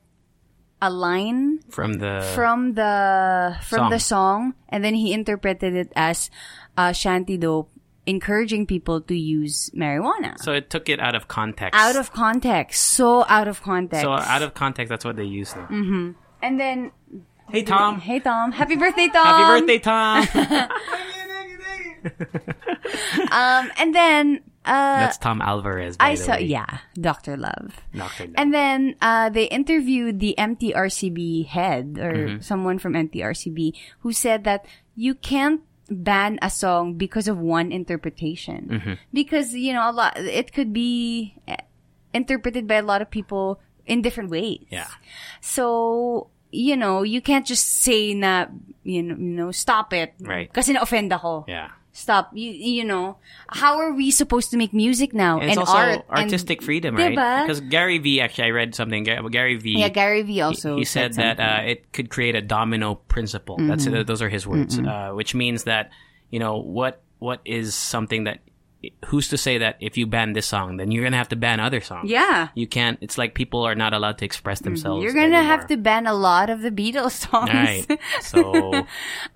a 0.83 0.89
line 0.91 1.61
from 1.69 2.01
the 2.01 2.25
from 2.35 2.73
the 2.73 3.57
from 3.63 3.79
Song. 3.79 3.91
the 3.91 3.99
song 4.01 4.55
and 4.71 4.83
then 4.83 4.95
he 4.95 5.13
interpreted 5.13 5.75
it 5.75 5.93
as 5.95 6.31
uh, 6.79 6.89
Shanti 6.89 7.39
Dope 7.39 7.69
encouraging 8.07 8.67
people 8.67 9.01
to 9.03 9.15
use 9.15 9.71
marijuana. 9.77 10.39
So 10.41 10.53
it 10.53 10.71
took 10.71 10.89
it 10.89 10.99
out 10.99 11.15
of 11.15 11.29
context. 11.29 11.79
out 11.79 11.97
of 11.97 12.13
context. 12.13 12.81
So 12.97 13.25
out 13.29 13.47
of 13.47 13.63
context. 13.63 14.03
So 14.03 14.13
out 14.13 14.43
of 14.43 14.55
context, 14.55 14.89
that's 14.89 15.05
what 15.05 15.17
they 15.17 15.25
used. 15.25 15.55
There. 15.55 15.69
and 16.43 16.59
then, 16.59 16.93
Hey 17.51 17.63
Tom. 17.63 18.01
hey 18.01 18.19
Tom, 18.21 18.53
happy 18.53 18.77
birthday, 18.77 19.09
Tom. 19.09 19.27
Happy 19.27 19.61
birthday, 19.61 19.79
Tom. 19.79 20.27
Um, 23.31 23.71
and 23.79 23.95
then, 23.95 24.41
uh, 24.65 25.07
That's 25.07 25.19
Tom 25.19 25.41
Alvarez. 25.41 25.97
By 25.97 26.07
I 26.07 26.11
the 26.17 26.23
saw, 26.23 26.33
way. 26.35 26.45
yeah, 26.45 26.79
Dr. 27.01 27.37
Love. 27.37 27.81
Dr. 27.95 28.25
Love. 28.27 28.35
And 28.37 28.53
then 28.53 28.97
uh, 29.01 29.31
they 29.31 29.45
interviewed 29.45 30.19
the 30.21 30.35
MTRCB 30.39 31.47
head 31.47 31.99
or 32.01 32.13
Mm-hmm. 32.13 32.41
someone 32.43 32.79
from 32.79 32.95
MTRCB 32.95 33.73
who 34.01 34.13
said 34.13 34.45
that 34.45 34.67
you 34.97 35.15
can't 35.15 35.63
ban 35.91 36.39
a 36.43 36.51
song 36.51 36.95
because 36.95 37.27
of 37.29 37.39
one 37.39 37.73
interpretation 37.73 38.69
Mm-hmm. 38.71 38.93
because 39.13 39.55
you 39.55 39.73
know 39.73 39.91
a 39.91 39.95
lot 39.95 40.15
it 40.19 40.53
could 40.53 40.73
be 40.73 41.35
eh, 41.49 41.57
interpreted 42.15 42.67
by 42.69 42.77
a 42.77 42.83
lot 42.87 43.03
of 43.03 43.11
people 43.11 43.61
in 43.87 44.03
different 44.03 44.31
ways. 44.31 44.63
Yeah. 44.71 44.87
So 45.41 46.31
you 46.53 46.77
know 46.77 47.03
you 47.03 47.21
can't 47.21 47.47
just 47.47 47.83
say 47.83 48.15
na 48.15 48.47
you 48.85 49.03
know, 49.03 49.15
you 49.19 49.35
know 49.35 49.51
stop 49.51 49.93
it 49.93 50.15
Right. 50.21 50.47
kasi 50.53 50.73
na-offend 50.75 51.11
ako. 51.13 51.45
Yeah. 51.49 51.71
Stop. 51.93 52.31
You, 52.35 52.51
you 52.51 52.85
know, 52.85 53.19
how 53.49 53.79
are 53.79 53.93
we 53.93 54.11
supposed 54.13 54.51
to 54.53 54.57
make 54.57 54.73
music 54.73 55.13
now 55.13 55.41
And 55.41 55.51
it's 55.51 55.59
and 55.59 55.67
also 55.67 55.77
art 55.79 56.05
and- 56.09 56.19
artistic 56.25 56.63
freedom, 56.63 56.95
right? 56.97 57.17
Diba? 57.17 57.43
Because 57.43 57.61
Gary 57.63 57.99
V 57.99 58.21
actually, 58.21 58.45
I 58.45 58.51
read 58.51 58.75
something. 58.75 59.03
Gary 59.05 59.57
V. 59.57 59.79
Yeah, 59.79 59.89
Gary 59.89 60.23
Vee 60.23 60.41
also. 60.41 60.77
he 60.77 60.85
said 60.85 61.15
that 61.15 61.41
uh, 61.41 61.63
it 61.67 61.93
could 61.93 62.09
create 62.11 62.37
a 62.37 62.41
domino 62.43 62.95
principle. 62.95 63.57
That's 63.59 63.87
Mm-hmm. 63.87 63.97
uh, 64.01 64.03
those 64.05 64.23
are 64.23 64.29
his 64.29 64.47
words, 64.47 64.79
uh, 64.79 65.11
which 65.15 65.35
means 65.35 65.65
that 65.65 65.91
you 66.31 66.39
know 66.39 66.59
what 66.59 67.03
what 67.19 67.41
is 67.45 67.75
something 67.75 68.25
that 68.25 68.39
who's 69.07 69.29
to 69.29 69.37
say 69.37 69.59
that 69.59 69.77
if 69.81 69.99
you 70.01 70.07
ban 70.07 70.33
this 70.33 70.47
song, 70.47 70.77
then 70.79 70.91
you're 70.91 71.05
gonna 71.05 71.17
have 71.21 71.29
to 71.29 71.37
ban 71.37 71.61
other 71.61 71.81
songs. 71.81 72.09
Yeah. 72.09 72.49
you 72.55 72.67
can't. 72.67 72.97
It's 73.01 73.19
like 73.19 73.35
people 73.35 73.61
are 73.63 73.75
not 73.75 73.93
allowed 73.93 74.17
to 74.19 74.25
express 74.25 74.61
themselves. 74.61 75.05
You're 75.05 75.13
gonna 75.13 75.37
anymore. 75.37 75.43
have 75.53 75.67
to 75.69 75.77
ban 75.77 76.07
a 76.07 76.15
lot 76.15 76.49
of 76.49 76.63
the 76.63 76.71
Beatles 76.73 77.13
songs. 77.29 77.51
Right. 77.53 77.85
So 78.25 78.73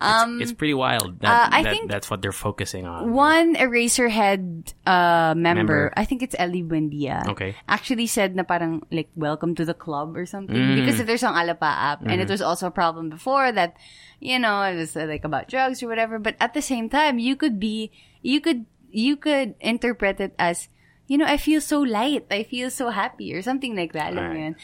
it's, 0.00 0.50
it's 0.50 0.52
pretty 0.52 0.72
wild. 0.74 1.20
That, 1.20 1.28
Um, 1.28 1.52
uh, 1.52 1.56
I 1.56 1.62
that- 1.62 1.70
think 1.72 1.90
that's 1.90 2.08
what 2.10 2.22
they're 2.22 2.32
focusing 2.32 2.86
on. 2.86 3.12
One 3.12 3.54
Eraserhead 3.56 4.72
uh, 4.86 5.34
member, 5.36 5.54
Member. 5.64 5.92
I 5.96 6.04
think 6.04 6.22
it's 6.22 6.34
Ely 6.38 6.62
Buendia, 6.62 7.26
Okay. 7.28 7.54
actually 7.68 8.06
said 8.06 8.34
na 8.36 8.42
parang 8.42 8.82
like 8.90 9.08
welcome 9.16 9.54
to 9.56 9.64
the 9.64 9.74
club 9.74 10.16
or 10.16 10.26
something 10.26 10.56
Mm. 10.56 10.74
because 10.76 11.00
of 11.00 11.06
their 11.06 11.18
song 11.18 11.34
Alapaap, 11.34 12.00
and 12.00 12.10
Mm-hmm. 12.16 12.20
it 12.24 12.28
was 12.30 12.40
also 12.42 12.68
a 12.68 12.74
problem 12.74 13.10
before 13.10 13.52
that, 13.52 13.76
you 14.20 14.38
know, 14.38 14.62
it 14.62 14.76
was 14.76 14.96
uh, 14.96 15.04
like 15.08 15.24
about 15.24 15.48
drugs 15.48 15.82
or 15.82 15.88
whatever. 15.88 16.18
But 16.18 16.36
at 16.40 16.54
the 16.54 16.62
same 16.62 16.88
time, 16.88 17.18
you 17.18 17.34
could 17.36 17.58
be, 17.60 17.90
you 18.22 18.40
could, 18.40 18.66
you 18.94 19.16
could 19.16 19.54
interpret 19.60 20.20
it 20.20 20.34
as. 20.38 20.68
You 21.06 21.18
know, 21.18 21.26
I 21.28 21.36
feel 21.36 21.60
so 21.60 21.84
light. 21.84 22.24
I 22.30 22.44
feel 22.48 22.70
so 22.70 22.88
happy 22.88 23.34
or 23.34 23.42
something 23.42 23.76
like 23.76 23.92
that. 23.92 24.16
Alam 24.16 24.32
Right. 24.32 24.54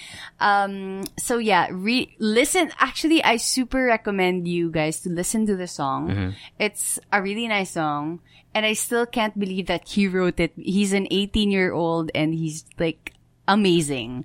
Um, 0.41 1.05
so 1.21 1.37
yeah, 1.37 1.69
re- 1.69 2.17
listen. 2.19 2.73
Actually, 2.81 3.23
I 3.23 3.37
super 3.37 3.85
recommend 3.85 4.49
you 4.49 4.71
guys 4.73 5.05
to 5.05 5.11
listen 5.13 5.45
to 5.53 5.55
the 5.55 5.69
song. 5.69 6.09
Mm-hmm. 6.09 6.31
It's 6.59 6.99
a 7.13 7.21
really 7.21 7.47
nice 7.47 7.77
song. 7.77 8.25
And 8.55 8.65
I 8.65 8.73
still 8.73 9.05
can't 9.05 9.39
believe 9.39 9.67
that 9.67 9.87
he 9.87 10.09
wrote 10.09 10.41
it. 10.41 10.57
He's 10.57 10.95
an 10.95 11.07
18 11.11 11.51
year 11.51 11.77
old 11.77 12.11
and 12.15 12.33
he's 12.33 12.65
like 12.79 13.13
amazing. 13.47 14.25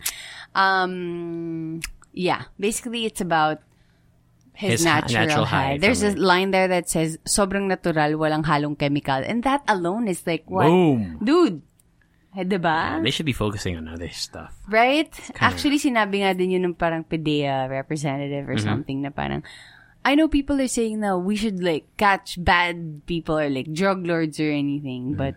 Um, 0.55 1.81
yeah, 2.13 2.47
basically 2.57 3.05
it's 3.05 3.19
about 3.19 3.59
his, 4.55 4.79
His 4.79 4.85
natural, 4.85 5.27
natural 5.27 5.45
high. 5.45 5.75
high 5.75 5.77
There's 5.77 6.03
a 6.03 6.15
it. 6.15 6.17
line 6.17 6.51
there 6.51 6.67
that 6.67 6.89
says, 6.89 7.19
sobrang 7.27 7.67
natural, 7.67 8.15
walang 8.17 8.45
halong 8.45 8.79
chemical. 8.79 9.19
And 9.19 9.43
that 9.43 9.63
alone 9.67 10.07
is 10.07 10.25
like, 10.25 10.43
what? 10.47 10.65
Boom. 10.65 11.19
Dude. 11.23 11.61
Eh, 12.35 12.43
diba? 12.43 13.03
They 13.03 13.11
should 13.11 13.25
be 13.25 13.33
focusing 13.35 13.77
on 13.77 13.87
other 13.87 14.09
stuff. 14.09 14.55
Right? 14.67 15.07
Actually, 15.39 15.79
sinabi 15.79 16.19
nga 16.23 16.35
din 16.35 16.51
yun 16.51 16.65
ng 16.71 16.75
parang 16.75 17.03
PDEA 17.07 17.69
representative 17.71 18.49
or 18.49 18.57
something 18.59 19.01
na 19.03 19.09
parang, 19.09 19.43
I 20.03 20.15
know 20.15 20.27
people 20.27 20.59
are 20.59 20.67
saying 20.67 20.99
now 20.99 21.17
we 21.17 21.35
should 21.35 21.63
like 21.63 21.87
catch 21.95 22.35
bad 22.37 23.07
people 23.07 23.39
or 23.39 23.49
like 23.49 23.71
drug 23.71 24.05
lords 24.05 24.39
or 24.39 24.51
anything, 24.51 25.15
but 25.15 25.35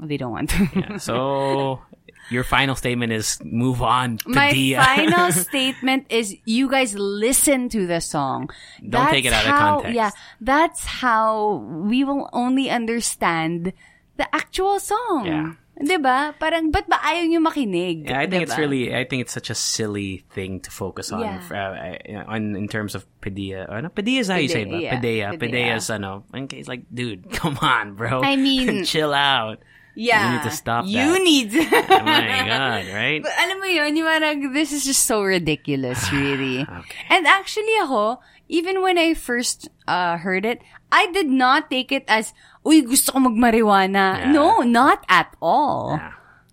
they 0.00 0.16
don't 0.16 0.32
want 0.32 0.50
to. 0.50 0.62
Yeah, 0.74 0.96
so 0.96 1.82
your 2.32 2.44
final 2.44 2.74
statement 2.74 3.12
is 3.12 3.36
move 3.44 3.82
on. 3.84 4.18
My 4.24 4.48
Padilla. 4.50 4.82
final 4.96 5.32
statement 5.32 6.06
is 6.08 6.34
you 6.48 6.70
guys 6.72 6.96
listen 6.96 7.68
to 7.70 7.86
the 7.86 8.00
song. 8.00 8.48
Don't 8.80 9.10
take 9.12 9.24
it 9.28 9.32
out 9.32 9.44
of 9.44 9.52
context. 9.52 9.94
Yeah, 9.94 10.10
that's 10.40 10.84
how 11.04 11.60
we 11.84 12.02
will 12.04 12.28
only 12.32 12.70
understand 12.72 13.72
the 14.16 14.26
actual 14.34 14.80
song. 14.80 15.26
Yeah. 15.26 15.52
Diba? 15.82 16.36
Parang, 16.38 16.68
ba't 16.70 16.84
ba 16.86 17.00
ayaw 17.00 17.24
nyo 17.26 17.40
makinig? 17.40 18.04
Yeah, 18.06 18.20
I 18.20 18.28
think 18.28 18.44
it's 18.44 18.54
really, 18.60 18.94
I 18.94 19.08
think 19.08 19.24
it's 19.24 19.32
such 19.32 19.48
a 19.48 19.56
silly 19.56 20.22
thing 20.30 20.60
to 20.60 20.70
focus 20.70 21.10
on, 21.10 21.24
Yeah. 21.24 21.40
uh, 21.48 22.28
on 22.28 22.54
in 22.54 22.68
terms 22.68 22.94
of 22.94 23.08
Padilla. 23.24 23.66
Ano, 23.66 23.88
Padilla 23.88 24.20
is 24.20 24.28
how 24.28 24.36
you 24.36 24.52
say 24.52 24.62
it? 24.62 24.70
Padilla, 24.70 25.00
Padilla. 25.00 25.26
Padilla. 25.32 25.40
Padilla's, 25.40 25.88
ano, 25.90 26.24
in 26.36 26.46
case, 26.46 26.68
like, 26.68 26.84
dude, 26.92 27.24
come 27.40 27.56
on, 27.64 27.96
bro. 27.96 28.20
I 28.22 28.36
mean- 28.36 28.84
chill 28.86 29.16
out. 29.16 29.64
Yeah. 29.94 30.24
You 30.24 30.28
need 30.38 30.44
to 30.48 30.54
stop 30.56 30.86
You 30.86 31.12
that. 31.18 31.22
need 31.22 31.48
Oh 31.56 32.04
my 32.04 32.44
god, 32.48 32.84
right? 32.92 33.20
But 33.22 33.32
alam 33.36 33.60
mo 33.60 33.66
yun, 33.66 33.96
yung 33.96 34.52
this 34.52 34.72
is 34.72 34.84
just 34.84 35.04
so 35.04 35.22
ridiculous, 35.22 36.00
really. 36.12 36.62
Okay. 36.64 37.02
And 37.10 37.26
actually 37.26 37.76
ako, 37.82 38.20
even 38.48 38.82
when 38.82 38.96
I 38.98 39.14
first 39.14 39.68
uh, 39.86 40.16
heard 40.18 40.44
it, 40.44 40.60
I 40.90 41.08
did 41.12 41.28
not 41.28 41.70
take 41.70 41.92
it 41.92 42.04
as, 42.08 42.32
uy, 42.64 42.84
gusto 42.84 43.12
ko 43.12 43.18
magmariwana. 43.20 44.28
Yeah. 44.28 44.32
No, 44.32 44.60
not 44.60 45.04
at 45.08 45.34
all. 45.40 45.96
Yeah. 46.00 46.12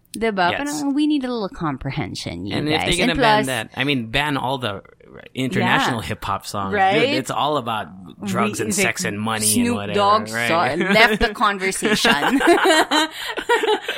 Diba? 0.09 0.51
Yes. 0.51 0.59
Parang 0.81 0.93
we 0.95 1.05
need 1.05 1.23
a 1.23 1.31
little 1.31 1.49
comprehension, 1.53 2.45
you 2.45 2.55
And 2.57 2.67
guys. 2.67 2.81
if 2.81 2.97
they're 2.97 3.07
gonna 3.07 3.13
and 3.13 3.21
ban 3.21 3.37
plus, 3.43 3.45
that, 3.45 3.65
I 3.77 3.83
mean, 3.83 4.09
ban 4.09 4.37
all 4.37 4.57
the 4.57 4.81
international 5.33 6.01
Yeah. 6.01 6.07
hip 6.07 6.23
hop 6.25 6.45
songs. 6.45 6.73
Right? 6.73 6.99
Dude, 6.99 7.17
it's 7.17 7.31
all 7.31 7.57
about 7.57 7.87
drugs 8.25 8.59
we- 8.59 8.65
and 8.65 8.75
sex 8.75 9.05
and 9.05 9.19
money 9.19 9.45
Snoop 9.45 9.67
and 9.67 9.75
whatever. 9.75 9.97
Dogg 9.97 10.29
right? 10.29 10.47
saw, 10.47 10.63
left 10.93 11.19
the 11.21 11.33
conversation. 11.33 12.39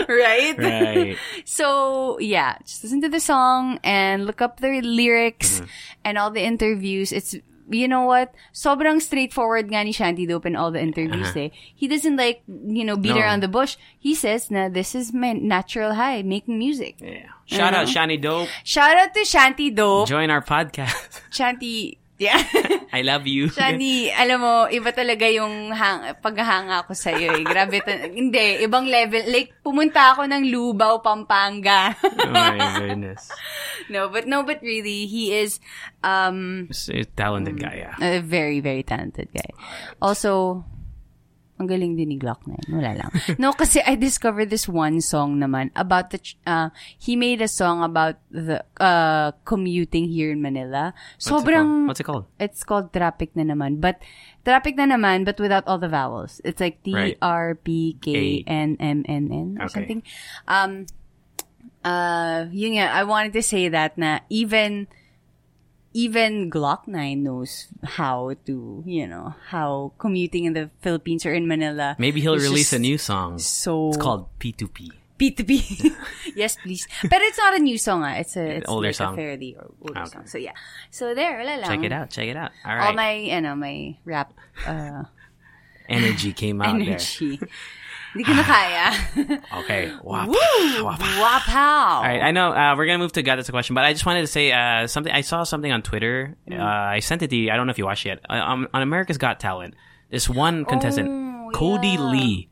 right? 0.07 0.55
right. 0.57 1.17
So 1.45 2.19
yeah, 2.19 2.57
just 2.65 2.83
listen 2.83 3.01
to 3.01 3.09
the 3.09 3.19
song 3.19 3.79
and 3.83 4.25
look 4.25 4.41
up 4.41 4.59
the 4.59 4.81
lyrics 4.81 5.59
Mm-hmm. 5.61 5.65
and 6.05 6.17
all 6.17 6.31
the 6.31 6.41
interviews. 6.43 7.11
It's 7.11 7.35
you 7.69 7.87
know 7.87 8.03
what? 8.03 8.33
Sobrang 8.53 9.01
straightforward 9.01 9.67
nga 9.71 9.83
ni 9.83 9.93
Shanti 9.93 10.27
Dope 10.27 10.45
in 10.45 10.55
all 10.55 10.71
the 10.71 10.81
interviews 10.81 11.31
eh. 11.35 11.49
He 11.75 11.87
doesn't 11.87 12.17
like, 12.17 12.43
you 12.47 12.83
know, 12.83 12.97
beat 12.97 13.11
Uh-huh. 13.11 13.19
No. 13.19 13.25
around 13.25 13.43
the 13.43 13.47
bush. 13.47 13.77
He 13.99 14.13
says 14.15 14.51
na 14.51 14.67
this 14.67 14.93
is 14.95 15.13
my 15.13 15.31
natural 15.33 15.93
high, 15.95 16.21
making 16.21 16.59
music. 16.59 16.99
Yeah. 16.99 17.31
Shout 17.51 17.73
out 17.75 17.87
Shani 17.87 18.15
Dope. 18.15 18.47
Shout 18.63 18.95
out 18.95 19.13
to 19.13 19.25
Shanty 19.25 19.71
Dope. 19.71 20.07
Join 20.07 20.31
our 20.31 20.41
podcast. 20.41 20.95
Shanty, 21.35 21.99
yeah. 22.15 22.39
I 22.95 23.03
love 23.03 23.27
you. 23.27 23.51
Shani, 23.51 24.07
alam 24.15 24.39
mo, 24.39 24.53
iba 24.71 24.95
talaga 24.95 25.27
yung 25.27 25.75
hang, 25.75 26.15
paghahanga 26.23 26.87
ko 26.87 26.95
sa'yo 26.95 27.35
eh. 27.35 27.43
Grabe. 27.43 27.83
ta- 27.83 28.07
hindi, 28.19 28.63
ibang 28.63 28.87
level. 28.87 29.27
Like, 29.27 29.51
pumunta 29.59 30.15
ako 30.15 30.31
ng 30.31 30.47
Lubao, 30.47 31.03
Pampanga. 31.03 31.91
oh 31.99 32.31
my 32.31 32.79
goodness. 32.79 33.27
no, 33.91 34.07
but 34.07 34.31
no, 34.31 34.47
but 34.47 34.63
really, 34.63 35.11
he 35.11 35.35
is 35.35 35.59
um 36.07 36.71
a 36.87 37.03
talented 37.19 37.59
guy, 37.59 37.83
yeah. 37.83 37.99
a 37.99 38.23
very, 38.23 38.63
very 38.63 38.83
talented 38.87 39.27
guy. 39.35 39.51
Also, 39.99 40.63
ang 41.61 41.69
galing 41.69 41.93
din 41.93 42.09
ni 42.09 42.17
Glock 42.17 42.41
na 42.49 42.57
yun. 42.57 42.81
Wala 42.81 42.91
lang. 42.97 43.11
No, 43.37 43.53
kasi 43.53 43.77
I 43.85 43.93
discovered 43.93 44.49
this 44.49 44.65
one 44.65 44.97
song 44.99 45.37
naman 45.37 45.69
about 45.77 46.09
the, 46.09 46.17
uh, 46.43 46.73
he 46.97 47.13
made 47.15 47.37
a 47.39 47.47
song 47.47 47.85
about 47.85 48.17
the, 48.33 48.65
uh, 48.81 49.31
commuting 49.45 50.09
here 50.09 50.33
in 50.33 50.41
Manila. 50.41 50.97
Sobrang, 51.21 51.85
What's 51.85 52.01
it 52.01 52.09
called? 52.09 52.25
It's 52.41 52.65
called 52.65 52.89
Traffic 52.91 53.37
na 53.37 53.45
naman. 53.45 53.77
But, 53.77 54.01
Traffic 54.41 54.73
na 54.73 54.89
naman, 54.89 55.21
but 55.23 55.37
without 55.37 55.69
all 55.69 55.77
the 55.77 55.87
vowels. 55.87 56.41
It's 56.41 56.57
like. 56.59 56.81
T-R-P-K-N-M-N-N 58.01 59.57
or 59.59 59.65
Okay. 59.65 59.73
something. 59.73 60.01
Um, 60.47 60.85
uh, 61.83 62.45
yun 62.51 62.77
nga, 62.81 62.89
I 62.93 63.03
wanted 63.03 63.33
to 63.33 63.43
say 63.43 63.69
that 63.69 63.97
na 63.97 64.19
even, 64.29 64.87
even 65.93 66.49
Gloc-9 66.49 67.17
knows 67.19 67.67
how 67.83 68.33
to, 68.45 68.83
you 68.85 69.07
know, 69.07 69.35
how 69.49 69.91
commuting 69.97 70.45
in 70.45 70.53
the 70.53 70.69
Philippines 70.81 71.25
or 71.25 71.33
in 71.33 71.47
Manila. 71.47 71.95
Maybe 71.99 72.21
he'll 72.21 72.37
release 72.37 72.71
a 72.73 72.79
new 72.79 72.97
song. 72.97 73.39
So 73.39 73.89
It's 73.89 73.97
called 73.97 74.27
P2P. 74.39 74.91
P2P. 75.19 75.93
yes, 76.35 76.55
please. 76.63 76.87
But 77.03 77.21
it's 77.21 77.37
not 77.37 77.55
a 77.55 77.59
new 77.59 77.77
song. 77.77 78.03
Ah. 78.03 78.13
It's 78.17 78.35
a 78.35 78.57
it's 78.57 78.69
older 78.69 78.87
like 78.87 78.95
song. 78.95 79.13
a 79.13 79.17
fairly 79.17 79.55
or- 79.55 79.69
older 79.81 80.01
Okay. 80.01 80.09
song. 80.09 80.25
So 80.27 80.37
yeah. 80.37 80.53
So 80.89 81.13
there, 81.13 81.43
lang. 81.45 81.61
Check 81.63 81.83
it 81.83 81.91
out. 81.91 82.09
Check 82.09 82.27
it 82.27 82.37
out. 82.37 82.51
All 82.65 82.75
right. 82.75 82.87
All 82.87 82.93
my, 82.93 83.13
you 83.13 83.41
know, 83.41 83.55
my 83.55 83.97
rap 84.05 84.33
uh, 84.65 85.03
Energy 85.89 86.31
came 86.33 86.61
out 86.61 86.73
energy. 86.79 87.39
Hindi 88.13 88.23
ko 88.25 88.33
na 88.33 88.43
kaya. 88.47 88.85
Okay. 89.63 89.91
Woo! 90.03 90.35
Wapow! 90.83 92.01
All 92.01 92.03
right, 92.03 92.21
I 92.21 92.31
know 92.31 92.51
uh, 92.51 92.75
we're 92.77 92.85
gonna 92.85 92.97
move 92.99 93.13
to 93.13 93.23
God. 93.23 93.37
That's 93.37 93.49
a 93.49 93.51
question, 93.51 93.73
but 93.73 93.85
I 93.85 93.93
just 93.93 94.05
wanted 94.05 94.21
to 94.21 94.27
say 94.27 94.51
uh, 94.51 94.87
something. 94.87 95.11
I 95.13 95.21
saw 95.21 95.43
something 95.43 95.71
on 95.71 95.81
Twitter. 95.81 96.35
Mm. 96.49 96.59
Uh, 96.59 96.63
I 96.63 96.99
sent 96.99 97.21
it 97.21 97.29
to 97.29 97.35
you. 97.35 97.51
I 97.51 97.55
don't 97.55 97.67
know 97.67 97.71
if 97.71 97.77
you 97.77 97.85
watched 97.85 98.05
it 98.05 98.09
yet. 98.09 98.19
Uh, 98.29 98.33
um, 98.43 98.67
on 98.73 98.81
America's 98.81 99.17
Got 99.17 99.39
Talent, 99.39 99.75
this 100.09 100.29
one 100.29 100.65
contestant, 100.65 101.07
Oh, 101.09 101.49
Kodi 101.53 101.95
yeah. 101.95 102.01
Lee, 102.11 102.49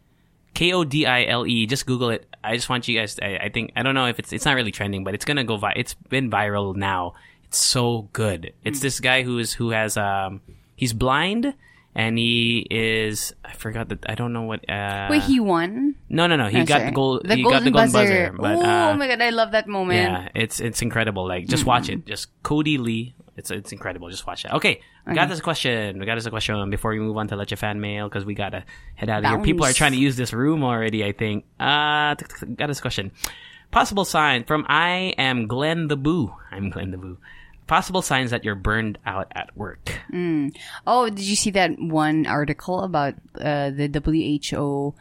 K 0.54 0.72
O 0.74 0.84
D 0.84 1.06
I 1.06 1.26
L 1.26 1.46
E. 1.46 1.66
Just 1.66 1.86
Google 1.86 2.10
it. 2.12 2.26
I 2.44 2.56
just 2.56 2.70
want 2.70 2.88
you 2.88 2.98
guys. 2.98 3.20
I, 3.22 3.38
I 3.38 3.50
think 3.50 3.72
I 3.76 3.84
don't 3.84 3.96
know 3.96 4.08
if 4.08 4.20
it's 4.20 4.32
it's 4.32 4.46
not 4.46 4.56
really 4.56 4.72
trending, 4.72 5.04
but 5.04 5.14
it's 5.14 5.26
gonna 5.26 5.44
go. 5.44 5.58
Vi- 5.58 5.74
it's 5.76 5.94
been 5.94 6.30
viral 6.32 6.76
now. 6.76 7.14
It's 7.46 7.58
so 7.58 8.08
good. 8.14 8.54
It's 8.64 8.80
this 8.80 9.00
guy 9.00 9.24
who 9.24 9.40
is 9.40 9.52
who 9.54 9.72
has 9.72 9.98
um 9.98 10.40
he's 10.76 10.94
blind 10.94 11.54
and 12.00 12.18
he 12.18 12.66
is 12.72 13.36
I 13.44 13.52
forgot 13.54 13.90
that 13.90 14.06
I 14.08 14.16
don't 14.16 14.32
know 14.32 14.44
what. 14.44 14.64
Uh, 14.70 15.08
Wait, 15.12 15.24
he 15.24 15.40
won. 15.44 15.96
no 16.08 16.28
no 16.28 16.36
no 16.38 16.48
he 16.48 16.62
Oh, 16.62 16.66
got 16.66 16.80
sorry. 16.80 16.86
the 16.86 16.96
gold. 16.96 17.28
The 17.28 17.36
he 17.36 17.44
golden 17.44 17.60
got 17.60 17.64
the 17.66 17.72
golden 17.72 17.92
buzzer. 17.92 18.32
buzzer. 18.32 18.38
but, 18.40 18.66
oh 18.66 18.92
uh, 18.92 18.96
my 18.96 19.08
god, 19.12 19.22
I 19.22 19.32
love 19.32 19.52
that 19.52 19.68
moment. 19.68 20.00
yeah, 20.00 20.30
it's 20.44 20.62
it's 20.62 20.82
incredible. 20.82 21.28
Like 21.28 21.48
just 21.48 21.66
watch 21.66 21.90
it. 21.90 22.06
Just 22.06 22.32
Kodi 22.42 22.80
Lee. 22.80 23.16
It's 23.36 23.52
it's 23.52 23.72
incredible. 23.72 24.10
Just 24.10 24.26
watch 24.28 24.44
that. 24.44 24.56
Okay, 24.56 24.80
we 25.08 25.14
got 25.14 25.28
this 25.28 25.42
question. 25.42 26.00
We 26.00 26.06
got 26.06 26.16
this 26.16 26.28
question 26.28 26.70
before 26.70 26.92
we 26.92 27.00
move 27.00 27.18
on 27.18 27.28
to 27.30 27.36
Leche 27.36 27.56
fan 27.60 27.80
mail 27.80 28.08
because 28.08 28.24
we 28.24 28.34
gotta 28.34 28.64
head 28.96 29.10
out 29.10 29.24
of 29.24 29.30
here. 29.32 29.40
People 29.44 29.66
are 29.66 29.74
trying 29.74 29.92
to 29.94 29.98
use 29.98 30.16
this 30.16 30.32
room 30.32 30.64
already. 30.64 31.04
I 31.04 31.12
think. 31.12 31.44
Uh, 31.60 32.16
got 32.56 32.68
this 32.68 32.80
question. 32.82 33.12
Possible 33.72 34.04
sign 34.04 34.46
from 34.46 34.66
I 34.68 35.14
am 35.18 35.48
Glenn 35.48 35.88
the 35.88 35.96
Boo. 35.96 36.34
I'm 36.52 36.70
Glenn 36.70 36.92
the 36.92 36.98
Boo. 36.98 37.18
Possible 37.70 38.02
signs 38.02 38.32
that 38.32 38.44
you're 38.44 38.56
burned 38.56 38.98
out 39.06 39.32
at 39.36 39.56
work. 39.56 39.94
Oh, 40.88 41.08
did 41.08 41.22
you 41.22 41.36
see 41.36 41.52
that 41.52 41.80
one 41.80 42.26
article 42.26 42.82
about 42.82 43.14
uh, 43.40 43.70
the 43.70 43.88
WHO 44.04 44.96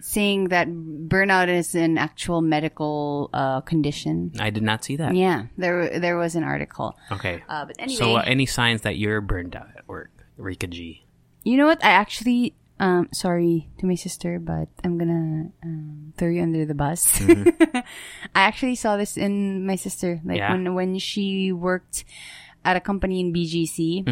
saying 0.00 0.48
that 0.48 0.68
burnout 0.68 1.48
is 1.48 1.74
an 1.74 1.98
actual 1.98 2.40
medical 2.40 3.28
uh, 3.32 3.60
condition? 3.62 4.30
I 4.38 4.50
did 4.50 4.62
not 4.62 4.84
see 4.84 4.94
that. 4.96 5.16
Yeah, 5.16 5.46
there 5.58 5.98
there 5.98 6.16
was 6.16 6.36
an 6.36 6.44
article. 6.44 6.96
Okay. 7.10 7.42
Uh, 7.48 7.64
but 7.66 7.76
anyway, 7.80 7.98
so, 7.98 8.16
uh, 8.16 8.22
any 8.24 8.46
signs 8.46 8.82
that 8.82 8.96
you're 8.96 9.20
burned 9.20 9.56
out 9.56 9.70
at 9.76 9.88
work, 9.88 10.12
Rica 10.36 10.68
G? 10.68 11.04
you 11.44 11.56
know 11.56 11.66
what? 11.66 11.82
I 11.84 11.90
actually, 11.90 12.54
um, 12.82 13.06
sorry 13.14 13.70
to 13.78 13.86
my 13.86 13.94
sister, 13.94 14.42
but 14.42 14.66
I'm 14.82 14.98
gonna 14.98 15.54
um, 15.62 16.12
throw 16.18 16.28
you 16.34 16.42
under 16.42 16.66
the 16.66 16.74
bus. 16.74 17.06
I 18.34 18.42
actually 18.42 18.74
saw 18.74 18.98
this 18.98 19.14
in 19.16 19.62
my 19.64 19.78
sister, 19.78 20.18
like 20.26 20.42
Yeah. 20.42 20.50
when 20.50 20.74
when 20.74 20.90
she 20.98 21.54
worked 21.54 22.02
at 22.66 22.74
a 22.74 22.82
company 22.82 23.22
in 23.22 23.30
BGC. 23.30 24.02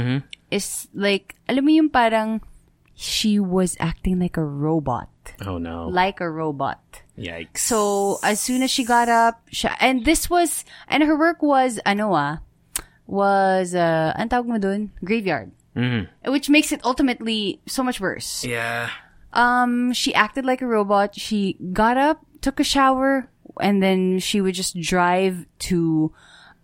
It's 0.50 0.86
like, 0.94 1.34
alam 1.50 1.66
mo 1.66 1.70
yung 1.70 1.90
parang 1.90 2.42
she 2.98 3.38
was 3.38 3.78
acting 3.78 4.18
like 4.18 4.34
a 4.36 4.44
robot, 4.44 5.08
Oh 5.46 5.58
no! 5.58 5.86
like 5.88 6.18
a 6.22 6.26
robot. 6.30 6.82
Yikes! 7.14 7.62
So 7.62 8.18
as 8.22 8.42
soon 8.42 8.62
as 8.66 8.70
she 8.70 8.82
got 8.82 9.06
up, 9.08 9.42
siya, 9.54 9.74
and 9.78 10.02
this 10.04 10.26
was, 10.28 10.66
and 10.90 11.02
her 11.06 11.14
work 11.14 11.42
was, 11.42 11.78
ano 11.86 12.10
ah, 12.18 12.42
was, 13.06 13.74
uh, 13.74 14.12
ang 14.18 14.28
tawag 14.28 14.46
mo 14.50 14.58
dun? 14.58 14.90
Graveyard. 15.02 15.54
Which 16.26 16.48
makes 16.50 16.72
it 16.72 16.80
ultimately 16.84 17.60
so 17.66 17.82
much 17.82 18.00
worse. 18.00 18.44
yeah. 18.44 18.90
Um, 19.32 19.92
she 19.92 20.12
acted 20.12 20.44
like 20.44 20.60
a 20.60 20.66
robot. 20.66 21.14
She 21.14 21.54
got 21.72 21.96
up, 21.96 22.26
took 22.42 22.58
a 22.58 22.64
shower, 22.64 23.30
and 23.60 23.80
then 23.80 24.18
she 24.18 24.40
would 24.40 24.54
just 24.54 24.74
drive 24.80 25.46
to, 25.70 26.10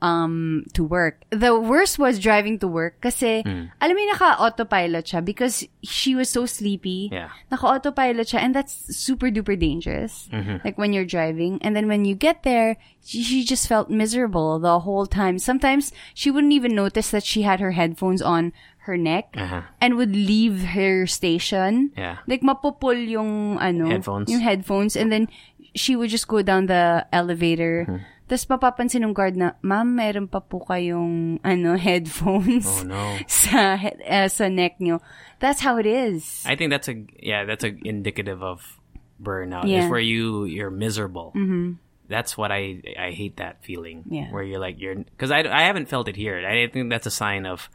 um, 0.02 0.66
to 0.74 0.82
work. 0.82 1.22
The 1.30 1.54
worst 1.58 1.98
was 1.98 2.18
driving 2.18 2.58
to 2.58 2.66
work 2.66 3.00
kasi, 3.00 3.46
alam 3.46 3.94
mo 3.96 4.02
naka-autopilot 4.10 5.06
siya 5.06 5.24
because 5.24 5.62
she 5.86 6.14
was 6.18 6.28
so 6.28 6.44
sleepy. 6.44 7.08
Yeah. 7.12 7.30
Naka-autopilot 7.54 8.26
siya 8.26 8.42
and 8.42 8.54
that's 8.54 8.74
super 8.90 9.30
duper 9.30 9.54
dangerous. 9.54 10.28
Like 10.66 10.76
when 10.76 10.92
you're 10.92 11.06
driving. 11.06 11.62
And 11.62 11.76
then 11.76 11.86
when 11.86 12.04
you 12.04 12.14
get 12.18 12.42
there, 12.42 12.76
she, 13.04 13.22
she 13.22 13.44
just 13.44 13.68
felt 13.70 13.90
miserable 13.90 14.58
the 14.58 14.80
whole 14.80 15.06
time. 15.06 15.38
Sometimes 15.38 15.92
she 16.14 16.30
wouldn't 16.34 16.52
even 16.52 16.74
notice 16.74 17.10
that 17.14 17.22
she 17.22 17.42
had 17.42 17.60
her 17.60 17.72
headphones 17.78 18.20
on 18.20 18.52
her 18.86 18.96
neck 18.96 19.34
Uh-huh. 19.36 19.62
and 19.82 19.94
would 19.98 20.14
leave 20.14 20.72
her 20.78 21.06
station. 21.06 21.90
Yeah. 21.98 22.22
Like 22.26 22.40
mapupul 22.42 22.96
yung 22.96 23.58
ano, 23.58 23.90
Headphones. 23.90 24.30
yung 24.30 24.40
headphones 24.40 24.94
and 24.96 25.10
then 25.12 25.28
she 25.74 25.94
would 25.94 26.08
just 26.10 26.26
go 26.30 26.40
down 26.40 26.66
the 26.66 27.04
elevator. 27.12 27.84
Mm-hmm. 27.84 28.02
Tapos 28.26 28.46
mapapansin 28.50 29.06
ng 29.06 29.14
guard 29.14 29.38
na, 29.38 29.54
ma'am, 29.62 29.86
meron 29.94 30.26
pa 30.26 30.42
po 30.42 30.58
kayong 30.66 31.38
ano, 31.46 31.76
headphones 31.78 32.66
Oh 32.66 32.82
no! 32.82 33.18
sa 33.30 33.78
uh, 33.78 34.26
sa 34.26 34.50
neck 34.50 34.82
nyo. 34.82 34.98
That's 35.38 35.62
how 35.62 35.78
it 35.78 35.86
is. 35.86 36.42
I 36.42 36.56
think 36.58 36.74
that's 36.74 36.88
a 36.90 36.98
yeah, 37.22 37.44
that's 37.46 37.62
a 37.62 37.70
indicative 37.86 38.42
of 38.42 38.64
burnout. 39.22 39.70
Yeah. 39.70 39.86
Is 39.86 39.90
where 39.90 40.02
you 40.02 40.42
you're 40.44 40.74
miserable. 40.74 41.32
Mm-hmm. 41.38 41.78
That's 42.10 42.34
what 42.38 42.50
I 42.50 42.82
I 42.98 43.10
hate 43.14 43.38
that 43.38 43.62
feeling. 43.62 44.02
Yeah. 44.10 44.30
Where 44.34 44.42
you're 44.42 44.58
like 44.62 44.82
you're 44.82 44.94
because 45.06 45.30
I 45.30 45.46
I 45.46 45.70
haven't 45.70 45.86
felt 45.86 46.08
it 46.10 46.16
here. 46.18 46.42
I 46.42 46.66
think 46.66 46.90
that's 46.90 47.06
a 47.06 47.14
sign 47.14 47.46
of 47.46 47.70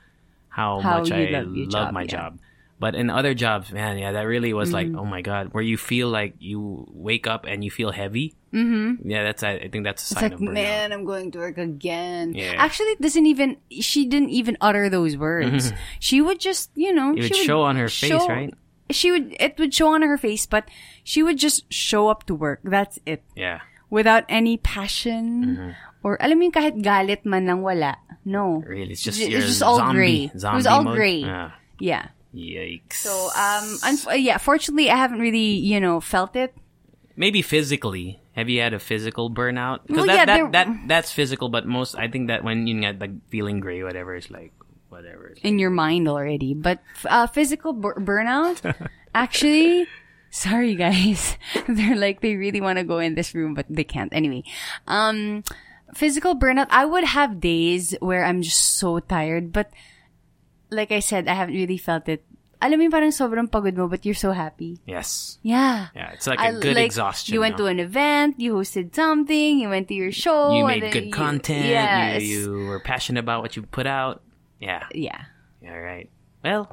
how, 0.52 0.80
How 0.82 1.00
much 1.00 1.12
I 1.12 1.26
love 1.32 1.48
love 1.48 1.70
job, 1.72 1.94
my 1.96 2.02
yeah. 2.04 2.08
job. 2.08 2.40
But 2.78 2.96
in 2.96 3.10
other 3.10 3.34
jobs, 3.34 3.72
man, 3.72 3.98
yeah, 4.00 4.12
that 4.14 4.24
really 4.26 4.54
was 4.54 4.74
like, 4.74 4.88
Mm-hmm. 4.88 5.00
oh 5.00 5.06
my 5.06 5.22
god, 5.22 5.54
where 5.54 5.64
you 5.64 5.78
feel 5.78 6.10
like 6.10 6.34
you 6.40 6.86
wake 6.92 7.26
up 7.28 7.46
and 7.48 7.64
you 7.64 7.70
feel 7.70 7.92
heavy. 7.92 8.34
Mm-hmm. 8.52 9.08
Yeah, 9.08 9.24
that's 9.24 9.44
I 9.44 9.70
think 9.70 9.86
that's 9.86 10.02
a 10.02 10.06
It's 10.12 10.20
sign 10.20 10.24
like, 10.24 10.34
of 10.34 10.40
burnout. 10.42 10.54
man, 10.54 10.92
I'm 10.92 11.06
going 11.06 11.30
to 11.32 11.40
work 11.40 11.58
again. 11.58 12.34
Yeah. 12.34 12.56
Actually, 12.58 12.98
it 12.98 13.02
doesn't 13.02 13.26
even, 13.26 13.58
she 13.70 14.06
didn't 14.10 14.30
even 14.34 14.58
utter 14.60 14.90
those 14.90 15.16
words. 15.16 15.72
she 16.00 16.20
would 16.22 16.40
just, 16.42 16.72
you 16.76 16.92
know, 16.92 17.14
It 17.16 17.24
she 17.32 17.40
would 17.40 17.46
show 17.48 17.62
on 17.62 17.76
her 17.78 17.88
face, 17.88 18.10
show- 18.10 18.28
right? 18.28 18.54
She 18.90 19.12
would, 19.12 19.38
it 19.40 19.58
would 19.58 19.74
show 19.74 19.94
on 19.94 20.02
her 20.02 20.18
face, 20.18 20.46
but 20.46 20.68
she 21.06 21.24
would 21.24 21.38
just 21.38 21.72
show 21.72 22.10
up 22.10 22.26
to 22.26 22.36
work. 22.36 22.60
That's 22.66 23.00
it. 23.06 23.24
Yeah, 23.38 23.62
Without 23.90 24.26
any 24.28 24.58
passion. 24.58 25.76
Or, 26.04 26.18
alam 26.22 26.38
mo 26.42 26.44
yung 26.50 26.56
kahit 26.56 26.82
galit 26.82 27.26
man 27.26 27.46
lang 27.46 27.62
wala. 27.62 27.98
No. 28.26 28.62
really, 28.66 28.94
it's 28.94 29.02
just 29.02 29.20
It's 29.22 29.46
just 29.58 29.64
all 29.64 29.78
zombie, 29.78 29.98
gray. 29.98 30.20
It 30.34 30.54
was 30.54 30.66
all 30.66 30.84
mode. 30.86 30.96
gray. 30.98 31.22
Ah, 31.26 31.54
Yeah. 31.80 32.10
yikes. 32.34 33.02
So, 33.02 33.12
um, 33.34 33.66
unf- 33.86 34.10
yeah, 34.22 34.38
fortunately, 34.38 34.90
I 34.90 34.96
haven't 34.98 35.20
really, 35.20 35.58
you 35.62 35.80
know, 35.80 36.00
felt 36.02 36.36
it. 36.36 36.54
maybe 37.18 37.42
physically. 37.44 38.18
Have 38.34 38.48
you 38.50 38.62
had 38.64 38.74
a 38.74 38.80
physical 38.80 39.30
burnout? 39.30 39.84
Because 39.86 40.08
Well, 40.08 40.08
that, 40.08 40.16
yeah, 40.16 40.26
that, 40.26 40.38
there- 40.38 40.52
that 40.56 40.68
that's 40.88 41.12
physical, 41.12 41.50
but 41.52 41.68
most 41.68 41.94
I 42.00 42.08
think 42.08 42.32
that 42.32 42.42
when 42.48 42.66
you 42.66 42.80
get 42.80 42.98
like 42.98 43.12
feeling 43.30 43.60
gray, 43.60 43.84
whatever, 43.84 44.16
it's 44.16 44.32
like 44.32 44.54
whatever. 44.90 45.36
It's 45.36 45.42
in 45.44 45.60
your 45.60 45.70
mind 45.70 46.08
already. 46.08 46.56
But 46.56 46.80
uh, 47.06 47.28
physical 47.28 47.74
bur- 47.76 48.00
burnout, 48.00 48.64
actually, 49.14 49.86
sorry 50.32 50.74
guys, 50.80 51.36
they're 51.68 52.00
like 52.00 52.22
they 52.24 52.40
really 52.40 52.62
want 52.64 52.80
to 52.80 52.88
go 52.88 52.98
in 53.04 53.14
this 53.20 53.36
room, 53.36 53.54
but 53.54 53.68
they 53.70 53.84
can't. 53.84 54.10
Anyway, 54.16 54.48
um, 54.88 55.44
physical 55.94 56.36
burnout. 56.36 56.68
I 56.70 56.86
would 56.86 57.04
have 57.04 57.40
days 57.40 57.96
where 58.00 58.24
I'm 58.26 58.42
just 58.42 58.78
so 58.78 59.00
tired, 59.00 59.52
but 59.52 59.70
like 60.70 60.92
I 60.92 61.00
said, 61.00 61.28
I 61.28 61.34
haven't 61.34 61.56
really 61.56 61.78
felt 61.78 62.08
it. 62.10 62.24
Alam 62.62 62.78
mo 62.78 62.90
parang 62.94 63.10
sobrang 63.10 63.50
pagod 63.50 63.74
mo, 63.74 63.90
but 63.90 64.06
you're 64.06 64.14
so 64.14 64.32
happy. 64.38 64.78
yes, 64.86 65.40
Yeah. 65.42 65.90
yeah, 65.98 66.14
it's 66.14 66.28
like 66.30 66.38
a 66.38 66.54
I- 66.54 66.60
good 66.62 66.78
like, 66.78 66.86
exhaustion. 66.86 67.34
You 67.34 67.42
went 67.42 67.58
no? 67.58 67.66
to 67.66 67.74
an 67.74 67.80
event, 67.82 68.38
you 68.38 68.54
hosted 68.54 68.94
something, 68.94 69.58
you 69.58 69.68
went 69.68 69.88
to 69.90 69.96
your 69.98 70.12
show. 70.14 70.54
you 70.54 70.68
made 70.70 70.86
good 70.94 71.10
you- 71.10 71.12
content. 71.12 71.66
Yes. 71.66 72.22
You, 72.22 72.62
you 72.62 72.68
were 72.70 72.80
passionate 72.80 73.20
about 73.26 73.42
what 73.42 73.58
you 73.58 73.64
put 73.66 73.88
out. 73.90 74.22
Yeah, 74.62 74.86
yeah. 74.94 75.26
all 75.66 75.74
right. 75.82 76.10
Well, 76.46 76.70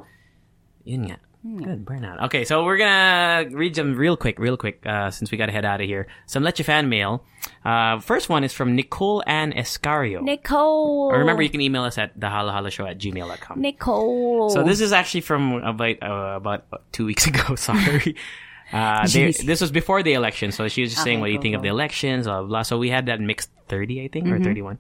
yun 0.85 1.09
nga. 1.09 1.17
Hmm. 1.43 1.59
Good 1.59 1.85
burnout. 1.85 2.25
Okay, 2.25 2.45
so 2.45 2.65
we're 2.65 2.79
gonna 2.79 3.49
read 3.57 3.75
them 3.77 3.95
real 3.95 4.17
quick, 4.17 4.39
real 4.41 4.57
quick, 4.57 4.85
uh, 4.85 5.11
since 5.11 5.31
we 5.31 5.39
gotta 5.39 5.53
head 5.53 5.65
out 5.65 5.81
of 5.81 5.87
here. 5.87 6.09
Some 6.27 6.43
Leche 6.43 6.63
fan 6.63 6.89
mail. 6.89 7.25
Uh, 7.65 8.01
first 8.01 8.29
one 8.29 8.43
is 8.43 8.53
from 8.53 8.75
Nicole 8.75 9.23
Ann 9.27 9.53
Escario. 9.53 10.21
Nicole. 10.23 11.09
Or 11.13 11.19
remember, 11.21 11.43
you 11.43 11.49
can 11.51 11.61
email 11.61 11.85
us 11.85 11.97
at 11.97 12.19
thehalohaloshow 12.19 12.91
at 12.91 12.99
gmail.com. 12.99 13.61
Nicole. 13.61 14.51
So 14.51 14.65
this 14.65 14.81
is 14.81 14.93
actually 14.93 15.21
from 15.23 15.55
about 15.63 16.03
uh, 16.03 16.35
about 16.37 16.65
two 16.93 17.07
weeks 17.07 17.27
ago. 17.27 17.55
Sorry. 17.57 18.17
Uh, 18.73 19.07
they, 19.07 19.33
this 19.33 19.61
was 19.63 19.71
before 19.71 20.03
the 20.03 20.13
election, 20.15 20.53
so 20.53 20.69
she 20.69 20.83
was 20.83 20.91
just 20.91 21.03
saying, 21.05 21.21
"What 21.21 21.29
do 21.29 21.33
you 21.33 21.41
think 21.41 21.55
of 21.55 21.63
the 21.63 21.69
elections?" 21.69 22.27
Blah, 22.27 22.43
blah. 22.43 22.63
So 22.63 22.79
we 22.79 22.91
had 22.91 23.07
that 23.07 23.21
mixed 23.21 23.49
thirty, 23.69 24.03
I 24.05 24.09
think, 24.09 24.27
Mm-hmm. 24.27 24.35
or 24.35 24.45
thirty-one. 24.45 24.79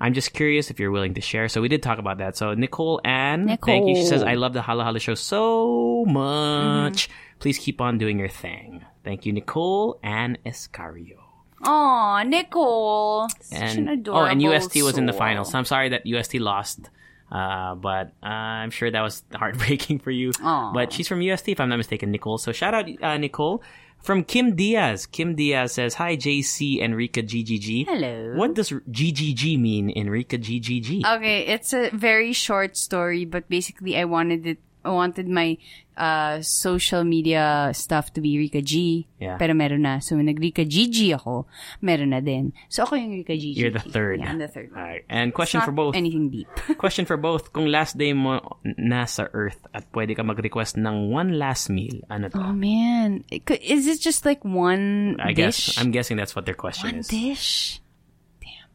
I'm 0.00 0.14
just 0.14 0.32
curious 0.32 0.70
if 0.70 0.78
you're 0.78 0.90
willing 0.90 1.14
to 1.14 1.20
share. 1.20 1.48
So 1.48 1.60
we 1.60 1.68
did 1.68 1.82
talk 1.82 1.98
about 1.98 2.18
that. 2.18 2.36
So 2.36 2.54
Nicole 2.54 3.00
Ann, 3.04 3.58
thank 3.64 3.88
you. 3.88 3.96
She 3.96 4.04
says, 4.06 4.22
"I 4.22 4.34
love 4.34 4.52
the 4.52 4.62
Halo 4.62 4.84
Halo 4.84 4.98
show 4.98 5.14
so 5.14 6.04
much. 6.06 7.08
Mm-hmm. 7.08 7.38
Please 7.40 7.58
keep 7.58 7.80
on 7.80 7.98
doing 7.98 8.18
your 8.18 8.28
thing." 8.28 8.84
Thank 9.04 9.26
you, 9.26 9.32
Nicole 9.32 9.98
Ann 10.02 10.38
Escario. 10.46 11.16
Aw, 11.64 12.22
Nicole. 12.24 13.28
Such 13.40 13.58
an 13.58 13.88
And 13.88 13.90
adorable 13.90 14.26
oh, 14.26 14.30
and 14.30 14.42
UST 14.42 14.76
was 14.82 14.96
in 14.98 15.06
the 15.06 15.12
soul. 15.12 15.18
finals. 15.18 15.50
So 15.50 15.58
I'm 15.58 15.64
sorry 15.64 15.88
that 15.90 16.06
UST 16.06 16.34
lost. 16.34 16.90
Uh, 17.30 17.74
but 17.74 18.12
uh, 18.22 18.26
I'm 18.26 18.70
sure 18.70 18.90
that 18.90 19.00
was 19.02 19.22
heartbreaking 19.34 19.98
for 19.98 20.10
you. 20.10 20.30
Aw. 20.42 20.72
But 20.72 20.92
she's 20.92 21.08
from 21.08 21.20
UST, 21.20 21.48
if 21.48 21.60
I'm 21.60 21.68
not 21.68 21.76
mistaken, 21.76 22.10
Nicole. 22.10 22.38
So 22.38 22.52
shout 22.52 22.74
out, 22.74 22.86
uh, 23.02 23.16
Nicole. 23.18 23.62
From 24.00 24.24
Kim 24.24 24.54
Diaz. 24.56 25.06
Kim 25.06 25.34
Diaz 25.34 25.72
says, 25.72 25.94
Hi, 25.94 26.16
JC, 26.16 26.80
Enrica 26.80 27.22
GGG. 27.22 27.86
Hello. 27.86 28.34
What 28.36 28.54
does 28.54 28.70
GGG 28.70 29.58
mean, 29.60 29.90
Enrica 29.94 30.38
GGG? 30.38 31.04
Okay, 31.04 31.46
it's 31.46 31.72
a 31.72 31.90
very 31.90 32.32
short 32.32 32.76
story, 32.76 33.24
but 33.24 33.48
basically 33.48 33.98
I 33.98 34.04
wanted 34.04 34.46
it 34.46 34.58
I 34.84 34.90
wanted 34.90 35.28
my 35.28 35.58
uh, 35.98 36.40
social 36.40 37.02
media 37.02 37.70
stuff 37.74 38.12
to 38.14 38.20
be 38.20 38.38
Rika 38.38 38.62
G. 38.62 39.06
Yeah. 39.18 39.36
Pero 39.36 39.52
meron 39.52 39.82
na. 39.82 39.98
So, 39.98 40.14
nag 40.16 40.38
Rika 40.38 40.62
GG 40.64 41.12
ako, 41.18 41.46
meron 41.82 42.10
na 42.14 42.20
din. 42.20 42.52
So, 42.70 42.84
ako 42.86 42.94
yung 42.94 43.10
Rika 43.10 43.34
GG. 43.34 43.56
You're 43.58 43.74
the 43.74 43.82
third. 43.82 44.20
Yeah, 44.20 44.30
I'm 44.30 44.38
the 44.38 44.46
third. 44.46 44.70
All 44.76 44.82
right. 44.82 45.02
And 45.10 45.34
question 45.34 45.60
for 45.60 45.72
both. 45.72 45.96
anything 45.98 46.30
deep. 46.30 46.46
Question 46.78 47.04
for 47.04 47.16
both. 47.18 47.52
Kung 47.52 47.66
last 47.66 47.98
day 47.98 48.12
mo 48.14 48.38
nasa 48.78 49.26
Earth 49.34 49.58
at 49.74 49.90
pwede 49.92 50.14
ka 50.14 50.22
mag-request 50.22 50.78
ng 50.78 51.10
one 51.10 51.34
last 51.38 51.68
meal, 51.68 51.98
ano 52.08 52.28
to? 52.30 52.38
oh, 52.38 52.52
man. 52.54 53.24
Is 53.30 53.86
it 53.90 53.98
just 54.00 54.24
like 54.24 54.44
one 54.46 55.18
I 55.18 55.34
dish? 55.34 55.74
guess. 55.74 55.78
I'm 55.82 55.90
guessing 55.90 56.16
that's 56.16 56.36
what 56.36 56.46
their 56.46 56.54
question 56.54 56.94
One 56.94 57.00
is. 57.02 57.08
dish? 57.10 57.82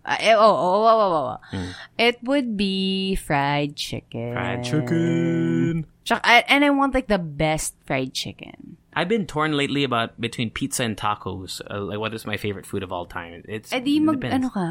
Damn. 0.05 0.13
Uh, 0.13 0.17
eh, 0.19 0.33
oh, 0.35 0.39
oh, 0.39 0.73
oh, 0.73 0.87
oh, 0.87 1.13
oh, 1.13 1.37
oh. 1.37 1.57
Hmm. 1.57 1.71
It 1.97 2.19
would 2.23 2.57
be 2.57 3.15
fried 3.15 3.75
chicken. 3.75 4.33
Fried 4.33 4.63
chicken. 4.63 5.85
Tsaka- 6.05 6.27
I- 6.27 6.43
and 6.49 6.65
I 6.65 6.69
want 6.71 6.93
like 6.93 7.07
the 7.07 7.19
best 7.19 7.75
fried 7.85 8.13
chicken. 8.13 8.77
I've 8.93 9.07
been 9.09 9.25
torn 9.25 9.53
lately 9.57 9.83
about 9.83 10.19
between 10.21 10.51
pizza 10.51 10.83
and 10.83 10.95
tacos. 10.95 11.61
Uh, 11.69 11.81
like, 11.81 11.99
what 11.99 12.13
is 12.13 12.25
my 12.27 12.37
favorite 12.37 12.65
food 12.65 12.83
of 12.83 12.91
all 12.91 13.05
time? 13.05 13.43
It's 13.47 13.71
Eh 13.73 13.79
di 13.79 13.97
it 13.97 14.01
mag, 14.03 14.19
depends. 14.19 14.35
ano 14.35 14.49
ka? 14.49 14.67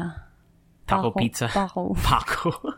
Taco, 0.87 1.09
Taco- 1.11 1.19
pizza. 1.19 1.47
taco. 1.47 1.95
Taco. 2.03 2.73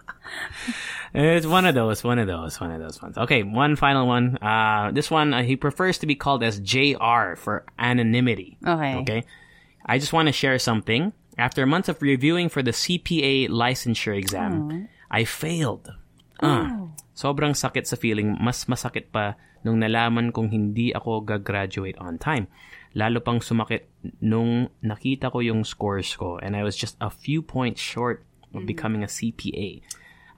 it's 1.13 1.45
one 1.45 1.65
of 1.65 1.75
those, 1.75 2.03
one 2.03 2.19
of 2.19 2.27
those, 2.27 2.59
one 2.59 2.71
of 2.71 2.79
those 2.81 3.01
ones. 3.01 3.17
Okay, 3.17 3.43
one 3.43 3.75
final 3.75 4.07
one. 4.07 4.37
Uh, 4.41 4.91
this 4.93 5.09
one, 5.11 5.33
uh, 5.33 5.43
he 5.43 5.55
prefers 5.55 5.97
to 5.99 6.05
be 6.07 6.15
called 6.15 6.43
as 6.43 6.59
JR 6.59 7.35
for 7.35 7.65
anonymity. 7.77 8.57
Okay. 8.65 8.95
Okay. 8.97 9.23
I 9.85 9.99
just 9.99 10.13
want 10.13 10.27
to 10.27 10.31
share 10.31 10.57
something. 10.57 11.13
After 11.35 11.67
months 11.67 11.91
of 11.91 11.99
reviewing 11.99 12.47
for 12.47 12.63
the 12.63 12.71
CPA 12.71 13.51
licensure 13.51 14.15
exam, 14.15 14.87
I 15.11 15.23
failed. 15.27 15.91
Ah, 16.39 16.91
sobrang 17.11 17.51
sakit 17.51 17.83
sa 17.83 17.95
feeling. 17.95 18.35
Mas 18.39 18.65
masakit 18.65 19.11
pa 19.11 19.35
nung 19.63 19.79
nalaman 19.79 20.31
kong 20.31 20.51
hindi 20.51 20.95
ako 20.95 21.23
gagraduate 21.23 21.97
on 21.99 22.15
time. 22.17 22.47
Lalo 22.95 23.19
pang 23.19 23.43
sumakit 23.43 23.91
nung 24.23 24.71
nakita 24.79 25.27
ko 25.27 25.43
yung 25.43 25.67
scores 25.67 26.15
ko 26.15 26.39
and 26.39 26.55
I 26.55 26.63
was 26.63 26.79
just 26.79 26.95
a 27.03 27.11
few 27.11 27.43
points 27.43 27.83
short 27.83 28.23
of 28.55 28.63
becoming 28.63 29.03
a 29.03 29.11
CPA. 29.11 29.83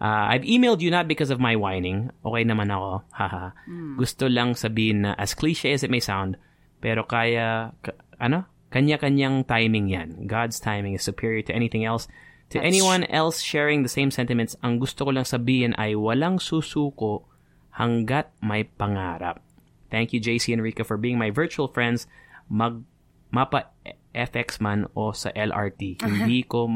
Uh, 0.02 0.26
I've 0.34 0.42
emailed 0.46 0.82
you 0.82 0.90
not 0.90 1.06
because 1.06 1.30
of 1.30 1.38
my 1.38 1.54
whining. 1.54 2.10
Okay 2.26 2.42
naman 2.46 2.74
ako. 2.74 3.06
Haha. 3.14 3.54
Gusto 3.98 4.26
lang 4.26 4.58
sabihin 4.58 5.06
na 5.06 5.14
as 5.18 5.38
cliche 5.38 5.70
as 5.74 5.86
it 5.86 5.94
may 5.94 6.02
sound, 6.02 6.38
pero 6.82 7.06
kaya, 7.06 7.74
ka- 7.82 7.98
ano? 8.18 8.46
Kanya-kanyang 8.70 9.48
timing 9.48 9.88
yan. 9.88 10.28
God's 10.28 10.60
timing 10.60 10.94
is 10.96 11.04
superior 11.04 11.42
to 11.48 11.56
anything 11.56 11.88
else. 11.88 12.08
To 12.56 12.64
anyone 12.64 13.04
else 13.12 13.44
sharing 13.44 13.84
the 13.84 13.92
same 13.92 14.12
sentiments, 14.12 14.56
ang 14.64 14.80
gusto 14.80 15.04
ko 15.04 15.12
lang 15.12 15.28
sabihin 15.28 15.76
ay 15.76 16.00
walang 16.00 16.40
susuko 16.40 17.28
hanggat 17.76 18.32
may 18.40 18.64
pangarap. 18.64 19.44
Thank 19.92 20.12
you, 20.12 20.20
JC 20.20 20.56
and 20.56 20.64
Rika, 20.64 20.84
for 20.84 20.96
being 20.96 21.20
my 21.20 21.32
virtual 21.32 21.68
friends. 21.68 22.08
Mag 22.48 22.84
mapa 23.32 23.72
FX 24.16 24.64
man 24.64 24.88
o 24.96 25.12
sa 25.12 25.32
LRT. 25.36 26.00
Hindi 26.04 26.44
ko 26.48 26.68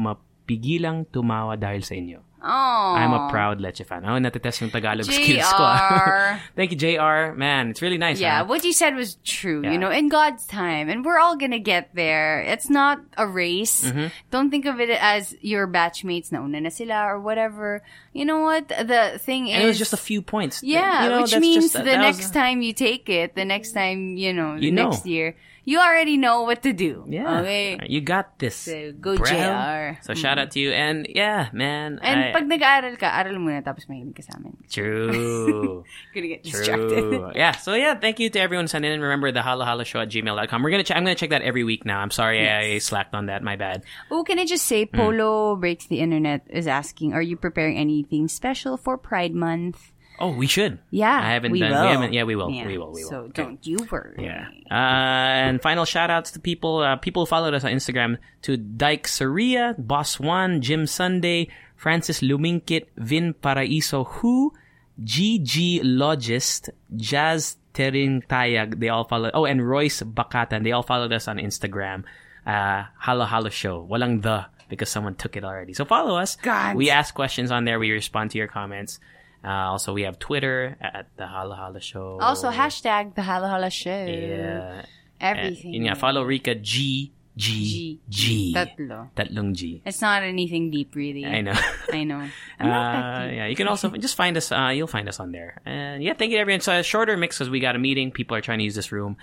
mapigilang 0.52 1.06
tumawa 1.10 1.56
dahil 1.58 1.82
sa 1.84 1.94
inyo. 1.94 2.20
Oh. 2.44 2.94
I'm 2.98 3.12
a 3.14 3.30
proud 3.30 3.60
Leche 3.62 3.86
fan. 3.86 4.02
Oh, 4.04 4.18
natetest 4.18 4.62
yung 4.66 4.70
Tagalog 4.74 5.06
skills 5.06 5.46
ko. 5.46 5.62
Thank 6.58 6.72
you, 6.74 6.76
JR. 6.76 7.38
Man, 7.38 7.70
it's 7.70 7.80
really 7.80 7.98
nice. 8.02 8.18
Yeah, 8.18 8.38
huh? 8.42 8.46
what 8.50 8.64
you 8.64 8.72
said 8.72 8.96
was 8.98 9.14
true, 9.22 9.62
Yeah. 9.62 9.70
you 9.70 9.78
know, 9.78 9.94
in 9.94 10.08
God's 10.10 10.42
time. 10.44 10.88
And 10.90 11.04
we're 11.06 11.20
all 11.22 11.36
gonna 11.38 11.62
get 11.62 11.94
there. 11.94 12.42
It's 12.42 12.66
not 12.68 12.98
a 13.16 13.28
race. 13.30 13.86
Mm-hmm. 13.86 14.10
Don't 14.34 14.50
think 14.50 14.66
of 14.66 14.80
it 14.82 14.90
as 14.90 15.36
your 15.38 15.68
batchmates 15.70 16.32
na 16.34 16.42
una 16.42 16.58
na 16.60 16.70
sila 16.74 17.06
or 17.06 17.20
whatever. 17.22 17.78
You 18.10 18.24
know 18.26 18.40
what? 18.42 18.66
The 18.74 19.22
thing 19.22 19.46
is... 19.46 19.54
And 19.54 19.62
it 19.62 19.66
was 19.70 19.78
just 19.78 19.92
a 19.94 20.02
few 20.02 20.18
points. 20.20 20.66
Yeah, 20.66 21.04
You 21.04 21.08
know, 21.14 21.22
which 21.22 21.30
that's 21.30 21.40
means 21.40 21.64
just- 21.70 21.78
the 21.78 21.86
that 21.86 22.02
was- 22.02 22.18
next 22.18 22.34
time 22.34 22.58
you 22.60 22.72
take 22.74 23.06
it, 23.08 23.36
the 23.38 23.44
next 23.46 23.70
time, 23.70 24.18
you 24.18 24.32
know, 24.34 24.58
the 24.58 24.66
You 24.66 24.72
know. 24.74 24.90
next 24.90 25.06
year, 25.06 25.36
you 25.64 25.78
already 25.78 26.16
know 26.16 26.42
what 26.42 26.62
to 26.62 26.72
do. 26.72 27.04
Yeah. 27.08 27.40
Okay? 27.40 27.78
You 27.86 28.00
got 28.00 28.38
this. 28.38 28.56
So, 28.56 28.92
go 28.98 29.16
bro. 29.16 29.26
JR. 29.26 29.98
So 30.02 30.14
shout 30.14 30.38
out 30.38 30.50
to 30.52 30.60
you. 30.60 30.72
And 30.72 31.06
yeah, 31.08 31.48
man. 31.52 32.00
And 32.02 32.20
I- 32.20 32.32
pag 32.32 32.46
nag-aaral 32.48 32.98
ka, 32.98 33.06
aral 33.06 33.38
muna 33.38 33.62
tapos 33.62 33.86
makinig 33.86 34.14
ka 34.16 34.22
sa 34.26 34.38
amin. 34.38 34.56
True. 34.70 35.84
Gonna 36.14 36.28
get 36.28 36.42
distracted. 36.42 36.98
True. 36.98 37.30
yeah. 37.38 37.52
So 37.52 37.74
yeah, 37.74 37.94
thank 37.94 38.18
you 38.18 38.30
to 38.30 38.38
everyone 38.40 38.66
sending 38.68 38.90
in. 38.92 39.00
Remember 39.00 39.30
the 39.30 39.42
halo 39.42 39.84
show 39.84 40.00
at 40.00 40.10
gmail.com. 40.10 40.62
We're 40.62 40.70
gonna 40.70 40.84
check 40.84 40.96
I'm 40.96 41.04
gonna 41.04 41.14
check 41.14 41.30
that 41.30 41.42
every 41.42 41.64
week 41.64 41.84
now. 41.86 42.00
I'm 42.00 42.10
sorry 42.10 42.48
I 42.48 42.78
slacked 42.78 43.14
on 43.14 43.26
that. 43.26 43.42
My 43.42 43.56
bad. 43.56 43.84
Oh, 44.10 44.24
can 44.24 44.38
I 44.38 44.44
just 44.46 44.66
say, 44.66 44.84
Hmm. 44.86 44.96
Polo 44.96 45.56
Breaks 45.56 45.86
the 45.86 46.00
Internet 46.00 46.46
is 46.50 46.66
asking, 46.66 47.12
are 47.14 47.22
you 47.22 47.36
preparing 47.36 47.78
anything 47.78 48.26
special 48.28 48.76
for 48.76 48.98
Pride 48.98 49.34
Month? 49.34 49.92
Oh, 50.22 50.30
we 50.32 50.46
should. 50.46 50.78
Yeah, 50.90 51.10
I 51.18 51.32
haven't 51.34 51.50
we 51.50 51.58
done 51.58 51.72
will. 51.72 51.82
we 51.82 51.88
haven't 51.88 52.12
yeah, 52.12 52.22
we 52.22 52.36
will. 52.36 52.48
Yeah, 52.48 52.66
We 52.68 52.78
will. 52.78 52.92
We 52.92 53.02
will. 53.02 53.10
So 53.10 53.16
Okay. 53.34 53.42
don't 53.42 53.66
you 53.66 53.78
worry. 53.90 54.14
Yeah. 54.22 54.46
Uh, 54.70 55.50
and 55.50 55.60
final 55.60 55.84
shout 55.84 56.10
outs 56.10 56.30
to 56.32 56.38
people, 56.38 56.78
uh, 56.78 56.94
people 56.94 57.22
who 57.22 57.26
followed 57.26 57.54
us 57.54 57.64
on 57.64 57.72
Instagram 57.72 58.18
to 58.42 58.56
Dyke 58.56 59.08
Saria, 59.08 59.74
Boss 59.78 60.20
One, 60.20 60.60
Jim 60.62 60.86
Sunday, 60.86 61.48
Francis 61.74 62.20
Luminkit, 62.22 62.86
Vin 62.96 63.34
Paraiso, 63.34 64.06
Who, 64.22 64.54
GG 65.02 65.80
Logist, 65.82 66.70
Jazz 66.94 67.56
Terin 67.74 68.24
Tayag, 68.28 68.78
they 68.78 68.88
all 68.90 69.04
followed, 69.04 69.32
oh, 69.34 69.44
and 69.44 69.66
Royce 69.66 70.02
Bakatan, 70.02 70.62
they 70.62 70.70
all 70.72 70.84
followed 70.84 71.12
us 71.12 71.26
on 71.26 71.38
Instagram. 71.38 72.04
Uh, 72.46 72.84
Halo 73.00 73.24
Halo 73.24 73.48
Show. 73.50 73.86
Walang 73.90 74.22
the, 74.22 74.46
because 74.68 74.88
someone 74.88 75.14
took 75.14 75.36
it 75.36 75.42
already. 75.44 75.72
So 75.74 75.84
follow 75.84 76.16
us. 76.16 76.36
God. 76.36 76.76
We 76.76 76.90
ask 76.90 77.14
questions 77.14 77.50
on 77.50 77.64
there. 77.64 77.78
We 77.78 77.90
respond 77.90 78.30
to 78.32 78.38
your 78.38 78.48
comments. 78.48 79.00
Uh, 79.44 79.74
also, 79.74 79.92
we 79.92 80.02
have 80.02 80.18
Twitter 80.18 80.76
at 80.80 81.06
the 81.16 81.26
Halo 81.26 81.54
Halo 81.54 81.78
Show. 81.80 82.18
Also, 82.20 82.50
hashtag 82.50 83.14
the 83.14 83.22
Halo 83.22 83.48
Halo 83.48 83.68
Show. 83.68 83.90
Yeah. 84.06 84.84
Everything. 85.20 85.74
Yun 85.74 85.82
nga, 85.86 85.94
follow 85.96 86.22
Rica 86.22 86.54
G, 86.54 87.12
G, 87.36 88.00
G. 88.08 88.52
G. 88.52 88.54
Tatlo. 88.54 89.10
Tatlong 89.16 89.54
G. 89.54 89.82
It's 89.86 90.00
not 90.00 90.22
anything 90.22 90.70
deep, 90.70 90.94
really. 90.94 91.24
I 91.24 91.40
know. 91.40 91.54
I 91.92 92.04
know. 92.04 92.22
I'm 92.58 92.66
not 92.68 92.92
that 92.92 93.22
Uh, 93.22 93.32
yeah, 93.32 93.46
you 93.46 93.56
can 93.56 93.68
also 93.68 93.88
just 93.90 94.16
find 94.16 94.36
us. 94.36 94.52
Uh, 94.52 94.70
you'll 94.74 94.86
find 94.90 95.08
us 95.08 95.18
on 95.18 95.32
there. 95.32 95.60
And 95.64 96.02
yeah, 96.02 96.14
thank 96.14 96.30
you 96.30 96.38
everyone. 96.38 96.60
So 96.60 96.78
a 96.78 96.82
shorter 96.82 97.16
mix 97.16 97.38
because 97.38 97.50
we 97.50 97.58
got 97.60 97.74
a 97.74 97.78
meeting. 97.78 98.10
People 98.10 98.36
are 98.36 98.42
trying 98.42 98.58
to 98.58 98.64
use 98.64 98.74
this 98.74 98.92
room. 98.92 99.16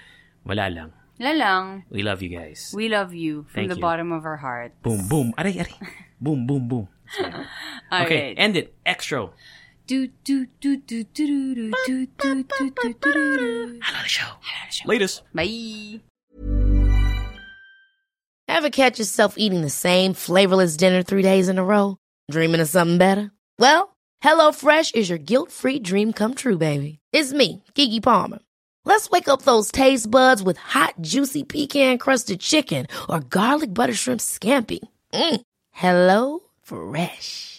Wala 0.45 0.69
lang. 0.71 0.91
Lalang. 1.19 1.83
We 1.91 2.01
love 2.01 2.21
you 2.21 2.29
guys. 2.29 2.71
We 2.73 2.87
love 2.87 3.13
you 3.13 3.43
from 3.51 3.67
Thank 3.67 3.69
the 3.69 3.75
you. 3.75 3.81
bottom 3.81 4.11
of 4.11 4.23
our 4.25 4.37
heart. 4.37 4.71
boom, 4.81 5.07
boom. 5.07 5.33
Aray, 5.37 5.59
aray. 5.59 5.75
boom, 6.21 6.47
boom, 6.47 6.67
boom. 6.67 6.87
Okay, 7.91 8.27
right. 8.31 8.35
end 8.37 8.55
it. 8.55 8.73
Extra. 8.85 9.29
Do 9.89 10.07
do 10.23 10.45
do 10.61 10.77
do 10.77 11.03
do 11.03 11.03
do 11.03 11.55
do 11.55 11.71
do 11.87 12.05
do 12.05 12.43
do 12.43 12.69
do 12.69 12.93
do 12.93 12.93
do. 12.93 13.79
Hello, 13.81 14.03
the 14.03 14.07
show. 14.07 14.27
Latest. 14.85 15.23
Bye. 15.33 16.01
Ever 18.47 18.69
catch 18.69 18.99
yourself 18.99 19.33
eating 19.39 19.61
the 19.61 19.71
same 19.71 20.13
flavorless 20.13 20.77
dinner 20.77 21.01
three 21.01 21.23
days 21.23 21.49
in 21.49 21.57
a 21.57 21.63
row? 21.63 21.97
Dreaming 22.29 22.61
of 22.61 22.69
something 22.69 22.99
better? 22.99 23.31
Well, 23.57 23.97
HelloFresh 24.23 24.93
is 24.93 25.09
your 25.09 25.17
guilt-free 25.17 25.79
dream 25.79 26.13
come 26.13 26.35
true, 26.35 26.59
baby. 26.59 26.99
It's 27.11 27.33
me, 27.33 27.63
Keke 27.73 28.03
Palmer. 28.03 28.39
Let's 28.85 29.09
wake 29.09 29.27
up 29.27 29.41
those 29.41 29.71
taste 29.71 30.11
buds 30.11 30.43
with 30.43 30.57
hot, 30.57 30.93
juicy 31.01 31.43
pecan-crusted 31.43 32.41
chicken 32.41 32.85
or 33.09 33.21
garlic 33.21 33.73
butter 33.73 33.95
shrimp 33.95 34.21
scampi. 34.21 34.87
Mm. 35.15 35.41
Hello 35.71 36.41
Fresh. 36.61 37.58